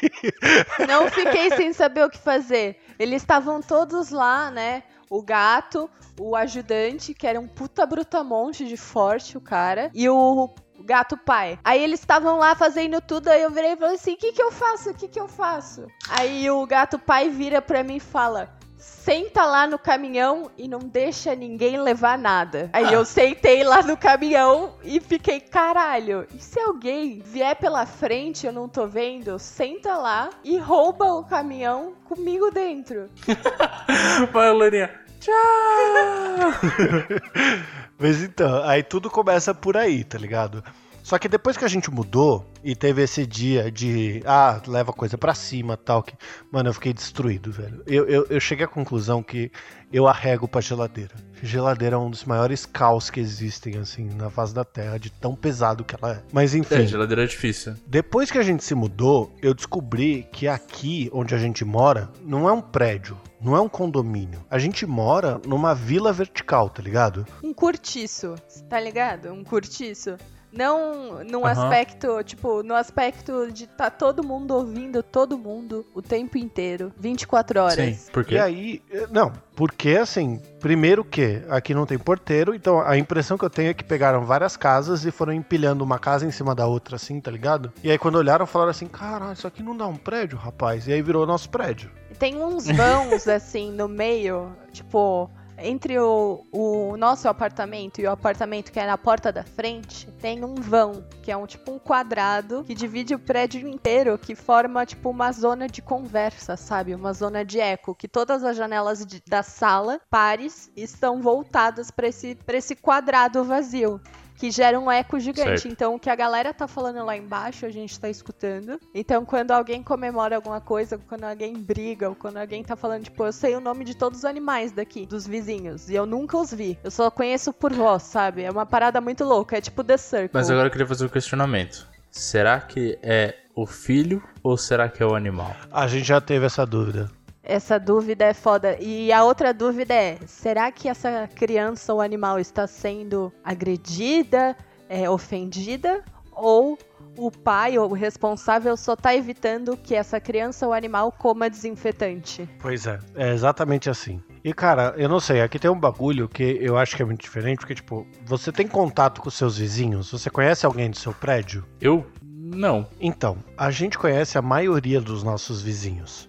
Não 0.88 1.10
fiquei 1.10 1.50
sem 1.50 1.72
saber 1.72 2.04
o 2.04 2.10
que 2.10 2.18
fazer. 2.18 2.80
Eles 2.98 3.22
estavam 3.22 3.60
todos 3.60 4.10
lá, 4.10 4.50
né? 4.50 4.84
O 5.10 5.22
gato, 5.22 5.90
o 6.18 6.34
ajudante, 6.34 7.14
que 7.14 7.26
era 7.26 7.38
um 7.38 7.46
puta 7.46 7.84
brutamonte 7.84 8.64
de 8.64 8.76
forte, 8.76 9.36
o 9.36 9.40
cara, 9.40 9.90
e 9.94 10.08
o 10.08 10.50
gato 10.80 11.16
pai. 11.16 11.58
Aí 11.64 11.82
eles 11.82 12.00
estavam 12.00 12.38
lá 12.38 12.54
fazendo 12.54 13.00
tudo, 13.00 13.28
aí 13.28 13.42
eu 13.42 13.50
virei 13.50 13.72
e 13.72 13.76
falei 13.76 13.94
assim: 13.94 14.14
o 14.14 14.16
que, 14.16 14.32
que 14.32 14.42
eu 14.42 14.50
faço? 14.50 14.90
O 14.90 14.94
que, 14.94 15.08
que 15.08 15.20
eu 15.20 15.28
faço? 15.28 15.86
Aí 16.08 16.50
o 16.50 16.66
gato 16.66 16.98
pai 16.98 17.28
vira 17.28 17.60
pra 17.60 17.82
mim 17.82 17.96
e 17.96 18.00
fala. 18.00 18.56
Senta 18.76 19.44
lá 19.44 19.66
no 19.66 19.78
caminhão 19.78 20.50
e 20.56 20.66
não 20.66 20.78
deixa 20.78 21.34
ninguém 21.34 21.80
levar 21.80 22.18
nada. 22.18 22.70
Aí 22.72 22.92
eu 22.92 23.04
sentei 23.04 23.62
lá 23.62 23.82
no 23.82 23.96
caminhão 23.96 24.74
e 24.82 25.00
fiquei, 25.00 25.40
caralho, 25.40 26.26
e 26.34 26.38
se 26.38 26.58
alguém 26.58 27.20
vier 27.20 27.56
pela 27.56 27.86
frente, 27.86 28.46
eu 28.46 28.52
não 28.52 28.68
tô 28.68 28.86
vendo, 28.86 29.38
senta 29.38 29.96
lá 29.96 30.30
e 30.42 30.58
rouba 30.58 31.06
o 31.14 31.24
caminhão 31.24 31.94
comigo 32.04 32.50
dentro. 32.50 33.08
Vai, 34.32 34.52
Lorinha. 34.52 34.90
Tchau! 35.20 35.32
Mas 37.98 38.22
então, 38.22 38.62
aí 38.64 38.82
tudo 38.82 39.08
começa 39.08 39.54
por 39.54 39.76
aí, 39.76 40.04
tá 40.04 40.18
ligado? 40.18 40.62
Só 41.04 41.18
que 41.18 41.28
depois 41.28 41.54
que 41.58 41.66
a 41.66 41.68
gente 41.68 41.90
mudou 41.90 42.46
e 42.64 42.74
teve 42.74 43.02
esse 43.02 43.26
dia 43.26 43.70
de, 43.70 44.22
ah, 44.24 44.58
leva 44.66 44.90
coisa 44.90 45.18
pra 45.18 45.34
cima 45.34 45.76
tal, 45.76 46.02
que, 46.02 46.14
mano, 46.50 46.70
eu 46.70 46.72
fiquei 46.72 46.94
destruído, 46.94 47.52
velho. 47.52 47.82
Eu, 47.86 48.06
eu, 48.06 48.26
eu 48.30 48.40
cheguei 48.40 48.64
à 48.64 48.68
conclusão 48.68 49.22
que 49.22 49.52
eu 49.92 50.08
arrego 50.08 50.48
pra 50.48 50.62
geladeira. 50.62 51.14
Geladeira 51.42 51.96
é 51.96 51.98
um 51.98 52.08
dos 52.08 52.24
maiores 52.24 52.64
caos 52.64 53.10
que 53.10 53.20
existem, 53.20 53.76
assim, 53.76 54.08
na 54.14 54.30
face 54.30 54.54
da 54.54 54.64
Terra, 54.64 54.96
de 54.98 55.10
tão 55.10 55.36
pesado 55.36 55.84
que 55.84 55.94
ela 55.94 56.14
é. 56.14 56.22
Mas 56.32 56.54
enfim. 56.54 56.76
É, 56.76 56.86
geladeira 56.86 57.24
é 57.24 57.26
difícil. 57.26 57.74
Depois 57.86 58.30
que 58.30 58.38
a 58.38 58.42
gente 58.42 58.64
se 58.64 58.74
mudou, 58.74 59.30
eu 59.42 59.52
descobri 59.52 60.26
que 60.32 60.48
aqui 60.48 61.10
onde 61.12 61.34
a 61.34 61.38
gente 61.38 61.66
mora 61.66 62.10
não 62.22 62.48
é 62.48 62.52
um 62.52 62.62
prédio, 62.62 63.20
não 63.42 63.54
é 63.54 63.60
um 63.60 63.68
condomínio. 63.68 64.42
A 64.48 64.58
gente 64.58 64.86
mora 64.86 65.38
numa 65.46 65.74
vila 65.74 66.14
vertical, 66.14 66.70
tá 66.70 66.82
ligado? 66.82 67.26
Um 67.42 67.52
cortiço, 67.52 68.36
tá 68.70 68.80
ligado? 68.80 69.30
Um 69.30 69.44
cortiço. 69.44 70.16
Não 70.56 71.24
num 71.24 71.44
Aham. 71.44 71.50
aspecto, 71.50 72.22
tipo, 72.22 72.62
no 72.62 72.74
aspecto 72.74 73.50
de 73.52 73.66
tá 73.66 73.90
todo 73.90 74.22
mundo 74.22 74.54
ouvindo 74.54 75.02
todo 75.02 75.36
mundo 75.36 75.84
o 75.92 76.00
tempo 76.00 76.38
inteiro, 76.38 76.92
24 76.96 77.60
horas. 77.60 77.96
Sim, 77.96 78.12
por 78.12 78.24
E 78.30 78.38
aí, 78.38 78.82
eh, 78.90 79.06
não, 79.10 79.32
porque 79.56 79.90
assim, 79.90 80.40
primeiro 80.60 81.04
que 81.04 81.42
aqui 81.48 81.74
não 81.74 81.84
tem 81.84 81.98
porteiro, 81.98 82.54
então 82.54 82.80
a 82.80 82.96
impressão 82.96 83.36
que 83.36 83.44
eu 83.44 83.50
tenho 83.50 83.70
é 83.70 83.74
que 83.74 83.82
pegaram 83.84 84.24
várias 84.24 84.56
casas 84.56 85.04
e 85.04 85.10
foram 85.10 85.32
empilhando 85.32 85.82
uma 85.82 85.98
casa 85.98 86.24
em 86.24 86.30
cima 86.30 86.54
da 86.54 86.66
outra, 86.66 86.96
assim, 86.96 87.20
tá 87.20 87.30
ligado? 87.30 87.72
E 87.82 87.90
aí 87.90 87.98
quando 87.98 88.16
olharam, 88.16 88.46
falaram 88.46 88.70
assim, 88.70 88.86
caralho, 88.86 89.32
isso 89.32 89.46
aqui 89.46 89.62
não 89.62 89.76
dá 89.76 89.86
um 89.86 89.96
prédio, 89.96 90.38
rapaz. 90.38 90.86
E 90.86 90.92
aí 90.92 91.02
virou 91.02 91.26
nosso 91.26 91.50
prédio. 91.50 91.90
Tem 92.18 92.36
uns 92.42 92.66
vãos 92.70 93.26
assim 93.28 93.72
no 93.72 93.88
meio, 93.88 94.54
tipo, 94.72 95.28
entre 95.58 95.98
o, 95.98 96.44
o 96.52 96.96
nosso 96.96 97.28
apartamento 97.28 98.00
e 98.00 98.06
o 98.06 98.10
apartamento 98.10 98.72
que 98.72 98.80
é 98.80 98.86
na 98.86 98.98
porta 98.98 99.32
da 99.32 99.44
frente, 99.44 100.06
tem 100.20 100.44
um 100.44 100.54
vão, 100.54 101.04
que 101.22 101.30
é 101.30 101.36
um 101.36 101.46
tipo 101.46 101.72
um 101.72 101.78
quadrado 101.78 102.64
que 102.64 102.74
divide 102.74 103.14
o 103.14 103.18
prédio 103.18 103.66
inteiro, 103.68 104.18
que 104.18 104.34
forma 104.34 104.84
tipo 104.84 105.10
uma 105.10 105.30
zona 105.32 105.66
de 105.68 105.80
conversa, 105.80 106.56
sabe? 106.56 106.94
Uma 106.94 107.12
zona 107.12 107.44
de 107.44 107.60
eco, 107.60 107.94
que 107.94 108.08
todas 108.08 108.42
as 108.44 108.56
janelas 108.56 109.04
de- 109.06 109.22
da 109.26 109.42
sala, 109.42 110.00
pares, 110.10 110.70
estão 110.76 111.22
voltadas 111.22 111.90
para 111.90 112.08
esse, 112.08 112.36
esse 112.48 112.76
quadrado 112.76 113.44
vazio. 113.44 114.00
Que 114.36 114.50
gera 114.50 114.78
um 114.78 114.90
eco 114.90 115.18
gigante. 115.18 115.62
Certo. 115.62 115.68
Então, 115.68 115.94
o 115.94 115.98
que 115.98 116.10
a 116.10 116.14
galera 116.14 116.52
tá 116.52 116.66
falando 116.66 117.04
lá 117.04 117.16
embaixo, 117.16 117.66
a 117.66 117.70
gente 117.70 117.98
tá 117.98 118.08
escutando. 118.08 118.80
Então, 118.94 119.24
quando 119.24 119.52
alguém 119.52 119.82
comemora 119.82 120.36
alguma 120.36 120.60
coisa, 120.60 120.98
quando 121.08 121.24
alguém 121.24 121.54
briga, 121.54 122.08
ou 122.08 122.14
quando 122.14 122.38
alguém 122.38 122.62
tá 122.62 122.76
falando, 122.76 123.04
tipo, 123.04 123.24
eu 123.24 123.32
sei 123.32 123.54
o 123.54 123.60
nome 123.60 123.84
de 123.84 123.94
todos 123.96 124.20
os 124.20 124.24
animais 124.24 124.72
daqui, 124.72 125.06
dos 125.06 125.26
vizinhos, 125.26 125.88
e 125.88 125.94
eu 125.94 126.04
nunca 126.06 126.36
os 126.36 126.52
vi. 126.52 126.78
Eu 126.82 126.90
só 126.90 127.10
conheço 127.10 127.52
por 127.52 127.72
voz, 127.72 128.02
sabe? 128.02 128.42
É 128.42 128.50
uma 128.50 128.66
parada 128.66 129.00
muito 129.00 129.24
louca, 129.24 129.56
é 129.56 129.60
tipo 129.60 129.84
The 129.84 129.96
Circle. 129.96 130.30
Mas 130.32 130.50
agora 130.50 130.66
eu 130.66 130.70
queria 130.70 130.86
fazer 130.86 131.04
um 131.04 131.08
questionamento. 131.08 131.88
Será 132.10 132.60
que 132.60 132.98
é 133.02 133.36
o 133.54 133.66
filho 133.66 134.22
ou 134.42 134.56
será 134.56 134.88
que 134.88 135.02
é 135.02 135.06
o 135.06 135.14
animal? 135.14 135.54
A 135.72 135.86
gente 135.86 136.06
já 136.06 136.20
teve 136.20 136.46
essa 136.46 136.64
dúvida. 136.64 137.10
Essa 137.44 137.78
dúvida 137.78 138.24
é 138.24 138.34
foda. 138.34 138.76
E 138.80 139.12
a 139.12 139.22
outra 139.22 139.52
dúvida 139.52 139.92
é: 139.94 140.18
será 140.26 140.72
que 140.72 140.88
essa 140.88 141.28
criança 141.34 141.92
ou 141.92 142.00
animal 142.00 142.40
está 142.40 142.66
sendo 142.66 143.32
agredida, 143.44 144.56
é, 144.88 145.08
ofendida? 145.08 146.02
Ou 146.32 146.78
o 147.16 147.30
pai 147.30 147.78
ou 147.78 147.90
o 147.90 147.94
responsável 147.94 148.76
só 148.76 148.96
tá 148.96 149.14
evitando 149.14 149.76
que 149.76 149.94
essa 149.94 150.18
criança 150.18 150.66
ou 150.66 150.72
animal 150.72 151.12
coma 151.12 151.48
desinfetante? 151.48 152.48
Pois 152.60 152.86
é, 152.86 152.98
é 153.14 153.32
exatamente 153.32 153.88
assim. 153.88 154.20
E 154.42 154.52
cara, 154.52 154.94
eu 154.96 155.08
não 155.08 155.20
sei, 155.20 155.40
aqui 155.40 155.58
tem 155.58 155.70
um 155.70 155.78
bagulho 155.78 156.28
que 156.28 156.58
eu 156.60 156.76
acho 156.76 156.96
que 156.96 157.02
é 157.02 157.04
muito 157.04 157.22
diferente, 157.22 157.58
porque 157.58 157.74
tipo, 157.74 158.06
você 158.26 158.50
tem 158.50 158.66
contato 158.66 159.20
com 159.20 159.30
seus 159.30 159.58
vizinhos? 159.58 160.10
Você 160.10 160.28
conhece 160.28 160.66
alguém 160.66 160.90
do 160.90 160.96
seu 160.96 161.12
prédio? 161.12 161.64
Eu? 161.80 162.04
Não. 162.22 162.86
Então, 163.00 163.38
a 163.56 163.70
gente 163.70 163.98
conhece 163.98 164.36
a 164.36 164.42
maioria 164.42 165.00
dos 165.00 165.22
nossos 165.22 165.62
vizinhos. 165.62 166.28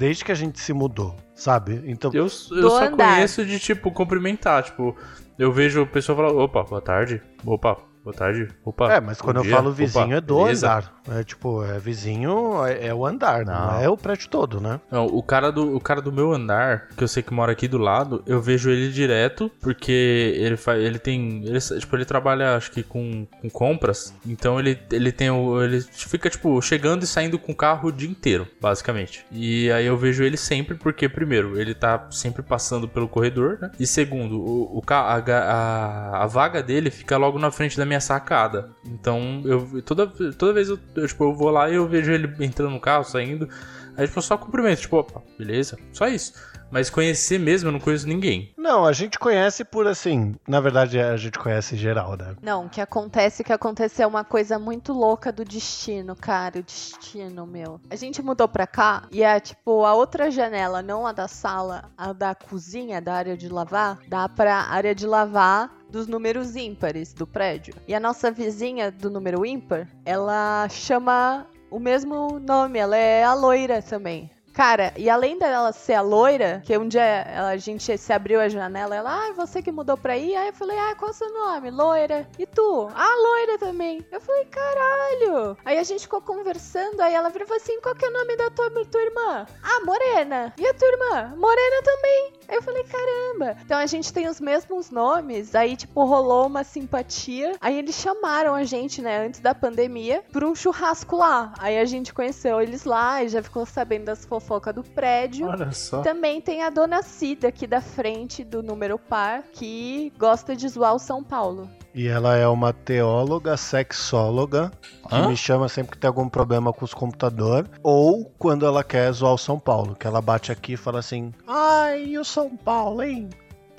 Desde 0.00 0.24
que 0.24 0.32
a 0.32 0.34
gente 0.34 0.58
se 0.58 0.72
mudou, 0.72 1.14
sabe? 1.34 1.82
Então, 1.84 2.10
Eu, 2.14 2.22
eu 2.24 2.30
só 2.30 2.86
andar. 2.86 3.16
conheço 3.16 3.44
de, 3.44 3.58
tipo, 3.60 3.92
cumprimentar. 3.92 4.62
Tipo, 4.62 4.96
eu 5.38 5.52
vejo 5.52 5.82
o 5.82 5.86
pessoal 5.86 6.16
falar, 6.16 6.32
opa, 6.32 6.62
boa 6.62 6.80
tarde. 6.80 7.20
Opa, 7.44 7.76
boa 8.04 8.14
tarde. 8.14 8.48
Opa. 8.64 8.92
é, 8.92 9.00
mas 9.00 9.20
quando 9.20 9.38
eu 9.38 9.42
dia. 9.42 9.56
falo 9.56 9.72
vizinho 9.72 10.06
Opa, 10.06 10.16
é 10.16 10.20
do 10.20 10.42
beleza? 10.42 10.66
andar. 10.66 11.00
É 11.10 11.24
tipo, 11.24 11.64
é 11.64 11.78
vizinho, 11.78 12.64
é, 12.64 12.88
é 12.88 12.94
o 12.94 13.04
andar, 13.04 13.44
não. 13.44 13.54
Não. 13.54 13.80
é 13.80 13.88
o 13.88 13.96
prédio 13.96 14.28
todo, 14.28 14.60
né? 14.60 14.80
Não, 14.90 15.06
o 15.06 15.22
cara, 15.22 15.50
do, 15.50 15.74
o 15.74 15.80
cara 15.80 16.00
do 16.00 16.12
meu 16.12 16.32
andar, 16.32 16.88
que 16.96 17.02
eu 17.02 17.08
sei 17.08 17.22
que 17.22 17.32
mora 17.32 17.52
aqui 17.52 17.66
do 17.66 17.78
lado, 17.78 18.22
eu 18.26 18.40
vejo 18.40 18.70
ele 18.70 18.90
direto, 18.92 19.50
porque 19.60 20.34
ele 20.36 20.56
faz. 20.56 20.82
Ele 20.82 20.98
tem. 20.98 21.42
Ele, 21.44 21.58
tipo, 21.60 21.96
ele 21.96 22.04
trabalha, 22.04 22.56
acho 22.56 22.70
que, 22.70 22.82
com, 22.82 23.26
com 23.40 23.50
compras. 23.50 24.14
Então 24.24 24.58
ele, 24.60 24.78
ele 24.92 25.10
tem 25.10 25.30
o. 25.30 25.62
Ele 25.62 25.80
fica, 25.80 26.30
tipo, 26.30 26.60
chegando 26.62 27.02
e 27.02 27.06
saindo 27.06 27.38
com 27.38 27.52
o 27.52 27.56
carro 27.56 27.88
o 27.88 27.92
dia 27.92 28.08
inteiro, 28.08 28.46
basicamente. 28.60 29.24
E 29.32 29.70
aí 29.72 29.86
eu 29.86 29.96
vejo 29.96 30.22
ele 30.22 30.36
sempre, 30.36 30.74
porque, 30.76 31.08
primeiro, 31.08 31.58
ele 31.60 31.74
tá 31.74 32.06
sempre 32.10 32.42
passando 32.42 32.88
pelo 32.88 33.08
corredor, 33.08 33.58
né? 33.60 33.70
E 33.80 33.86
segundo, 33.86 34.40
o, 34.40 34.78
o, 34.78 34.82
a, 34.88 35.16
a, 35.16 36.22
a 36.24 36.26
vaga 36.26 36.62
dele 36.62 36.90
fica 36.90 37.16
logo 37.16 37.38
na 37.38 37.50
frente 37.50 37.76
da 37.76 37.84
minha 37.84 37.89
sacada. 37.98 38.70
Então, 38.84 39.42
eu 39.44 39.82
toda, 39.82 40.06
toda 40.06 40.52
vez 40.52 40.68
eu, 40.68 40.78
eu, 40.94 41.06
tipo, 41.08 41.24
eu 41.24 41.34
vou 41.34 41.50
lá 41.50 41.68
e 41.68 41.74
eu 41.74 41.88
vejo 41.88 42.12
ele 42.12 42.32
entrando 42.44 42.70
no 42.70 42.80
carro, 42.80 43.02
saindo. 43.02 43.48
Aí, 43.96 44.06
tipo, 44.06 44.18
eu 44.18 44.22
só 44.22 44.36
cumprimento, 44.36 44.82
tipo, 44.82 44.96
opa, 44.96 45.22
beleza, 45.36 45.76
só 45.92 46.06
isso. 46.06 46.34
Mas 46.70 46.88
conhecer 46.88 47.38
mesmo, 47.38 47.68
eu 47.68 47.72
não 47.72 47.80
conheço 47.80 48.06
ninguém. 48.06 48.54
Não, 48.56 48.86
a 48.86 48.92
gente 48.92 49.18
conhece 49.18 49.64
por 49.64 49.88
assim. 49.88 50.36
Na 50.46 50.60
verdade, 50.60 51.00
a 51.00 51.16
gente 51.16 51.38
conhece 51.38 51.74
em 51.74 51.78
geral, 51.78 52.16
né? 52.16 52.36
Não, 52.40 52.66
o 52.66 52.68
que 52.68 52.80
acontece, 52.80 53.42
o 53.42 53.44
que 53.44 53.52
aconteceu 53.52 54.04
é 54.04 54.06
uma 54.06 54.24
coisa 54.24 54.58
muito 54.58 54.92
louca 54.92 55.32
do 55.32 55.44
destino, 55.44 56.14
cara. 56.14 56.60
O 56.60 56.62
destino, 56.62 57.44
meu. 57.44 57.80
A 57.90 57.96
gente 57.96 58.22
mudou 58.22 58.46
pra 58.46 58.68
cá 58.68 59.08
e 59.10 59.22
é 59.22 59.40
tipo 59.40 59.84
a 59.84 59.94
outra 59.94 60.30
janela, 60.30 60.80
não 60.80 61.06
a 61.06 61.12
da 61.12 61.26
sala, 61.26 61.90
a 61.98 62.12
da 62.12 62.34
cozinha, 62.36 63.00
da 63.00 63.14
área 63.14 63.36
de 63.36 63.48
lavar, 63.48 63.98
dá 64.08 64.28
pra 64.28 64.54
área 64.54 64.94
de 64.94 65.06
lavar 65.06 65.79
dos 65.90 66.06
números 66.06 66.56
ímpares 66.56 67.12
do 67.12 67.26
prédio. 67.26 67.74
E 67.86 67.94
a 67.94 68.00
nossa 68.00 68.30
vizinha 68.30 68.90
do 68.90 69.10
número 69.10 69.44
ímpar, 69.44 69.88
ela 70.04 70.68
chama 70.68 71.46
o 71.70 71.78
mesmo 71.78 72.38
nome, 72.40 72.78
ela 72.78 72.96
é 72.96 73.22
a 73.22 73.34
loira 73.34 73.82
também. 73.82 74.30
Cara, 74.52 74.92
e 74.96 75.08
além 75.08 75.38
dela 75.38 75.72
ser 75.72 75.94
a 75.94 76.00
loira, 76.02 76.60
que 76.64 76.76
um 76.76 76.88
dia 76.88 77.24
a 77.48 77.56
gente 77.56 77.96
se 77.96 78.12
abriu 78.12 78.40
a 78.40 78.48
janela, 78.48 78.96
ela, 78.96 79.28
ah, 79.28 79.32
você 79.32 79.62
que 79.62 79.70
mudou 79.70 79.96
pra 79.96 80.14
aí? 80.14 80.34
Aí 80.34 80.48
eu 80.48 80.52
falei, 80.52 80.76
ah, 80.76 80.94
qual 80.96 81.10
é 81.10 81.14
o 81.14 81.16
seu 81.16 81.32
nome? 81.32 81.70
Loira. 81.70 82.28
E 82.38 82.46
tu? 82.46 82.88
Ah, 82.94 83.16
loira 83.22 83.58
também. 83.58 84.04
Eu 84.10 84.20
falei, 84.20 84.44
caralho. 84.46 85.56
Aí 85.64 85.78
a 85.78 85.82
gente 85.84 86.02
ficou 86.02 86.20
conversando, 86.20 87.00
aí 87.00 87.14
ela 87.14 87.30
virou 87.30 87.54
assim, 87.54 87.80
qual 87.80 87.94
que 87.94 88.04
é 88.04 88.08
o 88.08 88.12
nome 88.12 88.36
da 88.36 88.50
tua, 88.50 88.70
tua 88.70 89.02
irmã? 89.02 89.46
Ah, 89.62 89.84
Morena. 89.84 90.52
E 90.58 90.66
a 90.66 90.74
tua 90.74 90.88
irmã? 90.88 91.34
Morena 91.36 91.82
também. 91.82 92.32
Aí 92.48 92.56
eu 92.56 92.62
falei, 92.62 92.84
caramba. 92.84 93.56
Então 93.64 93.78
a 93.78 93.86
gente 93.86 94.12
tem 94.12 94.28
os 94.28 94.40
mesmos 94.40 94.90
nomes, 94.90 95.54
aí 95.54 95.76
tipo 95.76 96.04
rolou 96.04 96.46
uma 96.46 96.64
simpatia. 96.64 97.52
Aí 97.60 97.78
eles 97.78 97.94
chamaram 97.94 98.54
a 98.54 98.64
gente, 98.64 99.00
né, 99.00 99.24
antes 99.24 99.40
da 99.40 99.54
pandemia, 99.54 100.24
pra 100.32 100.46
um 100.46 100.54
churrasco 100.54 101.16
lá. 101.16 101.52
Aí 101.58 101.78
a 101.78 101.84
gente 101.84 102.12
conheceu 102.12 102.60
eles 102.60 102.84
lá 102.84 103.22
e 103.22 103.28
já 103.28 103.42
ficou 103.42 103.64
sabendo 103.64 104.06
das 104.06 104.24
fofocas 104.24 104.39
do 104.74 104.82
prédio. 104.82 105.46
Olha 105.46 105.70
só. 105.72 106.02
Também 106.02 106.40
tem 106.40 106.62
a 106.62 106.70
dona 106.70 107.02
Cida 107.02 107.48
aqui 107.48 107.66
da 107.66 107.80
frente 107.80 108.42
do 108.42 108.62
número 108.62 108.98
par, 108.98 109.44
que 109.52 110.12
gosta 110.18 110.56
de 110.56 110.68
zoar 110.68 110.94
o 110.94 110.98
São 110.98 111.22
Paulo. 111.22 111.68
E 111.94 112.06
ela 112.06 112.36
é 112.36 112.46
uma 112.46 112.72
teóloga 112.72 113.56
sexóloga 113.56 114.70
que 115.08 115.14
Hã? 115.14 115.28
me 115.28 115.36
chama 115.36 115.68
sempre 115.68 115.92
que 115.92 115.98
tem 115.98 116.08
algum 116.08 116.28
problema 116.28 116.72
com 116.72 116.84
os 116.84 116.94
computadores. 116.94 117.68
Ou 117.82 118.32
quando 118.38 118.64
ela 118.64 118.84
quer 118.84 119.10
zoar 119.12 119.34
o 119.34 119.38
São 119.38 119.58
Paulo, 119.58 119.96
que 119.96 120.06
ela 120.06 120.20
bate 120.20 120.52
aqui 120.52 120.74
e 120.74 120.76
fala 120.76 121.00
assim: 121.00 121.32
Ai, 121.46 122.04
e 122.04 122.18
o 122.18 122.24
São 122.24 122.56
Paulo, 122.56 123.02
hein? 123.02 123.28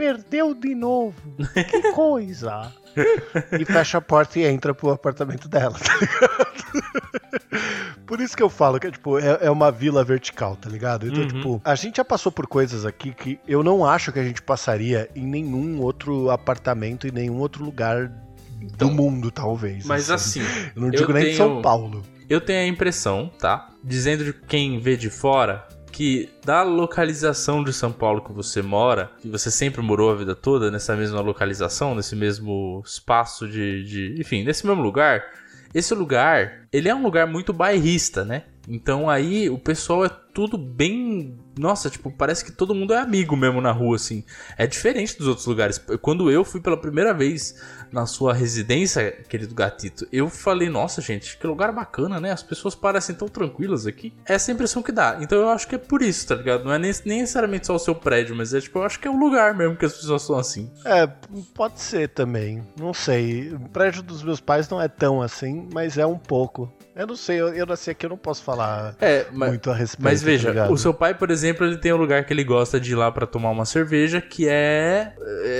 Perdeu 0.01 0.55
de 0.55 0.73
novo. 0.73 1.13
Que 1.69 1.91
coisa. 1.93 2.71
e 3.59 3.63
fecha 3.63 3.99
a 3.99 4.01
porta 4.01 4.39
e 4.39 4.43
entra 4.45 4.73
pro 4.73 4.89
apartamento 4.89 5.47
dela, 5.47 5.77
tá 5.77 5.93
ligado? 5.95 6.81
Por 8.07 8.19
isso 8.19 8.35
que 8.35 8.41
eu 8.43 8.49
falo 8.49 8.79
que 8.79 8.89
tipo, 8.91 9.17
é, 9.19 9.37
é 9.41 9.51
uma 9.51 9.71
vila 9.71 10.03
vertical, 10.03 10.55
tá 10.55 10.67
ligado? 10.69 11.05
Então, 11.07 11.21
Uhum. 11.21 11.27
tipo, 11.27 11.61
a 11.63 11.75
gente 11.75 11.97
já 11.97 12.03
passou 12.05 12.31
por 12.31 12.47
coisas 12.47 12.83
aqui 12.85 13.13
que 13.13 13.39
eu 13.47 13.61
não 13.63 13.85
acho 13.85 14.11
que 14.11 14.17
a 14.19 14.23
gente 14.23 14.41
passaria 14.41 15.07
em 15.15 15.25
nenhum 15.25 15.79
outro 15.81 16.29
apartamento, 16.31 17.07
em 17.07 17.11
nenhum 17.11 17.37
outro 17.37 17.63
lugar 17.63 18.11
Então, 18.59 18.89
do 18.89 18.93
mundo, 18.93 19.29
talvez. 19.31 19.85
Mas 19.85 20.09
assim, 20.09 20.41
eu 20.75 20.81
não 20.81 20.87
eu 20.89 20.95
digo 20.99 21.13
nem 21.13 21.21
de 21.23 21.27
tenho- 21.29 21.37
São 21.37 21.61
Paulo. 21.61 22.03
eu 22.29 22.41
tenho 22.41 22.59
a 22.61 22.67
impressão, 22.67 23.31
tá? 23.39 23.69
Dizendo 23.83 24.25
de 24.25 24.33
quem 24.33 24.79
vê 24.79 24.97
de 24.97 25.09
fora, 25.09 25.65
que 25.91 26.29
da 26.43 26.63
localização 26.63 27.63
de 27.63 27.73
São 27.73 27.91
Paulo 27.91 28.23
que 28.23 28.31
você 28.31 28.61
mora, 28.61 29.11
que 29.21 29.27
você 29.27 29.51
sempre 29.51 29.81
morou 29.81 30.11
a 30.11 30.15
vida 30.15 30.33
toda 30.33 30.71
nessa 30.71 30.95
mesma 30.95 31.21
localização, 31.21 31.93
nesse 31.93 32.15
mesmo 32.15 32.81
espaço 32.85 33.47
de, 33.47 33.83
de 33.83 34.15
enfim, 34.19 34.43
nesse 34.43 34.65
mesmo 34.65 34.81
lugar, 34.81 35.23
esse 35.73 35.93
lugar, 35.93 36.67
ele 36.71 36.89
é 36.89 36.95
um 36.95 37.03
lugar 37.03 37.27
muito 37.27 37.53
bairrista, 37.53 38.25
né? 38.25 38.43
Então 38.67 39.09
aí 39.09 39.49
o 39.49 39.57
pessoal 39.57 40.05
é 40.05 40.09
tudo 40.33 40.57
bem. 40.57 41.37
Nossa, 41.57 41.89
tipo, 41.89 42.11
parece 42.11 42.43
que 42.43 42.51
todo 42.51 42.75
mundo 42.75 42.93
é 42.93 42.99
amigo 42.99 43.35
mesmo 43.35 43.61
na 43.61 43.71
rua, 43.71 43.95
assim. 43.95 44.23
É 44.57 44.67
diferente 44.67 45.17
dos 45.17 45.27
outros 45.27 45.47
lugares. 45.47 45.77
Quando 46.01 46.29
eu 46.29 46.43
fui 46.43 46.61
pela 46.61 46.77
primeira 46.77 47.13
vez 47.13 47.55
na 47.91 48.05
sua 48.05 48.33
residência, 48.33 49.11
querido 49.27 49.53
gatito, 49.53 50.07
eu 50.11 50.29
falei, 50.29 50.69
nossa, 50.69 51.01
gente, 51.01 51.37
que 51.37 51.45
lugar 51.45 51.71
bacana, 51.71 52.19
né? 52.19 52.31
As 52.31 52.43
pessoas 52.43 52.75
parecem 52.75 53.15
tão 53.15 53.27
tranquilas 53.27 53.85
aqui. 53.85 54.13
É 54.25 54.33
essa 54.33 54.51
a 54.51 54.53
impressão 54.53 54.81
que 54.81 54.91
dá. 54.91 55.17
Então 55.21 55.39
eu 55.39 55.49
acho 55.49 55.67
que 55.67 55.75
é 55.75 55.77
por 55.77 56.01
isso, 56.01 56.27
tá 56.27 56.35
ligado? 56.35 56.63
Não 56.63 56.73
é 56.73 56.79
nem, 56.79 56.91
nem 57.05 57.21
necessariamente 57.21 57.67
só 57.67 57.75
o 57.75 57.79
seu 57.79 57.93
prédio, 57.93 58.35
mas 58.35 58.53
é 58.53 58.61
tipo, 58.61 58.79
eu 58.79 58.83
acho 58.83 58.99
que 58.99 59.07
é 59.07 59.11
o 59.11 59.17
lugar 59.17 59.53
mesmo 59.55 59.75
que 59.75 59.85
as 59.85 59.93
pessoas 59.93 60.21
são 60.21 60.37
assim. 60.37 60.71
É, 60.85 61.07
pode 61.53 61.79
ser 61.79 62.09
também. 62.09 62.63
Não 62.79 62.93
sei. 62.93 63.53
O 63.53 63.69
prédio 63.69 64.01
dos 64.01 64.23
meus 64.23 64.39
pais 64.39 64.69
não 64.69 64.81
é 64.81 64.87
tão 64.87 65.21
assim, 65.21 65.67
mas 65.73 65.97
é 65.97 66.05
um 66.05 66.17
pouco. 66.17 66.71
Eu 66.95 67.07
não 67.07 67.15
sei, 67.15 67.39
eu, 67.39 67.53
eu 67.53 67.65
nasci 67.65 67.89
aqui, 67.89 68.05
eu 68.05 68.09
não 68.09 68.17
posso 68.17 68.43
falar 68.43 68.95
é, 68.99 69.25
mas, 69.31 69.49
muito 69.49 69.71
a 69.71 69.75
respeito. 69.75 70.03
Mas 70.03 70.21
veja, 70.21 70.53
tá 70.53 70.69
o 70.69 70.77
seu 70.77 70.93
pai, 70.93 71.13
por 71.13 71.31
exemplo, 71.31 71.65
ele 71.65 71.77
tem 71.77 71.93
um 71.93 71.97
lugar 71.97 72.25
que 72.25 72.33
ele 72.33 72.43
gosta 72.43 72.79
de 72.79 72.91
ir 72.91 72.95
lá 72.95 73.09
para 73.09 73.25
tomar 73.25 73.49
uma 73.49 73.65
cerveja, 73.65 74.19
que 74.19 74.47
é, 74.47 75.13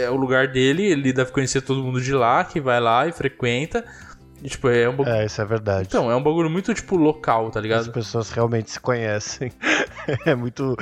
é 0.03 0.09
o 0.09 0.15
lugar 0.15 0.49
dele, 0.49 0.83
ele 0.83 1.13
deve 1.13 1.31
conhecer 1.31 1.61
todo 1.61 1.81
mundo 1.81 2.01
de 2.01 2.13
lá, 2.13 2.43
que 2.43 2.59
vai 2.59 2.79
lá 2.81 3.07
e 3.07 3.13
frequenta. 3.13 3.85
E, 4.43 4.49
tipo, 4.49 4.67
é 4.69 4.89
um 4.89 5.07
É, 5.07 5.25
isso 5.25 5.39
é 5.39 5.45
verdade. 5.45 5.87
Então, 5.87 6.09
é 6.11 6.15
um 6.15 6.23
bagulho 6.23 6.49
muito, 6.49 6.73
tipo, 6.73 6.95
local, 6.95 7.51
tá 7.51 7.61
ligado? 7.61 7.81
As 7.81 7.87
pessoas 7.87 8.31
realmente 8.31 8.71
se 8.71 8.79
conhecem. 8.79 9.51
é 10.25 10.33
muito 10.33 10.75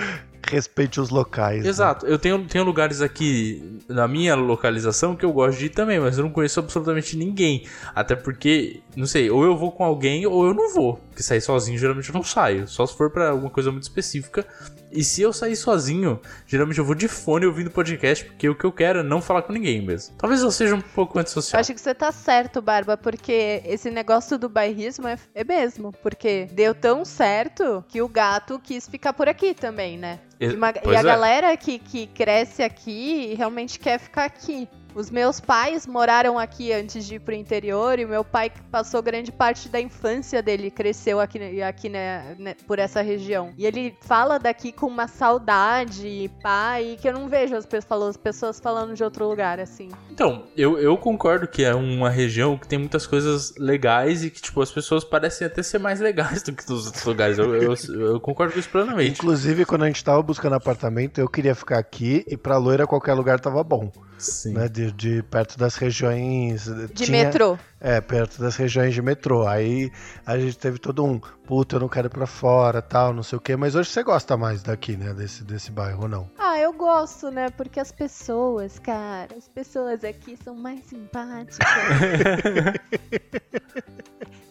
respeite 0.50 1.00
os 1.00 1.10
locais. 1.10 1.64
Né? 1.64 1.70
Exato. 1.70 2.06
Né? 2.06 2.12
Eu 2.12 2.20
tenho, 2.20 2.46
tenho 2.46 2.64
lugares 2.64 3.02
aqui 3.02 3.80
na 3.88 4.08
minha 4.08 4.36
localização 4.36 5.16
que 5.16 5.26
eu 5.26 5.32
gosto 5.32 5.60
de 5.60 5.66
ir 5.66 5.70
também, 5.70 6.00
mas 6.00 6.18
eu 6.18 6.24
não 6.24 6.32
conheço 6.32 6.60
absolutamente 6.60 7.16
ninguém. 7.16 7.66
Até 7.94 8.16
porque, 8.16 8.82
não 8.96 9.06
sei, 9.06 9.30
ou 9.30 9.44
eu 9.44 9.58
vou 9.58 9.72
com 9.72 9.84
alguém 9.84 10.26
ou 10.26 10.46
eu 10.46 10.54
não 10.54 10.74
vou. 10.74 10.96
Porque 11.10 11.24
sair 11.24 11.42
sozinho 11.42 11.78
geralmente 11.78 12.10
eu 12.10 12.14
não 12.14 12.24
saio. 12.24 12.68
Só 12.68 12.86
se 12.86 12.96
for 12.96 13.10
para 13.10 13.30
alguma 13.30 13.50
coisa 13.50 13.72
muito 13.72 13.84
específica. 13.84 14.46
E 14.92 15.04
se 15.04 15.22
eu 15.22 15.32
sair 15.32 15.56
sozinho, 15.56 16.20
geralmente 16.48 16.80
eu 16.80 16.86
vou 16.86 16.96
de 16.96 17.08
fone 17.08 17.46
ouvindo 17.46 17.70
podcast, 17.70 18.26
porque 18.26 18.50
o 18.50 18.56
que 18.56 18.66
eu 18.66 18.72
quero 18.72 19.00
é 19.00 19.04
não 19.04 19.22
falar 19.22 19.44
com 19.44 19.54
ninguém 19.54 19.82
mesmo. 19.82 20.16
Talvez 20.18 20.42
eu 20.42 20.52
seja 20.52 20.76
um 20.76 20.82
pouco 20.82 21.20
antissocial. 21.20 21.60
Acho 21.60 21.74
que 21.74 21.82
você 21.82 21.94
tá 21.94 22.12
certo, 22.12 22.62
Barba, 22.62 22.98
porque 22.98 23.62
esse 23.66 23.92
negócio 23.92 24.38
do 24.38 24.50
bairrismo 24.50 25.08
é, 25.08 25.18
é 25.36 25.44
mesmo. 25.44 25.92
Porque 26.02 26.48
deu 26.52 26.74
tão 26.74 27.06
certo 27.06 27.84
que 27.88 28.02
o 28.02 28.08
gato 28.08 28.60
quis 28.60 28.88
ficar 28.88 29.14
por 29.14 29.30
aqui 29.30 29.54
também, 29.54 29.98
né? 29.98 30.20
E, 30.40 30.48
uma, 30.48 30.70
e 30.70 30.96
a 30.96 31.00
é. 31.00 31.04
galera 31.04 31.58
que, 31.58 31.78
que 31.78 32.08
cresce 32.08 32.64
aqui 32.64 33.34
realmente 33.36 33.78
quer 33.78 34.00
ficar 34.00 34.26
aqui. 34.26 34.70
Os 34.96 35.10
meus 35.10 35.40
pais 35.40 35.86
moraram 35.86 36.38
aqui 36.38 36.74
antes 36.74 37.06
de 37.06 37.16
ir 37.16 37.20
pro 37.20 37.34
interior 37.34 38.00
e 38.00 38.06
meu 38.06 38.24
pai 38.24 38.52
passou 38.72 39.02
grande 39.02 39.32
parte 39.32 39.70
da 39.70 39.80
infância 39.80 40.42
dele, 40.42 40.72
cresceu 40.72 41.20
aqui, 41.20 41.62
aqui 41.62 41.90
né, 41.90 42.36
né, 42.38 42.56
por 42.68 42.80
essa 42.80 43.02
região. 43.02 43.54
E 43.58 43.66
ele 43.66 43.96
fala 44.02 44.38
daqui 44.38 44.72
com 44.72 44.88
uma 44.88 45.08
saudade, 45.08 46.30
pai, 46.42 46.98
que 47.00 47.08
eu 47.08 47.14
não 47.14 47.28
vejo 47.28 47.56
as 47.56 47.66
pessoas, 47.66 48.10
as 48.10 48.18
pessoas 48.18 48.60
falando 48.60 48.94
de 48.94 49.04
outro 49.04 49.28
lugar, 49.28 49.60
assim. 49.60 49.90
Então, 50.12 50.44
eu, 50.58 50.78
eu 50.80 50.98
concordo 50.98 51.48
que 51.48 51.64
é 51.64 51.74
uma 51.74 52.10
região 52.10 52.58
que 52.58 52.68
tem 52.68 52.80
muitas 52.80 53.06
coisas 53.06 53.54
legais 53.58 54.24
e 54.24 54.30
que, 54.30 54.42
tipo, 54.42 54.62
as 54.62 54.72
pessoas 54.72 55.04
parecem 55.04 55.48
até 55.48 55.62
ser 55.64 55.80
mais 55.80 56.00
legais 56.00 56.44
do 56.44 56.54
que 56.54 56.68
nos 56.70 56.88
outros 56.88 57.06
lugares. 57.06 57.38
Eu, 57.38 57.56
eu, 57.56 57.74
eu 57.90 58.20
concordo 58.20 58.54
com 58.54 58.60
isso 58.60 58.70
plenamente. 58.70 59.12
Inclusive, 59.12 59.66
quando 59.66 59.84
a 59.84 59.88
gente 59.88 60.04
tava 60.04 60.22
buscando 60.22 60.56
apartamento, 60.56 61.20
eu 61.20 61.30
queria 61.30 61.56
ficar 61.56 61.80
aqui 61.80 62.26
e 62.28 62.36
pra 62.36 62.58
loira 62.58 62.88
qualquer 62.88 63.14
lugar 63.14 63.40
tava 63.40 63.64
bom. 63.64 63.92
Sim. 64.20 64.54
Né, 64.54 64.68
de, 64.80 64.92
de, 64.92 65.24
perto 65.24 65.58
das 65.58 65.76
regiões. 65.76 66.66
De 66.66 67.06
tinha, 67.06 67.26
metrô. 67.26 67.58
É, 67.82 68.02
perto 68.02 68.42
das 68.42 68.56
regiões 68.56 68.94
de 68.94 69.02
metrô. 69.02 69.48
Aí 69.48 69.92
a 70.26 70.38
gente 70.38 70.58
teve 70.58 70.80
todo 70.80 71.06
um, 71.06 71.20
puta, 71.20 71.78
eu 71.78 71.80
não 71.80 71.88
quero 71.88 72.08
ir 72.08 72.10
pra 72.10 72.28
fora, 72.28 72.82
tal, 72.82 73.14
não 73.14 73.24
sei 73.24 73.38
o 73.38 73.42
quê. 73.42 73.56
Mas 73.56 73.76
hoje 73.76 73.90
você 73.90 74.04
gosta 74.04 74.36
mais 74.36 74.62
daqui, 74.62 74.98
né, 74.98 75.14
desse, 75.14 75.44
desse 75.44 75.72
bairro, 75.72 76.04
ou 76.04 76.10
não? 76.10 76.30
Ah, 76.38 76.60
eu 76.60 76.74
gosto, 76.74 77.32
né, 77.32 77.50
porque 77.52 77.80
as 77.80 77.92
pessoas, 77.92 78.78
cara, 78.80 79.30
as 79.38 79.48
pessoas 79.48 80.04
aqui 80.04 80.38
são 80.44 80.56
mais 80.56 80.84
simpáticas. 80.86 81.58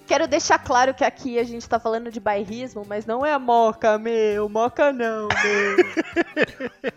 Quero 0.08 0.26
deixar 0.26 0.58
claro 0.58 0.94
que 0.94 1.04
aqui 1.04 1.38
a 1.38 1.44
gente 1.44 1.68
tá 1.68 1.78
falando 1.78 2.10
de 2.10 2.18
bairrismo, 2.18 2.82
mas 2.88 3.04
não 3.04 3.26
é 3.26 3.34
a 3.34 3.38
moca, 3.38 3.98
meu. 3.98 4.48
Moca 4.48 4.90
não, 4.90 5.28
meu. 5.28 5.76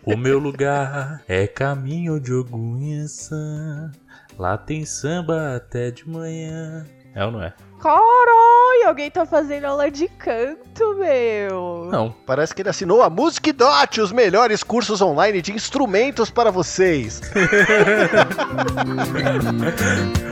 o 0.02 0.16
meu 0.16 0.38
lugar 0.38 1.22
é 1.28 1.46
caminho 1.46 2.18
de 2.18 2.32
Ogunhaçã. 2.32 3.92
Lá 4.38 4.56
tem 4.56 4.84
samba 4.84 5.56
até 5.56 5.90
de 5.90 6.08
manhã. 6.08 6.86
É 7.14 7.24
ou 7.24 7.30
não 7.30 7.42
é? 7.42 7.52
Caralho, 7.82 8.86
alguém 8.86 9.10
tá 9.10 9.26
fazendo 9.26 9.64
aula 9.64 9.90
de 9.90 10.06
canto, 10.06 10.94
meu. 10.94 11.88
Não. 11.90 12.14
Parece 12.24 12.54
que 12.54 12.62
ele 12.62 12.68
assinou 12.68 13.02
a 13.02 13.10
Music 13.10 13.50
Dot, 13.52 14.00
os 14.00 14.12
melhores 14.12 14.62
cursos 14.62 15.02
online 15.02 15.42
de 15.42 15.52
instrumentos 15.52 16.30
para 16.30 16.52
vocês. 16.52 17.20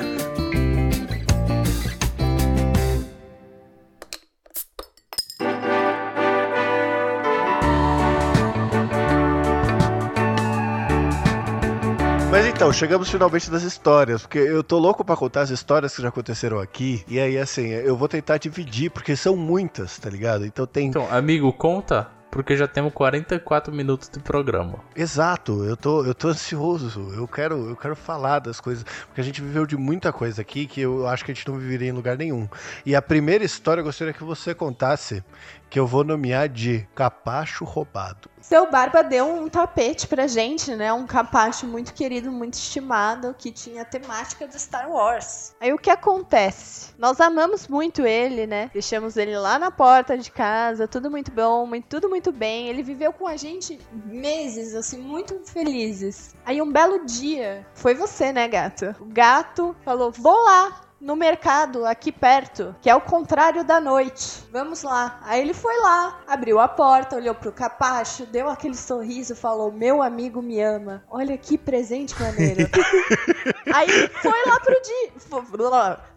então, 12.60 12.74
chegamos 12.74 13.08
finalmente 13.08 13.50
das 13.50 13.62
histórias, 13.62 14.20
porque 14.20 14.38
eu 14.38 14.62
tô 14.62 14.78
louco 14.78 15.02
para 15.02 15.16
contar 15.16 15.40
as 15.40 15.48
histórias 15.48 15.96
que 15.96 16.02
já 16.02 16.08
aconteceram 16.08 16.60
aqui. 16.60 17.02
E 17.08 17.18
aí, 17.18 17.38
assim, 17.38 17.68
eu 17.68 17.96
vou 17.96 18.06
tentar 18.06 18.36
dividir, 18.36 18.90
porque 18.90 19.16
são 19.16 19.34
muitas, 19.34 19.98
tá 19.98 20.10
ligado? 20.10 20.44
Então 20.44 20.66
tem. 20.66 20.88
Então, 20.88 21.08
amigo, 21.10 21.50
conta 21.54 22.10
porque 22.30 22.56
já 22.56 22.68
temos 22.68 22.92
44 22.92 23.74
minutos 23.74 24.08
de 24.08 24.20
programa. 24.20 24.78
Exato, 24.94 25.64
eu 25.64 25.76
tô, 25.76 26.04
eu 26.04 26.14
tô 26.14 26.28
ansioso. 26.28 27.12
Eu 27.14 27.26
quero, 27.26 27.70
eu 27.70 27.76
quero 27.76 27.96
falar 27.96 28.38
das 28.38 28.60
coisas, 28.60 28.84
porque 29.06 29.20
a 29.20 29.24
gente 29.24 29.40
viveu 29.40 29.66
de 29.66 29.76
muita 29.76 30.12
coisa 30.12 30.42
aqui 30.42 30.66
que 30.66 30.82
eu 30.82 31.08
acho 31.08 31.24
que 31.24 31.32
a 31.32 31.34
gente 31.34 31.48
não 31.48 31.58
viveria 31.58 31.88
em 31.88 31.92
lugar 31.92 32.16
nenhum. 32.16 32.46
E 32.86 32.94
a 32.94 33.02
primeira 33.02 33.42
história 33.42 33.80
eu 33.80 33.84
gostaria 33.84 34.12
que 34.12 34.22
você 34.22 34.54
contasse, 34.54 35.24
que 35.68 35.78
eu 35.78 35.86
vou 35.86 36.04
nomear 36.04 36.48
de 36.48 36.86
Capacho 36.94 37.64
Roubado. 37.64 38.28
Seu 38.50 38.68
Barba 38.68 39.04
deu 39.04 39.32
um 39.32 39.48
tapete 39.48 40.08
pra 40.08 40.26
gente, 40.26 40.74
né? 40.74 40.92
Um 40.92 41.06
capacho 41.06 41.68
muito 41.68 41.94
querido, 41.94 42.32
muito 42.32 42.54
estimado, 42.54 43.32
que 43.38 43.52
tinha 43.52 43.84
temática 43.84 44.44
de 44.48 44.60
Star 44.60 44.90
Wars. 44.90 45.54
Aí 45.60 45.72
o 45.72 45.78
que 45.78 45.88
acontece? 45.88 46.92
Nós 46.98 47.20
amamos 47.20 47.68
muito 47.68 48.04
ele, 48.04 48.48
né? 48.48 48.68
Deixamos 48.72 49.16
ele 49.16 49.38
lá 49.38 49.56
na 49.56 49.70
porta 49.70 50.18
de 50.18 50.32
casa, 50.32 50.88
tudo 50.88 51.08
muito 51.08 51.30
bom, 51.30 51.64
muito, 51.64 51.86
tudo 51.86 52.08
muito 52.08 52.32
bem. 52.32 52.66
Ele 52.66 52.82
viveu 52.82 53.12
com 53.12 53.28
a 53.28 53.36
gente 53.36 53.78
meses, 54.04 54.74
assim, 54.74 54.98
muito 54.98 55.38
felizes. 55.44 56.34
Aí 56.44 56.60
um 56.60 56.72
belo 56.72 57.06
dia, 57.06 57.64
foi 57.72 57.94
você, 57.94 58.32
né, 58.32 58.48
gato? 58.48 58.96
O 58.98 59.04
gato 59.04 59.76
falou: 59.84 60.10
vou 60.10 60.42
lá 60.42 60.89
no 61.00 61.16
mercado 61.16 61.86
aqui 61.86 62.12
perto, 62.12 62.74
que 62.82 62.90
é 62.90 62.94
o 62.94 63.00
contrário 63.00 63.64
da 63.64 63.80
noite. 63.80 64.44
Vamos 64.52 64.82
lá. 64.82 65.18
Aí 65.22 65.40
ele 65.40 65.54
foi 65.54 65.76
lá, 65.78 66.20
abriu 66.26 66.60
a 66.60 66.68
porta, 66.68 67.16
olhou 67.16 67.34
pro 67.34 67.50
capacho, 67.50 68.26
deu 68.26 68.48
aquele 68.48 68.76
sorriso, 68.76 69.34
falou: 69.34 69.72
Meu 69.72 70.02
amigo 70.02 70.42
me 70.42 70.60
ama. 70.60 71.02
Olha 71.08 71.36
que 71.38 71.56
presente 71.56 72.20
maneiro. 72.20 72.68
Aí 73.72 74.08
foi 74.08 74.46
lá 74.46 74.60
pro 74.60 74.82
dia. 74.82 75.12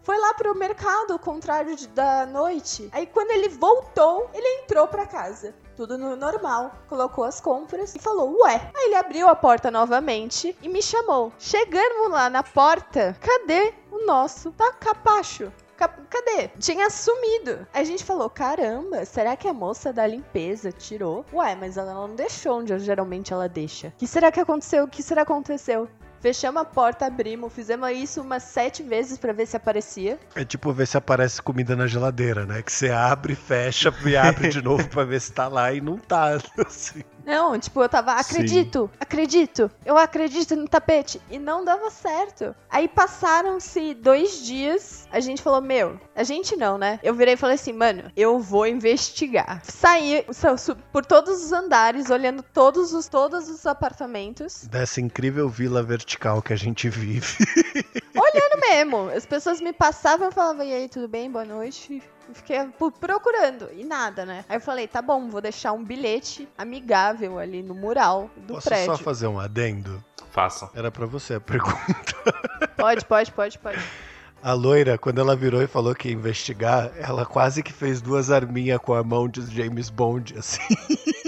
Foi 0.02 0.18
lá 0.18 0.34
pro 0.34 0.54
mercado, 0.54 1.12
ao 1.12 1.18
contrário 1.18 1.74
da 1.88 2.26
noite. 2.26 2.88
Aí 2.92 3.06
quando 3.06 3.30
ele 3.30 3.48
voltou, 3.48 4.28
ele 4.34 4.62
entrou 4.62 4.86
pra 4.86 5.06
casa 5.06 5.54
tudo 5.76 5.98
no 5.98 6.16
normal, 6.16 6.72
colocou 6.88 7.24
as 7.24 7.40
compras 7.40 7.94
e 7.94 7.98
falou, 7.98 8.36
ué. 8.42 8.70
Aí 8.74 8.86
ele 8.86 8.96
abriu 8.96 9.28
a 9.28 9.34
porta 9.34 9.70
novamente 9.70 10.56
e 10.62 10.68
me 10.68 10.82
chamou. 10.82 11.32
Chegando 11.38 12.08
lá 12.10 12.30
na 12.30 12.42
porta, 12.42 13.16
cadê 13.20 13.74
o 13.90 14.06
nosso 14.06 14.50
tá 14.52 14.72
capacho? 14.72 15.52
Cadê? 15.76 16.48
Tinha 16.58 16.88
sumido. 16.88 17.66
A 17.72 17.82
gente 17.82 18.04
falou: 18.04 18.30
caramba, 18.30 19.04
será 19.04 19.36
que 19.36 19.48
a 19.48 19.52
moça 19.52 19.92
da 19.92 20.06
limpeza 20.06 20.70
tirou? 20.70 21.24
Ué, 21.32 21.56
mas 21.56 21.76
ela 21.76 21.92
não 21.92 22.14
deixou 22.14 22.60
onde 22.60 22.78
geralmente 22.78 23.32
ela 23.32 23.48
deixa. 23.48 23.88
O 23.88 23.92
que 23.98 24.06
será 24.06 24.30
que 24.30 24.40
aconteceu? 24.40 24.84
O 24.84 24.88
que 24.88 25.02
será 25.02 25.24
que 25.26 25.32
aconteceu? 25.32 25.88
Fechamos 26.24 26.62
a 26.62 26.64
porta, 26.64 27.04
abrimos, 27.04 27.52
fizemos 27.52 27.86
isso 27.90 28.22
umas 28.22 28.44
sete 28.44 28.82
vezes 28.82 29.18
pra 29.18 29.30
ver 29.34 29.44
se 29.44 29.58
aparecia. 29.58 30.18
É 30.34 30.42
tipo 30.42 30.72
ver 30.72 30.86
se 30.86 30.96
aparece 30.96 31.42
comida 31.42 31.76
na 31.76 31.86
geladeira, 31.86 32.46
né? 32.46 32.62
Que 32.62 32.72
você 32.72 32.90
abre, 32.90 33.34
fecha 33.34 33.92
e 34.06 34.16
abre 34.16 34.48
de 34.48 34.62
novo 34.64 34.88
pra 34.88 35.04
ver 35.04 35.20
se 35.20 35.30
tá 35.34 35.48
lá 35.48 35.70
e 35.70 35.82
não 35.82 35.98
tá. 35.98 36.38
Assim. 36.66 37.02
Não, 37.24 37.58
tipo, 37.58 37.82
eu 37.82 37.88
tava, 37.88 38.12
acredito, 38.12 38.90
acredito, 39.00 39.70
eu 39.84 39.96
acredito 39.96 40.54
no 40.54 40.68
tapete. 40.68 41.20
E 41.30 41.38
não 41.38 41.64
dava 41.64 41.90
certo. 41.90 42.54
Aí 42.70 42.86
passaram-se 42.86 43.94
dois 43.94 44.44
dias, 44.44 45.08
a 45.10 45.20
gente 45.20 45.42
falou, 45.42 45.60
meu, 45.60 45.98
a 46.14 46.22
gente 46.22 46.56
não, 46.56 46.76
né? 46.76 47.00
Eu 47.02 47.14
virei 47.14 47.34
e 47.34 47.36
falei 47.36 47.54
assim, 47.54 47.72
mano, 47.72 48.10
eu 48.16 48.38
vou 48.38 48.66
investigar. 48.66 49.62
Saí 49.64 50.24
por 50.92 51.04
todos 51.04 51.44
os 51.44 51.52
andares, 51.52 52.10
olhando 52.10 52.42
todos 52.42 52.92
os, 52.92 53.08
todos 53.08 53.48
os 53.48 53.66
apartamentos. 53.66 54.66
Dessa 54.70 55.00
incrível 55.00 55.48
vila 55.48 55.82
vertical 55.82 56.42
que 56.42 56.52
a 56.52 56.56
gente 56.56 56.88
vive. 56.88 57.38
Olhando 58.14 58.60
mesmo. 58.60 59.08
As 59.10 59.26
pessoas 59.26 59.60
me 59.60 59.72
passavam 59.72 60.28
e 60.28 60.32
falavam, 60.32 60.64
e 60.64 60.72
aí, 60.72 60.88
tudo 60.88 61.08
bem? 61.08 61.30
Boa 61.30 61.44
noite. 61.44 62.02
Fiquei 62.32 62.58
procurando 63.00 63.68
e 63.72 63.84
nada, 63.84 64.24
né? 64.24 64.44
Aí 64.48 64.56
eu 64.56 64.60
falei, 64.60 64.88
tá 64.88 65.02
bom, 65.02 65.28
vou 65.28 65.40
deixar 65.40 65.72
um 65.72 65.84
bilhete 65.84 66.48
amigável 66.56 67.38
ali 67.38 67.62
no 67.62 67.74
mural 67.74 68.30
do 68.36 68.54
Posso 68.54 68.68
prédio. 68.68 68.96
só 68.96 69.02
fazer 69.02 69.26
um 69.26 69.38
adendo? 69.38 70.02
Façam. 70.30 70.68
Era 70.74 70.90
pra 70.90 71.06
você 71.06 71.34
a 71.34 71.40
pergunta. 71.40 71.78
Pode, 72.76 73.04
pode, 73.04 73.30
pode, 73.32 73.58
pode. 73.58 73.78
A 74.44 74.52
loira, 74.52 74.98
quando 74.98 75.22
ela 75.22 75.34
virou 75.34 75.62
e 75.62 75.66
falou 75.66 75.94
que 75.94 76.08
ia 76.08 76.12
investigar, 76.12 76.92
ela 76.98 77.24
quase 77.24 77.62
que 77.62 77.72
fez 77.72 78.02
duas 78.02 78.30
arminhas 78.30 78.78
com 78.78 78.92
a 78.92 79.02
mão 79.02 79.26
de 79.26 79.40
James 79.46 79.88
Bond, 79.88 80.34
assim. 80.38 80.60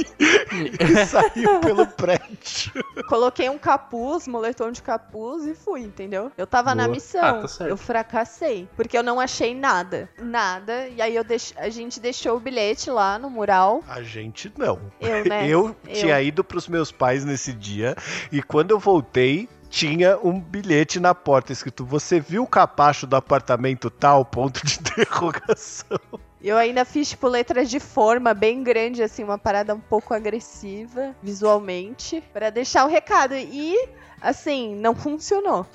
e 0.79 1.07
saiu 1.07 1.59
pelo 1.61 1.87
prédio. 1.87 2.85
Coloquei 3.09 3.49
um 3.49 3.57
capuz, 3.57 4.29
moletom 4.29 4.71
de 4.71 4.83
capuz 4.83 5.47
e 5.47 5.55
fui, 5.55 5.81
entendeu? 5.81 6.31
Eu 6.37 6.47
tava 6.47 6.75
na 6.75 6.85
Boa. 6.85 6.95
missão. 6.95 7.41
Ah, 7.43 7.47
tá 7.49 7.67
eu 7.67 7.79
fracassei. 7.79 8.69
Porque 8.77 8.99
eu 8.99 9.03
não 9.03 9.19
achei 9.19 9.55
nada. 9.55 10.11
Nada. 10.21 10.87
E 10.89 11.01
aí 11.01 11.17
eu 11.17 11.25
deix... 11.25 11.55
a 11.57 11.71
gente 11.71 11.99
deixou 11.99 12.37
o 12.37 12.41
bilhete 12.41 12.91
lá 12.91 13.19
no 13.19 13.31
mural. 13.31 13.83
A 13.89 14.03
gente 14.03 14.53
não. 14.59 14.79
Eu, 15.01 15.25
né? 15.25 15.49
Eu 15.49 15.75
Eu. 15.87 15.95
tinha 15.95 16.21
ido 16.21 16.45
pros 16.45 16.69
meus 16.69 16.93
pais 16.93 17.25
nesse 17.25 17.55
dia 17.55 17.97
e 18.31 18.43
quando 18.43 18.73
eu 18.73 18.79
voltei, 18.79 19.49
tinha 19.69 20.19
um 20.23 20.41
bilhete 20.41 20.99
na 20.99 21.15
porta 21.15 21.53
escrito: 21.53 21.85
Você 21.85 22.21
viu 22.21 22.43
o 22.43 22.47
capacho 22.47 23.07
do 23.07 23.17
apartamento 23.17 23.91
tal? 23.91 24.25
Ponto 24.25 24.65
de 24.65 24.79
interrogação. 24.81 25.99
Eu 26.41 26.57
ainda 26.57 26.85
fiz, 26.85 27.09
tipo, 27.11 27.27
letras 27.27 27.69
de 27.69 27.81
forma 27.81 28.33
bem 28.33 28.63
grande, 28.63 29.03
assim, 29.03 29.25
uma 29.25 29.39
parada 29.39 29.75
um 29.75 29.81
pouco 29.81 30.15
agressiva, 30.15 31.15
visualmente, 31.23 32.23
pra 32.33 32.51
deixar 32.51 32.85
o 32.85 32.89
recado. 32.89 33.35
E, 33.35 33.89
assim, 34.21 34.75
não 34.77 34.95
funcionou. 34.95 35.67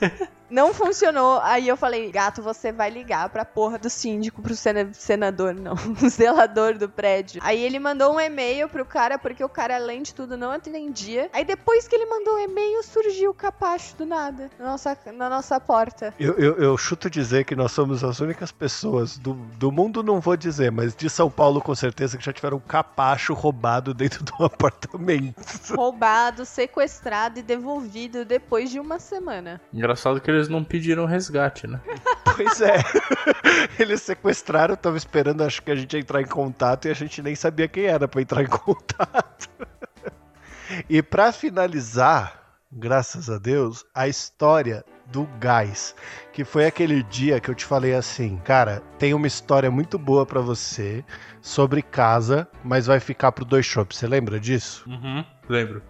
Não 0.52 0.74
funcionou. 0.74 1.40
Aí 1.42 1.66
eu 1.66 1.78
falei, 1.78 2.10
gato, 2.12 2.42
você 2.42 2.70
vai 2.70 2.90
ligar 2.90 3.30
pra 3.30 3.42
porra 3.42 3.78
do 3.78 3.88
síndico, 3.88 4.42
pro 4.42 4.54
sena- 4.54 4.90
senador, 4.92 5.54
não, 5.54 5.72
o 6.02 6.08
zelador 6.10 6.76
do 6.76 6.90
prédio. 6.90 7.40
Aí 7.42 7.58
ele 7.62 7.78
mandou 7.78 8.14
um 8.14 8.20
e-mail 8.20 8.68
pro 8.68 8.84
cara, 8.84 9.18
porque 9.18 9.42
o 9.42 9.48
cara, 9.48 9.76
além 9.76 10.02
de 10.02 10.14
tudo, 10.14 10.36
não 10.36 10.50
atendia. 10.50 11.30
Aí 11.32 11.42
depois 11.42 11.88
que 11.88 11.94
ele 11.96 12.04
mandou 12.04 12.34
o 12.34 12.38
e-mail, 12.38 12.82
surgiu 12.82 13.30
o 13.30 13.34
capacho 13.34 13.96
do 13.96 14.04
nada, 14.04 14.50
na 14.58 14.66
nossa, 14.66 14.98
na 15.14 15.30
nossa 15.30 15.58
porta. 15.58 16.12
Eu, 16.20 16.34
eu, 16.34 16.56
eu 16.58 16.76
chuto 16.76 17.08
dizer 17.08 17.44
que 17.46 17.56
nós 17.56 17.72
somos 17.72 18.04
as 18.04 18.20
únicas 18.20 18.52
pessoas 18.52 19.16
do, 19.16 19.32
do 19.32 19.72
mundo, 19.72 20.02
não 20.02 20.20
vou 20.20 20.36
dizer, 20.36 20.70
mas 20.70 20.94
de 20.94 21.08
São 21.08 21.30
Paulo 21.30 21.62
com 21.62 21.74
certeza 21.74 22.18
que 22.18 22.24
já 22.24 22.32
tiveram 22.32 22.58
um 22.58 22.60
capacho 22.60 23.32
roubado 23.32 23.94
dentro 23.94 24.22
de 24.22 24.32
um 24.38 24.44
apartamento. 24.44 25.34
Roubado, 25.74 26.44
sequestrado 26.44 27.38
e 27.38 27.42
devolvido 27.42 28.22
depois 28.24 28.70
de 28.70 28.78
uma 28.78 28.98
semana. 28.98 29.58
Engraçado 29.72 30.20
que 30.20 30.30
eles 30.30 30.41
não 30.48 30.64
pediram 30.64 31.06
resgate, 31.06 31.66
né? 31.66 31.80
Pois 32.34 32.62
é. 32.62 32.76
Eles 33.78 34.00
sequestraram, 34.00 34.74
tava 34.74 34.96
esperando, 34.96 35.42
acho 35.42 35.62
que 35.62 35.70
a 35.70 35.74
gente 35.74 35.92
ia 35.92 36.00
entrar 36.00 36.22
em 36.22 36.26
contato 36.26 36.88
e 36.88 36.90
a 36.90 36.94
gente 36.94 37.20
nem 37.20 37.34
sabia 37.34 37.68
quem 37.68 37.84
era 37.84 38.08
pra 38.08 38.22
entrar 38.22 38.42
em 38.42 38.46
contato. 38.48 39.50
E 40.88 41.02
pra 41.02 41.30
finalizar, 41.30 42.56
graças 42.72 43.28
a 43.28 43.36
Deus, 43.38 43.84
a 43.94 44.08
história 44.08 44.82
do 45.06 45.28
gás, 45.38 45.94
que 46.32 46.42
foi 46.42 46.64
aquele 46.64 47.02
dia 47.02 47.38
que 47.38 47.50
eu 47.50 47.54
te 47.54 47.66
falei 47.66 47.94
assim, 47.94 48.38
cara, 48.38 48.82
tem 48.98 49.12
uma 49.12 49.26
história 49.26 49.70
muito 49.70 49.98
boa 49.98 50.24
pra 50.24 50.40
você 50.40 51.04
sobre 51.42 51.82
casa, 51.82 52.48
mas 52.64 52.86
vai 52.86 52.98
ficar 52.98 53.30
pro 53.32 53.44
dois 53.44 53.66
shops. 53.66 53.98
Você 53.98 54.06
lembra 54.06 54.40
disso? 54.40 54.88
Uhum. 54.88 55.22
Lembro. 55.48 55.82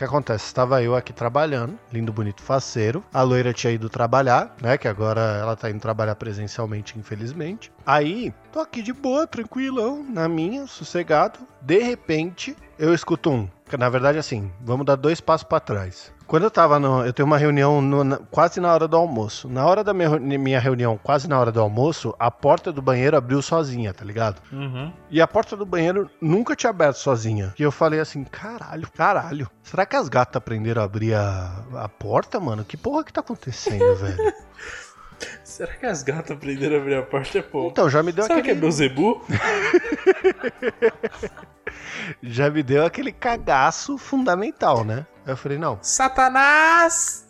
Que 0.00 0.04
acontece? 0.04 0.46
Estava 0.46 0.82
eu 0.82 0.96
aqui 0.96 1.12
trabalhando, 1.12 1.78
lindo, 1.92 2.10
bonito, 2.10 2.40
faceiro. 2.40 3.04
A 3.12 3.20
loira 3.20 3.52
tinha 3.52 3.70
ido 3.70 3.90
trabalhar, 3.90 4.56
né? 4.58 4.78
Que 4.78 4.88
agora 4.88 5.20
ela 5.20 5.54
tá 5.54 5.68
indo 5.68 5.78
trabalhar 5.78 6.14
presencialmente, 6.14 6.98
infelizmente. 6.98 7.70
Aí, 7.84 8.32
tô 8.50 8.60
aqui 8.60 8.80
de 8.80 8.94
boa, 8.94 9.26
tranquilão, 9.26 10.02
na 10.02 10.26
minha, 10.26 10.66
sossegado. 10.66 11.40
De 11.60 11.80
repente, 11.80 12.56
eu 12.80 12.92
escuto 12.94 13.30
um. 13.30 13.48
Na 13.78 13.88
verdade, 13.88 14.18
assim, 14.18 14.50
vamos 14.60 14.84
dar 14.84 14.96
dois 14.96 15.20
passos 15.20 15.44
pra 15.44 15.60
trás. 15.60 16.12
Quando 16.26 16.42
eu 16.44 16.50
tava 16.50 16.78
no. 16.80 17.04
Eu 17.04 17.12
tenho 17.12 17.26
uma 17.26 17.38
reunião 17.38 17.80
no- 17.80 18.02
na- 18.04 18.18
quase 18.30 18.60
na 18.60 18.72
hora 18.72 18.86
do 18.88 18.96
almoço. 18.96 19.48
Na 19.48 19.64
hora 19.66 19.82
da 19.84 19.92
minha, 19.94 20.18
minha 20.18 20.58
reunião, 20.60 20.98
quase 21.00 21.28
na 21.28 21.38
hora 21.38 21.52
do 21.52 21.60
almoço, 21.60 22.14
a 22.18 22.30
porta 22.30 22.72
do 22.72 22.80
banheiro 22.82 23.16
abriu 23.16 23.40
sozinha, 23.42 23.92
tá 23.94 24.04
ligado? 24.04 24.40
Uhum. 24.52 24.92
E 25.08 25.20
a 25.20 25.26
porta 25.28 25.56
do 25.56 25.64
banheiro 25.66 26.08
nunca 26.20 26.54
tinha 26.56 26.70
aberto 26.70 26.96
sozinha. 26.96 27.54
E 27.58 27.62
eu 27.62 27.70
falei 27.72 28.00
assim, 28.00 28.24
caralho, 28.24 28.88
caralho. 28.96 29.48
Será 29.62 29.84
que 29.86 29.94
as 29.96 30.08
gatas 30.08 30.36
aprenderam 30.36 30.82
a 30.82 30.84
abrir 30.84 31.14
a, 31.14 31.64
a 31.76 31.88
porta, 31.88 32.38
mano? 32.40 32.64
Que 32.64 32.76
porra 32.76 33.04
que 33.04 33.12
tá 33.12 33.20
acontecendo, 33.20 33.94
velho? 33.98 34.32
Será 35.44 35.72
que 35.74 35.86
as 35.86 36.02
gatas 36.02 36.36
aprenderam 36.36 36.76
a 36.76 36.80
abrir 36.80 36.94
a 36.94 37.02
porta? 37.02 37.38
É 37.38 37.42
pô. 37.42 37.68
Então, 37.68 37.88
já 37.90 38.02
me 38.02 38.12
deu 38.12 38.24
Será 38.24 38.36
que 38.36 38.48
é 38.48 38.52
aquele. 38.52 38.60
Beuzebu? 38.60 39.22
Já 42.22 42.50
me 42.50 42.62
deu 42.62 42.84
aquele 42.84 43.12
cagaço 43.12 43.96
fundamental, 43.96 44.84
né? 44.84 45.06
Eu 45.26 45.36
falei, 45.36 45.58
não. 45.58 45.78
Satanás! 45.82 47.29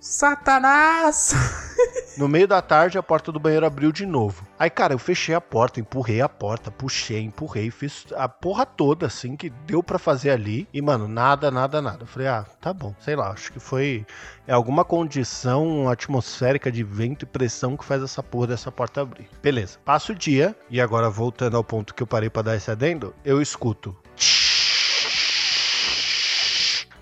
Satanás! 0.00 1.34
No 2.18 2.28
meio 2.28 2.46
da 2.46 2.60
tarde, 2.60 2.98
a 2.98 3.02
porta 3.02 3.32
do 3.32 3.40
banheiro 3.40 3.64
abriu 3.64 3.90
de 3.92 4.04
novo. 4.04 4.46
Aí, 4.58 4.68
cara, 4.68 4.92
eu 4.92 4.98
fechei 4.98 5.34
a 5.34 5.40
porta, 5.40 5.80
empurrei 5.80 6.20
a 6.20 6.28
porta, 6.28 6.70
puxei, 6.70 7.22
empurrei, 7.22 7.70
fiz 7.70 8.04
a 8.14 8.28
porra 8.28 8.66
toda, 8.66 9.06
assim, 9.06 9.36
que 9.36 9.48
deu 9.48 9.82
pra 9.82 9.98
fazer 9.98 10.30
ali. 10.30 10.68
E, 10.74 10.82
mano, 10.82 11.08
nada, 11.08 11.50
nada, 11.50 11.80
nada. 11.80 12.02
Eu 12.02 12.06
falei, 12.06 12.28
ah, 12.28 12.44
tá 12.60 12.74
bom, 12.74 12.94
sei 13.00 13.16
lá, 13.16 13.30
acho 13.30 13.52
que 13.52 13.60
foi 13.60 14.04
é 14.46 14.52
alguma 14.52 14.84
condição 14.84 15.88
atmosférica 15.88 16.70
de 16.70 16.82
vento 16.82 17.22
e 17.22 17.26
pressão 17.26 17.76
que 17.76 17.84
faz 17.84 18.02
essa 18.02 18.22
porra 18.22 18.48
dessa 18.48 18.70
porta 18.70 19.00
abrir. 19.00 19.28
Beleza, 19.40 19.78
passa 19.84 20.12
o 20.12 20.14
dia, 20.14 20.54
e 20.68 20.80
agora 20.80 21.08
voltando 21.08 21.56
ao 21.56 21.64
ponto 21.64 21.94
que 21.94 22.02
eu 22.02 22.06
parei 22.06 22.28
pra 22.28 22.42
dar 22.42 22.56
esse 22.56 22.70
adendo, 22.70 23.14
eu 23.24 23.40
escuto. 23.40 23.96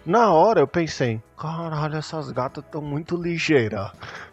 Na 0.09 0.33
hora 0.33 0.61
eu 0.61 0.67
pensei, 0.67 1.23
caralho, 1.37 1.99
essas 1.99 2.31
gatas 2.31 2.65
estão 2.65 2.81
muito 2.81 3.15
ligeiras. 3.15 3.93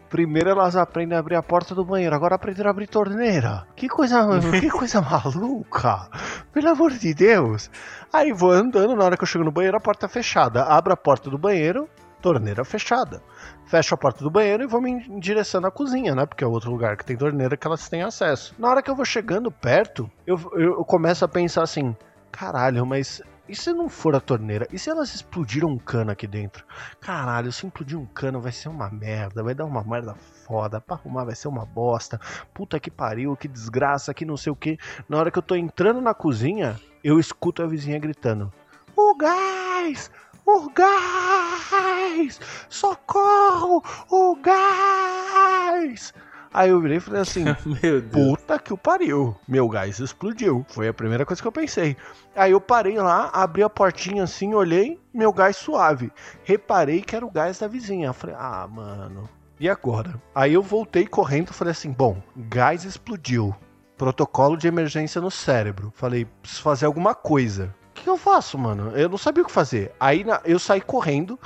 Primeiro 0.09 0.49
elas 0.49 0.77
aprendem 0.77 1.17
a 1.17 1.19
abrir 1.19 1.35
a 1.35 1.43
porta 1.43 1.75
do 1.75 1.83
banheiro, 1.83 2.15
agora 2.15 2.35
aprenderam 2.35 2.69
a 2.69 2.71
abrir 2.71 2.87
torneira. 2.87 3.67
Que 3.75 3.89
coisa, 3.89 4.25
que 4.57 4.69
coisa 4.69 5.01
maluca. 5.01 6.07
Pelo 6.53 6.69
amor 6.69 6.91
de 6.91 7.13
Deus. 7.13 7.69
Aí 8.13 8.31
vou 8.31 8.51
andando, 8.51 8.95
na 8.95 9.03
hora 9.03 9.17
que 9.17 9.23
eu 9.23 9.27
chego 9.27 9.43
no 9.43 9.51
banheiro, 9.51 9.75
a 9.75 9.81
porta 9.81 10.05
é 10.05 10.07
fechada. 10.07 10.63
Abro 10.63 10.93
a 10.93 10.95
porta 10.95 11.29
do 11.29 11.37
banheiro, 11.37 11.89
torneira 12.21 12.63
fechada. 12.63 13.21
Fecho 13.65 13.95
a 13.95 13.97
porta 13.97 14.23
do 14.23 14.31
banheiro 14.31 14.63
e 14.63 14.67
vou 14.67 14.79
me 14.81 14.91
em 14.91 15.19
direção 15.19 15.59
à 15.65 15.69
cozinha, 15.69 16.15
né? 16.15 16.25
Porque 16.25 16.45
é 16.45 16.47
outro 16.47 16.71
lugar 16.71 16.95
que 16.95 17.03
tem 17.03 17.17
torneira 17.17 17.57
que 17.57 17.67
elas 17.67 17.89
têm 17.89 18.01
acesso. 18.01 18.55
Na 18.57 18.69
hora 18.69 18.81
que 18.81 18.89
eu 18.89 18.95
vou 18.95 19.03
chegando 19.03 19.51
perto, 19.51 20.09
eu, 20.25 20.39
eu, 20.53 20.77
eu 20.77 20.85
começo 20.85 21.25
a 21.25 21.27
pensar 21.27 21.63
assim: 21.63 21.93
caralho, 22.31 22.85
mas 22.85 23.21
e 23.47 23.55
se 23.55 23.71
não 23.71 23.87
for 23.87 24.15
a 24.15 24.19
torneira? 24.19 24.67
E 24.71 24.79
se 24.79 24.89
elas 24.89 25.13
explodiram 25.13 25.69
um 25.69 25.77
cano 25.77 26.11
aqui 26.11 26.25
dentro? 26.25 26.65
Caralho, 26.99 27.51
se 27.51 27.65
implodir 27.65 27.99
um 27.99 28.05
cano 28.05 28.41
vai 28.41 28.51
ser 28.51 28.69
uma 28.69 28.89
merda, 28.89 29.43
vai 29.43 29.53
dar 29.53 29.65
uma 29.65 29.83
merda 29.83 30.15
foda, 30.15 30.81
pra 30.81 30.95
arrumar 30.95 31.25
vai 31.25 31.35
ser 31.35 31.47
uma 31.47 31.65
bosta. 31.65 32.19
Puta 32.53 32.79
que 32.79 32.89
pariu, 32.89 33.35
que 33.35 33.47
desgraça, 33.47 34.13
que 34.13 34.25
não 34.25 34.35
sei 34.35 34.51
o 34.51 34.55
que. 34.55 34.77
Na 35.07 35.17
hora 35.17 35.29
que 35.29 35.37
eu 35.37 35.43
tô 35.43 35.55
entrando 35.55 36.01
na 36.01 36.13
cozinha, 36.13 36.79
eu 37.03 37.19
escuto 37.19 37.61
a 37.61 37.67
vizinha 37.67 37.99
gritando: 37.99 38.51
O 38.95 39.15
gás! 39.15 40.09
O 40.45 40.69
gás! 40.69 42.39
Socorro! 42.69 43.83
O 44.09 44.35
gás! 44.37 46.13
Aí 46.55 46.69
eu 46.69 46.79
virei 46.79 46.97
e 46.97 47.01
falei 47.01 47.19
assim: 47.19 47.43
Meu 47.83 47.99
Deus. 47.99 48.37
Puta 48.37 48.57
que 48.57 48.71
o 48.71 48.77
pariu. 48.77 49.35
Meu 49.45 49.67
gás 49.67 49.99
explodiu. 49.99 50.65
Foi 50.69 50.87
a 50.87 50.93
primeira 50.93 51.25
coisa 51.25 51.41
que 51.41 51.47
eu 51.47 51.51
pensei. 51.51 51.97
Aí 52.33 52.51
eu 52.51 52.61
parei 52.61 52.97
lá, 52.97 53.29
abri 53.33 53.61
a 53.61 53.69
portinha 53.69 54.23
assim, 54.23 54.53
olhei, 54.53 54.97
meu 55.13 55.33
gás 55.33 55.57
suave. 55.57 56.09
Reparei 56.45 57.01
que 57.01 57.13
era 57.13 57.25
o 57.25 57.31
gás 57.31 57.59
da 57.59 57.67
vizinha. 57.67 58.07
Eu 58.07 58.13
falei, 58.13 58.37
ah, 58.39 58.65
mano. 58.71 59.29
E 59.59 59.67
agora? 59.67 60.15
Aí 60.33 60.53
eu 60.53 60.61
voltei 60.61 61.05
correndo 61.05 61.49
e 61.49 61.53
falei 61.53 61.71
assim: 61.71 61.91
bom, 61.91 62.23
gás 62.37 62.85
explodiu. 62.85 63.53
Protocolo 63.97 64.55
de 64.55 64.69
emergência 64.69 65.19
no 65.19 65.31
cérebro. 65.31 65.91
Falei, 65.93 66.23
preciso 66.41 66.61
fazer 66.61 66.85
alguma 66.85 67.13
coisa. 67.13 67.75
O 67.89 67.93
que 67.93 68.09
eu 68.09 68.17
faço, 68.17 68.57
mano? 68.57 68.95
Eu 68.95 69.09
não 69.09 69.17
sabia 69.17 69.43
o 69.43 69.45
que 69.45 69.51
fazer. 69.51 69.93
Aí 69.99 70.25
eu 70.45 70.59
saí 70.59 70.79
correndo, 70.79 71.37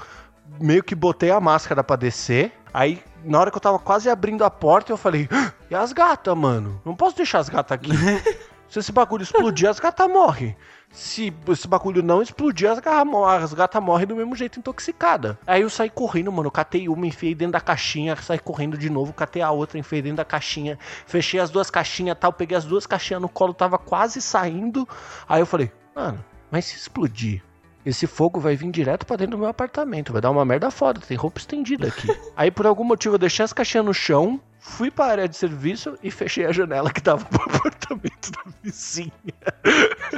meio 0.62 0.84
que 0.84 0.94
botei 0.94 1.32
a 1.32 1.40
máscara 1.40 1.84
pra 1.84 1.96
descer. 1.96 2.52
Aí, 2.72 3.02
na 3.24 3.40
hora 3.40 3.52
que 3.52 3.58
eu 3.58 3.62
tava 3.62 3.80
quase 3.80 4.10
abrindo 4.10 4.44
a 4.44 4.50
porta, 4.50 4.92
eu 4.92 4.98
falei: 4.98 5.28
"Ah, 5.32 5.52
e 5.70 5.76
as 5.76 5.94
gatas, 5.94 6.36
mano? 6.36 6.82
Não 6.86 6.96
posso 6.96 7.16
deixar 7.16 7.40
as 7.40 7.50
gatas 7.50 7.76
aqui. 7.76 7.90
Se 8.70 8.78
esse 8.78 8.92
bagulho 8.92 9.24
explodir, 9.24 9.68
as 9.68 9.80
gatas 9.80 10.08
morrem. 10.08 10.56
Se 10.92 11.34
esse 11.48 11.68
bagulho 11.68 12.04
não 12.04 12.22
explodir, 12.22 12.70
as 12.70 12.78
gatas 12.78 13.06
morrem, 13.06 13.44
as 13.44 13.52
gatas 13.52 13.82
morrem 13.82 14.06
do 14.06 14.16
mesmo 14.16 14.36
jeito 14.36 14.60
intoxicada. 14.60 15.40
Aí 15.48 15.64
eu 15.64 15.70
saí 15.72 15.90
correndo, 15.90 16.32
mano. 16.32 16.52
Catei 16.52 16.88
uma, 16.88 17.08
enfiei 17.08 17.34
dentro 17.34 17.54
da 17.54 17.62
caixinha, 17.62 18.16
saí 18.16 18.38
correndo 18.38 18.78
de 18.78 18.88
novo, 18.88 19.12
catei 19.12 19.42
a 19.42 19.50
outra, 19.50 19.80
enfiei 19.80 20.04
dentro 20.04 20.18
da 20.18 20.26
caixinha, 20.26 20.78
fechei 21.08 21.40
as 21.40 21.50
duas 21.50 21.72
caixinhas 21.72 22.16
tal, 22.20 22.32
peguei 22.32 22.56
as 22.56 22.64
duas 22.64 22.86
caixinhas 22.86 23.22
no 23.22 23.28
colo, 23.28 23.56
tava 23.56 23.80
quase 23.80 24.22
saindo. 24.22 24.88
Aí 25.28 25.42
eu 25.42 25.48
falei, 25.48 25.72
mano, 25.96 26.24
mas 26.52 26.66
se 26.66 26.78
explodir? 26.78 27.42
Esse 27.86 28.06
fogo 28.06 28.40
vai 28.40 28.56
vir 28.56 28.72
direto 28.72 29.06
pra 29.06 29.16
dentro 29.16 29.32
do 29.32 29.40
meu 29.40 29.48
apartamento, 29.48 30.12
vai 30.12 30.22
dar 30.22 30.32
uma 30.32 30.46
merda 30.46 30.70
foda, 30.70 31.00
tem 31.00 31.16
roupa 31.18 31.40
estendida 31.40 31.88
aqui. 31.88 32.08
Aí 32.36 32.52
por 32.52 32.68
algum 32.68 32.84
motivo 32.84 33.16
eu 33.16 33.20
deixei 33.20 33.44
as 33.44 33.54
caixinhas 33.54 33.86
no 33.86 33.94
chão, 33.94 34.40
fui 34.60 34.92
pra 34.92 35.06
área 35.06 35.28
de 35.28 35.36
serviço 35.36 35.98
e 36.04 36.12
fechei 36.12 36.46
a 36.46 36.52
janela 36.52 36.92
que 36.92 37.02
dava 37.02 37.26
pro 37.26 37.42
apartamento 37.44 38.32
da 38.32 38.52
vizinha. 38.62 39.12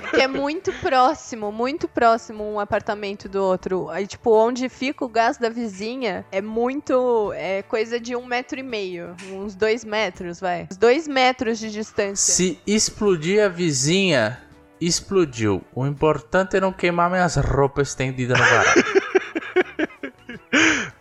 Que 0.09 0.21
é 0.21 0.27
muito 0.27 0.73
próximo, 0.73 1.51
muito 1.51 1.87
próximo 1.87 2.43
um 2.43 2.59
apartamento 2.59 3.29
do 3.29 3.41
outro. 3.43 3.89
Aí, 3.89 4.07
tipo, 4.07 4.31
onde 4.31 4.67
fica 4.67 5.05
o 5.05 5.09
gás 5.09 5.37
da 5.37 5.49
vizinha 5.49 6.25
é 6.31 6.41
muito. 6.41 7.31
É 7.33 7.61
coisa 7.63 7.99
de 7.99 8.15
um 8.15 8.25
metro 8.25 8.59
e 8.59 8.63
meio. 8.63 9.15
Uns 9.31 9.55
dois 9.55 9.85
metros, 9.85 10.39
vai. 10.39 10.67
Uns 10.69 10.77
dois 10.77 11.07
metros 11.07 11.59
de 11.59 11.71
distância. 11.71 12.33
Se 12.33 12.59
explodir 12.65 13.43
a 13.43 13.47
vizinha, 13.47 14.41
explodiu. 14.81 15.63
O 15.75 15.85
importante 15.85 16.57
é 16.57 16.59
não 16.59 16.73
queimar 16.73 17.09
minhas 17.09 17.35
roupas 17.35 17.89
estendidas 17.89 18.37
no 18.37 18.43
varal. 18.43 18.73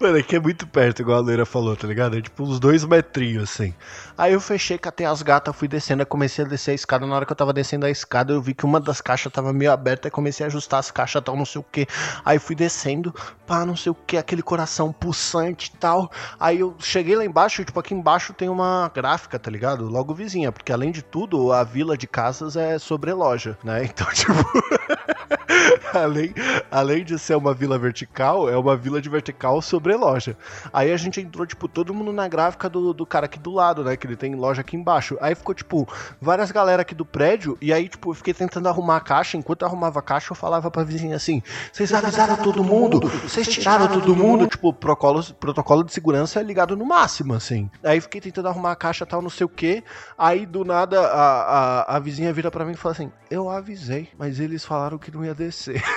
Mano, 0.00 0.16
aqui 0.16 0.34
é 0.34 0.40
muito 0.40 0.66
perto, 0.66 1.02
igual 1.02 1.18
a 1.18 1.20
Leira 1.20 1.44
falou, 1.44 1.76
tá 1.76 1.86
ligado? 1.86 2.16
É 2.16 2.22
tipo 2.22 2.42
uns 2.42 2.58
dois 2.58 2.86
metrinhos, 2.86 3.50
assim. 3.50 3.74
Aí 4.16 4.32
eu 4.32 4.40
fechei, 4.40 4.78
catei 4.78 5.06
as 5.06 5.20
gatas, 5.20 5.54
fui 5.54 5.68
descendo, 5.68 6.06
comecei 6.06 6.42
a 6.42 6.48
descer 6.48 6.70
a 6.70 6.74
escada. 6.74 7.06
Na 7.06 7.14
hora 7.14 7.26
que 7.26 7.32
eu 7.32 7.36
tava 7.36 7.52
descendo 7.52 7.84
a 7.84 7.90
escada, 7.90 8.32
eu 8.32 8.40
vi 8.40 8.54
que 8.54 8.64
uma 8.64 8.80
das 8.80 9.02
caixas 9.02 9.30
tava 9.30 9.52
meio 9.52 9.70
aberta, 9.70 10.08
aí 10.08 10.10
comecei 10.10 10.42
a 10.42 10.46
ajustar 10.46 10.80
as 10.80 10.90
caixas 10.90 11.22
tal, 11.22 11.36
não 11.36 11.44
sei 11.44 11.60
o 11.60 11.64
que. 11.70 11.86
Aí 12.24 12.38
fui 12.38 12.56
descendo, 12.56 13.14
pá, 13.46 13.66
não 13.66 13.76
sei 13.76 13.92
o 13.92 13.94
que, 13.94 14.16
aquele 14.16 14.40
coração 14.42 14.90
pulsante 14.90 15.70
e 15.74 15.76
tal. 15.76 16.10
Aí 16.38 16.60
eu 16.60 16.74
cheguei 16.78 17.14
lá 17.14 17.22
embaixo, 17.22 17.60
e, 17.60 17.66
tipo, 17.66 17.78
aqui 17.78 17.92
embaixo 17.92 18.32
tem 18.32 18.48
uma 18.48 18.90
gráfica, 18.94 19.38
tá 19.38 19.50
ligado? 19.50 19.84
Logo 19.84 20.14
vizinha, 20.14 20.50
porque 20.50 20.72
além 20.72 20.92
de 20.92 21.02
tudo, 21.02 21.52
a 21.52 21.62
vila 21.62 21.94
de 21.94 22.06
casas 22.06 22.56
é 22.56 22.78
sobre 22.78 23.12
loja, 23.12 23.58
né? 23.62 23.84
Então, 23.90 24.06
tipo. 24.14 24.32
além, 25.94 26.34
além 26.70 27.04
de 27.04 27.18
ser 27.18 27.36
uma 27.36 27.54
vila 27.54 27.78
vertical, 27.78 28.48
é 28.48 28.56
uma 28.56 28.76
vila 28.76 29.00
de 29.00 29.08
vertical 29.08 29.60
sobre 29.60 29.94
loja. 29.94 30.36
Aí 30.72 30.92
a 30.92 30.96
gente 30.96 31.20
entrou, 31.20 31.46
tipo, 31.46 31.68
todo 31.68 31.94
mundo 31.94 32.12
na 32.12 32.28
gráfica 32.28 32.68
do, 32.68 32.92
do 32.92 33.06
cara 33.06 33.26
aqui 33.26 33.38
do 33.38 33.50
lado, 33.50 33.84
né? 33.84 33.96
Que 33.96 34.06
ele 34.06 34.16
tem 34.16 34.34
loja 34.34 34.60
aqui 34.60 34.76
embaixo. 34.76 35.16
Aí 35.20 35.34
ficou, 35.34 35.54
tipo, 35.54 35.88
várias 36.20 36.50
galera 36.50 36.82
aqui 36.82 36.94
do 36.94 37.04
prédio. 37.04 37.56
E 37.60 37.72
aí, 37.72 37.88
tipo, 37.88 38.10
eu 38.10 38.14
fiquei 38.14 38.34
tentando 38.34 38.68
arrumar 38.68 38.96
a 38.96 39.00
caixa. 39.00 39.36
Enquanto 39.36 39.62
eu 39.62 39.68
arrumava 39.68 39.98
a 39.98 40.02
caixa, 40.02 40.32
eu 40.32 40.36
falava 40.36 40.70
pra 40.70 40.82
vizinha 40.82 41.16
assim: 41.16 41.42
Vocês 41.72 41.92
avisaram 41.92 42.36
todo 42.36 42.62
mundo? 42.62 43.00
Vocês 43.00 43.48
tiraram 43.48 43.88
todo 43.88 44.14
mundo? 44.14 44.46
Tipo, 44.46 44.72
protocolo, 44.72 45.22
protocolo 45.34 45.84
de 45.84 45.92
segurança 45.92 46.40
é 46.40 46.42
ligado 46.42 46.76
no 46.76 46.84
máximo, 46.84 47.34
assim. 47.34 47.70
Aí 47.82 48.00
fiquei 48.00 48.20
tentando 48.20 48.48
arrumar 48.48 48.72
a 48.72 48.76
caixa 48.76 49.06
tal, 49.06 49.22
não 49.22 49.30
sei 49.30 49.44
o 49.44 49.48
que. 49.48 49.82
Aí 50.16 50.46
do 50.46 50.64
nada 50.64 51.00
a, 51.00 51.42
a, 51.84 51.96
a 51.96 51.98
vizinha 51.98 52.32
vira 52.32 52.50
pra 52.50 52.64
mim 52.64 52.72
e 52.72 52.76
fala 52.76 52.94
assim: 52.94 53.12
Eu 53.30 53.48
avisei, 53.50 54.08
mas 54.18 54.40
eles 54.40 54.64
falaram 54.64 54.98
que 54.98 55.10
não 55.10 55.24
ia 55.24 55.34
descer. 55.40 55.82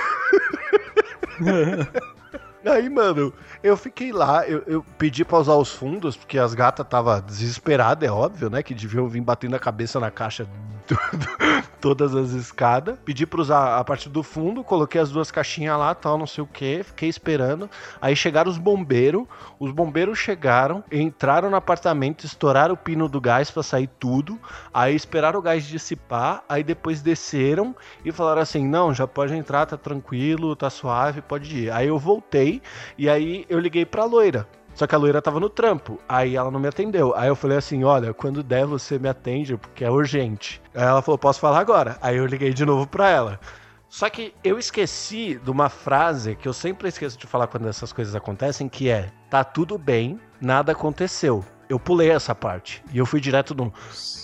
Aí, 2.64 2.88
mano, 2.88 3.32
eu 3.62 3.76
fiquei 3.76 4.10
lá, 4.10 4.48
eu, 4.48 4.62
eu 4.66 4.82
pedi 4.96 5.22
pra 5.22 5.38
usar 5.38 5.54
os 5.54 5.70
fundos, 5.70 6.16
porque 6.16 6.38
as 6.38 6.54
gatas 6.54 6.86
tava 6.88 7.20
desesperadas, 7.20 8.08
é 8.08 8.10
óbvio, 8.10 8.48
né? 8.48 8.62
Que 8.62 8.72
deviam 8.72 9.06
vir 9.06 9.20
batendo 9.20 9.54
a 9.54 9.58
cabeça 9.58 10.00
na 10.00 10.10
caixa 10.10 10.48
do- 10.88 11.18
do- 11.18 11.64
todas 11.80 12.14
as 12.14 12.30
escadas. 12.30 12.96
Pedi 13.04 13.26
pra 13.26 13.40
usar 13.40 13.78
a 13.78 13.84
parte 13.84 14.08
do 14.08 14.22
fundo, 14.22 14.64
coloquei 14.64 15.00
as 15.00 15.10
duas 15.10 15.30
caixinhas 15.30 15.78
lá, 15.78 15.94
tal, 15.94 16.16
não 16.16 16.26
sei 16.26 16.42
o 16.42 16.46
que, 16.46 16.82
fiquei 16.82 17.08
esperando. 17.08 17.68
Aí 18.00 18.16
chegaram 18.16 18.50
os 18.50 18.56
bombeiros, 18.58 19.24
os 19.58 19.70
bombeiros 19.70 20.18
chegaram, 20.18 20.82
entraram 20.90 21.50
no 21.50 21.56
apartamento, 21.56 22.24
estouraram 22.24 22.74
o 22.74 22.76
pino 22.78 23.08
do 23.08 23.20
gás 23.20 23.50
pra 23.50 23.62
sair 23.62 23.88
tudo. 23.98 24.38
Aí 24.72 24.94
esperaram 24.94 25.38
o 25.38 25.42
gás 25.42 25.64
dissipar, 25.66 26.42
aí 26.48 26.62
depois 26.62 27.02
desceram 27.02 27.74
e 28.04 28.10
falaram 28.12 28.42
assim: 28.42 28.66
não, 28.66 28.94
já 28.94 29.06
pode 29.06 29.34
entrar, 29.34 29.66
tá 29.66 29.76
tranquilo, 29.76 30.56
tá 30.56 30.70
suave, 30.70 31.20
pode 31.20 31.64
ir. 31.64 31.70
Aí 31.70 31.88
eu 31.88 31.98
voltei 31.98 32.62
e 32.96 33.08
aí 33.08 33.44
eu 33.48 33.58
liguei 33.58 33.84
pra 33.84 34.04
loira. 34.04 34.46
Só 34.74 34.86
que 34.86 34.94
a 34.94 34.98
loira 34.98 35.22
tava 35.22 35.38
no 35.38 35.48
trampo, 35.48 36.00
aí 36.08 36.34
ela 36.34 36.50
não 36.50 36.58
me 36.58 36.68
atendeu. 36.68 37.14
Aí 37.16 37.28
eu 37.28 37.36
falei 37.36 37.58
assim: 37.58 37.84
olha, 37.84 38.12
quando 38.12 38.42
der 38.42 38.66
você 38.66 38.98
me 38.98 39.08
atende, 39.08 39.56
porque 39.56 39.84
é 39.84 39.90
urgente. 39.90 40.60
Aí 40.74 40.82
ela 40.82 41.00
falou: 41.00 41.16
posso 41.16 41.40
falar 41.40 41.60
agora? 41.60 41.96
Aí 42.02 42.16
eu 42.16 42.26
liguei 42.26 42.52
de 42.52 42.64
novo 42.64 42.86
pra 42.86 43.08
ela. 43.08 43.40
Só 43.88 44.10
que 44.10 44.34
eu 44.42 44.58
esqueci 44.58 45.36
de 45.36 45.50
uma 45.50 45.68
frase 45.68 46.34
que 46.34 46.48
eu 46.48 46.52
sempre 46.52 46.88
esqueço 46.88 47.16
de 47.16 47.28
falar 47.28 47.46
quando 47.46 47.68
essas 47.68 47.92
coisas 47.92 48.16
acontecem, 48.16 48.68
que 48.68 48.88
é: 48.88 49.12
tá 49.30 49.44
tudo 49.44 49.78
bem, 49.78 50.18
nada 50.40 50.72
aconteceu. 50.72 51.44
Eu 51.68 51.78
pulei 51.78 52.10
essa 52.10 52.34
parte. 52.34 52.82
E 52.92 52.98
eu 52.98 53.06
fui 53.06 53.20
direto 53.20 53.54
no. 53.54 53.72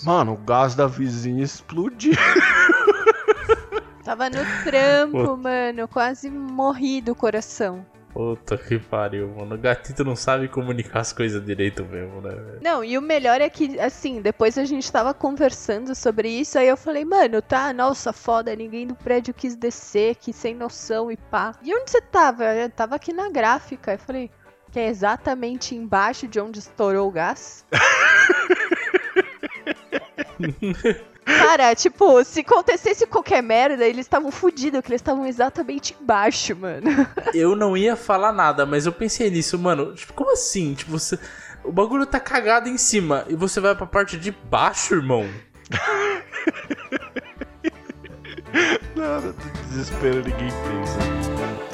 Mano, 0.03 0.33
o 0.33 0.37
gás 0.37 0.75
da 0.75 0.85
vizinha 0.85 1.43
explodiu. 1.43 2.13
Tava 4.03 4.29
no 4.29 4.39
trampo, 4.65 5.37
mano. 5.41 5.87
Quase 5.87 6.29
morri 6.29 7.01
do 7.01 7.15
coração. 7.15 7.85
Puta 8.13 8.57
que 8.57 8.77
pariu, 8.77 9.29
mano. 9.29 9.55
O 9.55 9.57
gatito 9.57 10.03
não 10.03 10.15
sabe 10.15 10.47
comunicar 10.47 10.99
as 10.99 11.13
coisas 11.13 11.43
direito 11.43 11.85
mesmo, 11.85 12.21
né? 12.21 12.59
Não, 12.61 12.83
e 12.83 12.97
o 12.97 13.01
melhor 13.01 13.39
é 13.39 13.49
que, 13.49 13.79
assim, 13.79 14.21
depois 14.21 14.57
a 14.57 14.65
gente 14.65 14.91
tava 14.91 15.13
conversando 15.13 15.95
sobre 15.95 16.29
isso, 16.29 16.59
aí 16.59 16.67
eu 16.67 16.75
falei, 16.75 17.05
mano, 17.05 17.41
tá, 17.41 17.71
nossa, 17.71 18.11
foda, 18.11 18.55
ninguém 18.55 18.85
do 18.85 18.95
prédio 18.95 19.33
quis 19.33 19.55
descer, 19.55 20.15
que 20.15 20.33
sem 20.33 20.53
noção 20.53 21.11
e 21.11 21.17
pá. 21.17 21.53
E 21.61 21.73
onde 21.73 21.89
você 21.89 22.01
tava? 22.01 22.53
Eu 22.53 22.69
tava 22.69 22.95
aqui 22.95 23.13
na 23.13 23.29
gráfica. 23.29 23.93
Eu 23.93 23.99
falei, 23.99 24.29
que 24.71 24.79
é 24.79 24.87
exatamente 24.87 25.75
embaixo 25.75 26.27
de 26.27 26.39
onde 26.39 26.59
estourou 26.59 27.07
o 27.07 27.11
gás. 27.11 27.65
Cara, 31.39 31.75
tipo, 31.75 32.23
se 32.23 32.41
acontecesse 32.41 33.05
qualquer 33.07 33.41
merda, 33.41 33.85
eles 33.85 34.05
estavam 34.05 34.31
fudidos, 34.31 34.81
que 34.81 34.89
eles 34.89 35.01
estavam 35.01 35.25
exatamente 35.25 35.95
embaixo, 35.99 36.55
mano. 36.55 36.87
Eu 37.33 37.55
não 37.55 37.77
ia 37.77 37.95
falar 37.95 38.31
nada, 38.31 38.65
mas 38.65 38.85
eu 38.85 38.91
pensei 38.91 39.29
nisso, 39.29 39.57
mano. 39.57 39.93
Tipo, 39.95 40.13
como 40.13 40.31
assim? 40.31 40.73
Tipo, 40.73 40.91
você. 40.91 41.17
O 41.63 41.71
bagulho 41.71 42.05
tá 42.05 42.19
cagado 42.19 42.67
em 42.67 42.77
cima 42.77 43.25
e 43.27 43.35
você 43.35 43.59
vai 43.59 43.75
pra 43.75 43.85
parte 43.85 44.17
de 44.17 44.31
baixo, 44.31 44.95
irmão. 44.95 45.27
Nada, 48.95 49.33
desespero 49.69 50.17
ninguém 50.17 50.49
pensa. 50.49 51.70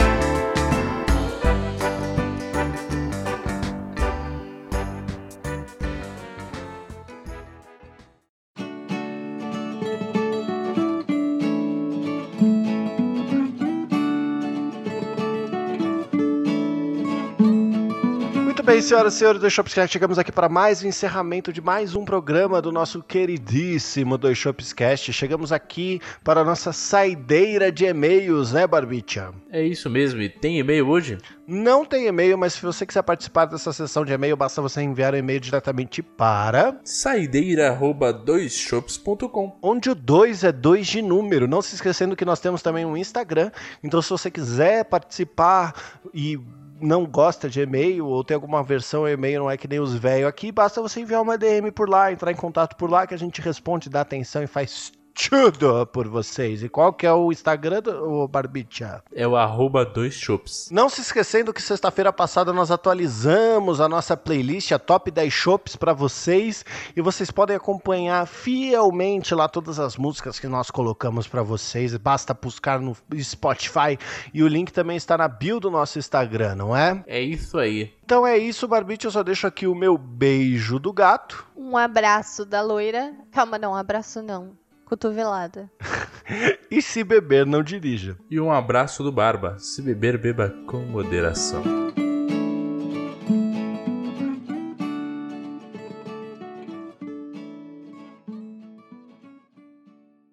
Bem, 18.67 18.81
senhoras 18.81 19.13
e 19.13 19.17
senhores 19.19 19.39
do 19.39 19.49
Shopscast, 19.49 19.93
chegamos 19.93 20.19
aqui 20.19 20.29
para 20.29 20.49
mais 20.49 20.83
um 20.83 20.89
encerramento 20.89 21.53
de 21.53 21.61
mais 21.61 21.95
um 21.95 22.03
programa 22.03 22.61
do 22.61 22.69
nosso 22.69 23.01
queridíssimo 23.01 24.17
do 24.17 24.35
Shopscast. 24.35 25.13
Chegamos 25.13 25.53
aqui 25.53 26.01
para 26.21 26.41
a 26.41 26.43
nossa 26.43 26.73
saideira 26.73 27.71
de 27.71 27.85
e-mails, 27.85 28.51
né, 28.51 28.67
Barbicha? 28.67 29.33
É 29.49 29.63
isso 29.63 29.89
mesmo. 29.89 30.21
E 30.21 30.27
tem 30.27 30.59
e-mail 30.59 30.85
hoje? 30.85 31.17
Não 31.47 31.85
tem 31.85 32.07
e-mail, 32.07 32.37
mas 32.37 32.55
se 32.55 32.61
você 32.61 32.85
quiser 32.85 33.03
participar 33.03 33.45
dessa 33.45 33.71
sessão 33.71 34.03
de 34.03 34.11
e-mail, 34.11 34.35
basta 34.35 34.61
você 34.61 34.81
enviar 34.81 35.13
o 35.13 35.17
e-mail 35.17 35.39
diretamente 35.39 36.03
para 36.03 36.77
Saideira@doisshops.com. 36.83 39.57
onde 39.61 39.89
o 39.89 39.95
2 39.95 40.43
é 40.43 40.51
2 40.51 40.85
de 40.85 41.01
número. 41.01 41.47
Não 41.47 41.61
se 41.61 41.75
esquecendo 41.75 42.17
que 42.17 42.25
nós 42.25 42.41
temos 42.41 42.61
também 42.61 42.85
um 42.85 42.97
Instagram. 42.97 43.49
Então, 43.81 44.01
se 44.01 44.09
você 44.09 44.29
quiser 44.29 44.83
participar 44.83 45.73
e 46.13 46.37
não 46.81 47.05
gosta 47.05 47.49
de 47.49 47.61
e-mail 47.61 48.05
ou 48.05 48.23
tem 48.23 48.35
alguma 48.35 48.63
versão 48.63 49.07
e-mail, 49.07 49.41
não 49.41 49.51
é 49.51 49.57
que 49.57 49.67
nem 49.67 49.79
os 49.79 49.93
velhos 49.93 50.27
aqui, 50.27 50.51
basta 50.51 50.81
você 50.81 51.01
enviar 51.01 51.21
uma 51.21 51.37
DM 51.37 51.71
por 51.71 51.89
lá, 51.89 52.11
entrar 52.11 52.31
em 52.31 52.35
contato 52.35 52.75
por 52.75 52.89
lá 52.89 53.05
que 53.05 53.13
a 53.13 53.17
gente 53.17 53.41
responde, 53.41 53.89
dá 53.89 54.01
atenção 54.01 54.43
e 54.43 54.47
faz 54.47 54.91
tudo 55.17 55.85
por 55.87 56.07
vocês. 56.07 56.63
E 56.63 56.69
qual 56.69 56.93
que 56.93 57.05
é 57.05 57.11
o 57.11 57.31
Instagram 57.31 57.81
do 57.81 58.27
Barbicha? 58.27 59.01
É 59.11 59.27
o 59.27 59.35
arroba 59.35 59.83
dois 59.83 60.13
chops. 60.13 60.69
Não 60.71 60.87
se 60.87 61.01
esquecendo 61.01 61.53
que 61.53 61.61
sexta-feira 61.61 62.13
passada 62.13 62.53
nós 62.53 62.69
atualizamos 62.69 63.81
a 63.81 63.89
nossa 63.89 64.15
playlist, 64.15 64.71
a 64.71 64.79
Top 64.79 65.09
10 65.09 65.33
Chops 65.33 65.75
para 65.75 65.93
vocês. 65.93 66.63
E 66.95 67.01
vocês 67.01 67.31
podem 67.31 67.55
acompanhar 67.55 68.27
fielmente 68.27 69.33
lá 69.33 69.47
todas 69.49 69.79
as 69.79 69.97
músicas 69.97 70.39
que 70.39 70.47
nós 70.47 70.69
colocamos 70.69 71.27
para 71.27 71.41
vocês. 71.41 71.95
Basta 71.97 72.33
buscar 72.33 72.79
no 72.79 72.95
Spotify 73.19 73.97
e 74.33 74.43
o 74.43 74.47
link 74.47 74.71
também 74.71 74.97
está 74.97 75.17
na 75.17 75.27
bio 75.27 75.59
do 75.59 75.71
nosso 75.71 75.97
Instagram, 75.97 76.55
não 76.55 76.77
é? 76.77 77.03
É 77.07 77.19
isso 77.19 77.57
aí. 77.57 77.91
Então 78.03 78.25
é 78.25 78.37
isso, 78.37 78.67
Barbite. 78.67 79.05
Eu 79.05 79.11
só 79.11 79.23
deixo 79.23 79.47
aqui 79.47 79.65
o 79.67 79.75
meu 79.75 79.97
beijo 79.97 80.79
do 80.79 80.93
gato. 80.93 81.45
Um 81.55 81.75
abraço 81.75 82.45
da 82.45 82.61
loira. 82.61 83.13
Calma, 83.31 83.57
não, 83.57 83.75
abraço 83.75 84.21
não. 84.21 84.55
Cotovelada. 84.87 85.69
e 86.71 86.81
se 86.81 87.03
beber, 87.03 87.45
não 87.45 87.61
dirija. 87.61 88.17
E 88.31 88.39
um 88.39 88.49
abraço 88.49 89.03
do 89.03 89.11
Barba. 89.11 89.59
Se 89.59 89.81
beber, 89.81 90.17
beba 90.17 90.49
com 90.65 90.79
moderação. 90.79 91.61